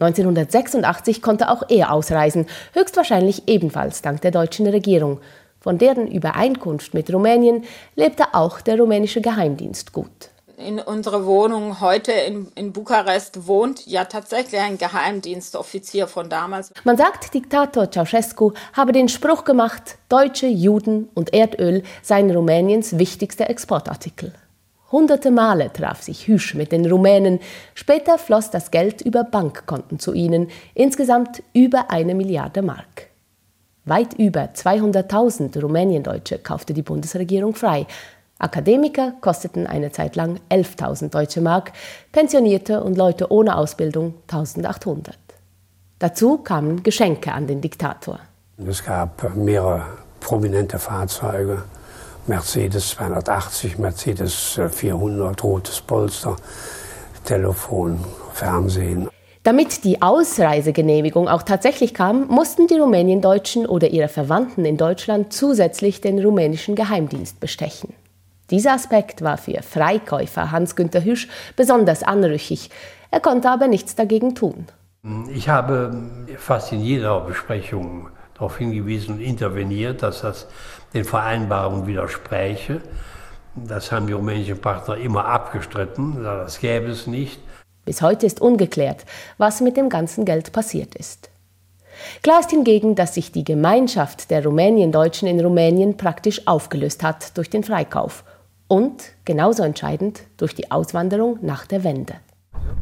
1986 0.00 1.22
konnte 1.22 1.48
auch 1.48 1.62
er 1.68 1.92
ausreisen, 1.92 2.46
höchstwahrscheinlich 2.72 3.46
ebenfalls 3.46 4.02
dank 4.02 4.20
der 4.22 4.32
deutschen 4.32 4.66
Regierung. 4.66 5.20
Von 5.60 5.78
deren 5.78 6.08
Übereinkunft 6.08 6.94
mit 6.94 7.12
Rumänien 7.12 7.64
lebte 7.94 8.24
auch 8.32 8.60
der 8.60 8.80
rumänische 8.80 9.20
Geheimdienst 9.20 9.92
gut 9.92 10.31
in 10.62 10.78
unserer 10.78 11.26
Wohnung 11.26 11.80
heute 11.80 12.12
in, 12.12 12.48
in 12.54 12.72
Bukarest 12.72 13.46
wohnt 13.46 13.86
ja 13.86 14.04
tatsächlich 14.04 14.60
ein 14.60 14.78
Geheimdienstoffizier 14.78 16.06
von 16.06 16.28
damals. 16.28 16.72
Man 16.84 16.96
sagt, 16.96 17.34
Diktator 17.34 17.90
Ceausescu 17.90 18.52
habe 18.72 18.92
den 18.92 19.08
Spruch 19.08 19.44
gemacht, 19.44 19.98
Deutsche, 20.08 20.46
Juden 20.46 21.08
und 21.14 21.34
Erdöl 21.34 21.82
seien 22.02 22.30
Rumäniens 22.30 22.98
wichtigster 22.98 23.50
Exportartikel. 23.50 24.32
Hunderte 24.92 25.30
Male 25.30 25.72
traf 25.72 26.02
sich 26.02 26.28
Hüsch 26.28 26.54
mit 26.54 26.70
den 26.70 26.84
Rumänen. 26.84 27.40
Später 27.74 28.18
floss 28.18 28.50
das 28.50 28.70
Geld 28.70 29.00
über 29.00 29.24
Bankkonten 29.24 29.98
zu 29.98 30.12
ihnen, 30.12 30.48
insgesamt 30.74 31.42
über 31.54 31.90
eine 31.90 32.14
Milliarde 32.14 32.60
Mark. 32.60 33.08
Weit 33.84 34.14
über 34.14 34.50
200.000 34.54 35.58
Rumäniendeutsche 35.60 36.38
kaufte 36.38 36.72
die 36.74 36.82
Bundesregierung 36.82 37.54
frei. 37.54 37.86
Akademiker 38.42 39.12
kosteten 39.20 39.66
eine 39.66 39.92
Zeit 39.92 40.16
lang 40.16 40.40
11.000 40.50 41.10
deutsche 41.10 41.40
Mark, 41.40 41.72
Pensionierte 42.10 42.82
und 42.82 42.96
Leute 42.96 43.30
ohne 43.30 43.56
Ausbildung 43.56 44.14
1.800. 44.28 45.12
Dazu 45.98 46.38
kamen 46.38 46.82
Geschenke 46.82 47.32
an 47.32 47.46
den 47.46 47.60
Diktator. 47.60 48.18
Es 48.66 48.84
gab 48.84 49.36
mehrere 49.36 49.84
prominente 50.20 50.78
Fahrzeuge. 50.78 51.62
Mercedes 52.26 52.90
280, 52.90 53.78
Mercedes 53.78 54.60
400, 54.70 55.42
rotes 55.42 55.80
Polster, 55.80 56.36
Telefon, 57.24 58.04
Fernsehen. 58.32 59.08
Damit 59.44 59.82
die 59.82 60.02
Ausreisegenehmigung 60.02 61.28
auch 61.28 61.42
tatsächlich 61.42 61.94
kam, 61.94 62.28
mussten 62.28 62.68
die 62.68 62.78
Rumäniendeutschen 62.78 63.66
oder 63.66 63.88
ihre 63.88 64.06
Verwandten 64.06 64.64
in 64.64 64.76
Deutschland 64.76 65.32
zusätzlich 65.32 66.00
den 66.00 66.24
rumänischen 66.24 66.76
Geheimdienst 66.76 67.40
bestechen. 67.40 67.92
Dieser 68.52 68.74
Aspekt 68.74 69.22
war 69.22 69.38
für 69.38 69.62
Freikäufer 69.62 70.52
Hans-Günter 70.52 71.02
Hüsch 71.02 71.26
besonders 71.56 72.02
anrüchig. 72.02 72.68
Er 73.10 73.20
konnte 73.20 73.48
aber 73.48 73.66
nichts 73.66 73.94
dagegen 73.94 74.34
tun. 74.34 74.66
Ich 75.34 75.48
habe 75.48 75.90
fast 76.36 76.70
in 76.70 76.82
jeder 76.82 77.20
Besprechung 77.20 78.10
darauf 78.34 78.58
hingewiesen 78.58 79.14
und 79.14 79.20
interveniert, 79.22 80.02
dass 80.02 80.20
das 80.20 80.48
den 80.92 81.06
Vereinbarungen 81.06 81.86
widerspräche. 81.86 82.82
Das 83.54 83.90
haben 83.90 84.06
die 84.06 84.12
rumänischen 84.12 84.58
Partner 84.58 84.98
immer 84.98 85.24
abgestritten. 85.24 86.22
Das 86.22 86.60
gäbe 86.60 86.90
es 86.90 87.06
nicht. 87.06 87.40
Bis 87.86 88.02
heute 88.02 88.26
ist 88.26 88.42
ungeklärt, 88.42 89.06
was 89.38 89.62
mit 89.62 89.78
dem 89.78 89.88
ganzen 89.88 90.26
Geld 90.26 90.52
passiert 90.52 90.94
ist. 90.94 91.30
Klar 92.22 92.40
ist 92.40 92.50
hingegen, 92.50 92.96
dass 92.96 93.14
sich 93.14 93.32
die 93.32 93.44
Gemeinschaft 93.44 94.30
der 94.30 94.44
Rumäniendeutschen 94.44 95.26
in 95.26 95.40
Rumänien 95.40 95.96
praktisch 95.96 96.46
aufgelöst 96.46 97.02
hat 97.02 97.36
durch 97.38 97.48
den 97.48 97.64
Freikauf 97.64 98.24
und, 98.72 99.02
genauso 99.26 99.62
entscheidend, 99.64 100.22
durch 100.38 100.54
die 100.54 100.70
Auswanderung 100.70 101.38
nach 101.42 101.66
der 101.66 101.84
Wende. 101.84 102.14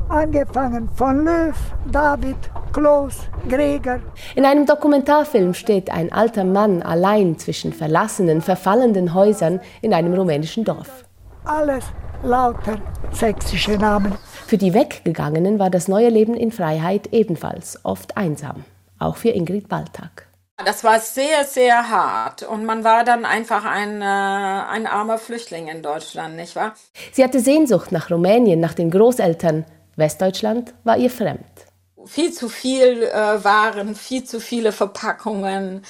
Angefangen 0.09 0.88
von 0.95 1.24
Löw, 1.24 1.57
David, 1.91 2.36
Kloß, 2.72 3.16
Greger. 3.49 3.99
In 4.36 4.45
einem 4.45 4.66
Dokumentarfilm 4.66 5.53
steht 5.53 5.91
ein 5.91 6.12
alter 6.12 6.45
Mann 6.45 6.82
allein 6.82 7.38
zwischen 7.38 7.72
verlassenen, 7.72 8.41
verfallenden 8.41 9.14
Häusern 9.14 9.59
in 9.82 9.93
einem 9.93 10.14
rumänischen 10.14 10.64
Dorf. 10.64 11.07
Alles 11.45 11.86
lauter 12.22 12.78
sächsische 13.11 13.72
Namen. 13.72 14.12
Für 14.47 14.59
die 14.59 14.72
Weggegangenen 14.72 15.59
war 15.59 15.70
das 15.70 15.88
neue 15.88 16.11
Leben 16.11 16.34
in 16.34 16.53
Freiheit 16.53 17.09
ebenfalls 17.12 17.84
oft 17.84 18.16
einsam, 18.16 18.64
auch 19.01 19.16
für 19.16 19.30
Ingrid 19.30 19.68
Baltag. 19.68 20.30
Das 20.64 20.84
war 20.84 21.00
sehr, 21.00 21.44
sehr 21.44 21.88
hart 21.88 22.42
und 22.42 22.64
man 22.64 22.84
war 22.84 23.04
dann 23.04 23.24
einfach 23.24 23.64
ein, 23.64 24.02
äh, 24.02 24.04
ein 24.04 24.86
armer 24.86 25.18
Flüchtling 25.18 25.68
in 25.68 25.82
Deutschland, 25.82 26.36
nicht 26.36 26.54
wahr? 26.54 26.74
Sie 27.12 27.24
hatte 27.24 27.40
Sehnsucht 27.40 27.92
nach 27.92 28.11
Rumänien, 28.11 28.61
nach 28.61 28.74
den 28.74 28.90
Großeltern. 28.90 29.64
Westdeutschland 29.96 30.74
war 30.84 30.98
ihr 30.98 31.11
fremd. 31.11 31.44
Viel 32.06 32.32
zu 32.32 32.48
viel 32.48 33.04
äh, 33.04 33.44
Waren, 33.44 33.94
viel 33.94 34.24
zu 34.24 34.40
viele 34.40 34.72
Verpackungen. 34.72 35.82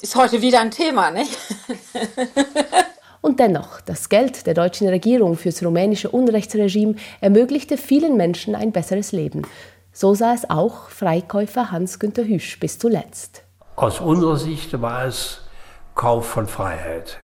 Ist 0.00 0.16
heute 0.16 0.42
wieder 0.42 0.60
ein 0.60 0.70
Thema, 0.70 1.10
nicht? 1.10 1.36
Und 3.20 3.38
dennoch, 3.38 3.80
das 3.80 4.08
Geld 4.08 4.46
der 4.46 4.54
deutschen 4.54 4.88
Regierung 4.88 5.36
fürs 5.36 5.64
rumänische 5.64 6.10
Unrechtsregime 6.10 6.96
ermöglichte 7.20 7.76
vielen 7.76 8.16
Menschen 8.16 8.56
ein 8.56 8.72
besseres 8.72 9.12
Leben. 9.12 9.42
So 9.92 10.14
sah 10.14 10.34
es 10.34 10.50
auch 10.50 10.88
Freikäufer 10.88 11.70
Hans-Günter 11.70 12.24
Hüsch 12.24 12.58
bis 12.58 12.78
zuletzt. 12.78 13.44
Aus 13.76 14.00
unserer 14.00 14.36
Sicht 14.36 14.80
war 14.80 15.06
es 15.06 15.40
Kauf 15.94 16.26
von 16.26 16.46
Freiheit 16.46 17.22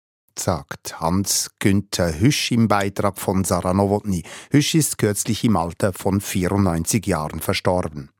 sagt 0.40 1.00
Hans-Günther 1.00 2.18
Hüsch 2.18 2.50
im 2.52 2.66
Beitrag 2.66 3.18
von 3.18 3.44
Sarah 3.44 3.74
Nowotny. 3.74 4.22
Hüsch 4.50 4.74
ist 4.74 4.98
kürzlich 4.98 5.44
im 5.44 5.56
Alter 5.56 5.92
von 5.92 6.20
94 6.20 7.06
Jahren 7.06 7.40
verstorben. 7.40 8.10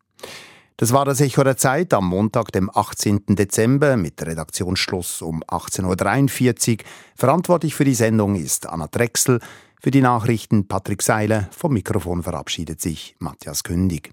Das 0.77 0.93
war 0.93 1.05
das 1.05 1.21
Echo 1.21 1.45
der 1.45 1.57
Zeit 1.57 1.93
am 1.93 2.09
Montag, 2.09 2.53
dem 2.53 2.71
18. 2.73 3.23
Dezember 3.29 3.97
mit 3.97 4.23
Redaktionsschluss 4.23 5.21
um 5.21 5.43
18.43 5.45 6.79
Uhr. 6.79 6.85
Verantwortlich 7.17 7.75
für 7.75 7.85
die 7.85 7.95
Sendung 7.95 8.35
ist 8.35 8.67
Anna 8.67 8.87
Drechsel, 8.87 9.41
für 9.81 9.91
die 9.91 10.01
Nachrichten 10.01 10.69
Patrick 10.69 11.03
Seiler. 11.03 11.49
Vom 11.57 11.75
Mikrofon 11.75 12.23
verabschiedet 12.23 12.81
sich 12.81 13.15
Matthias 13.19 13.63
Kündig. 13.63 14.13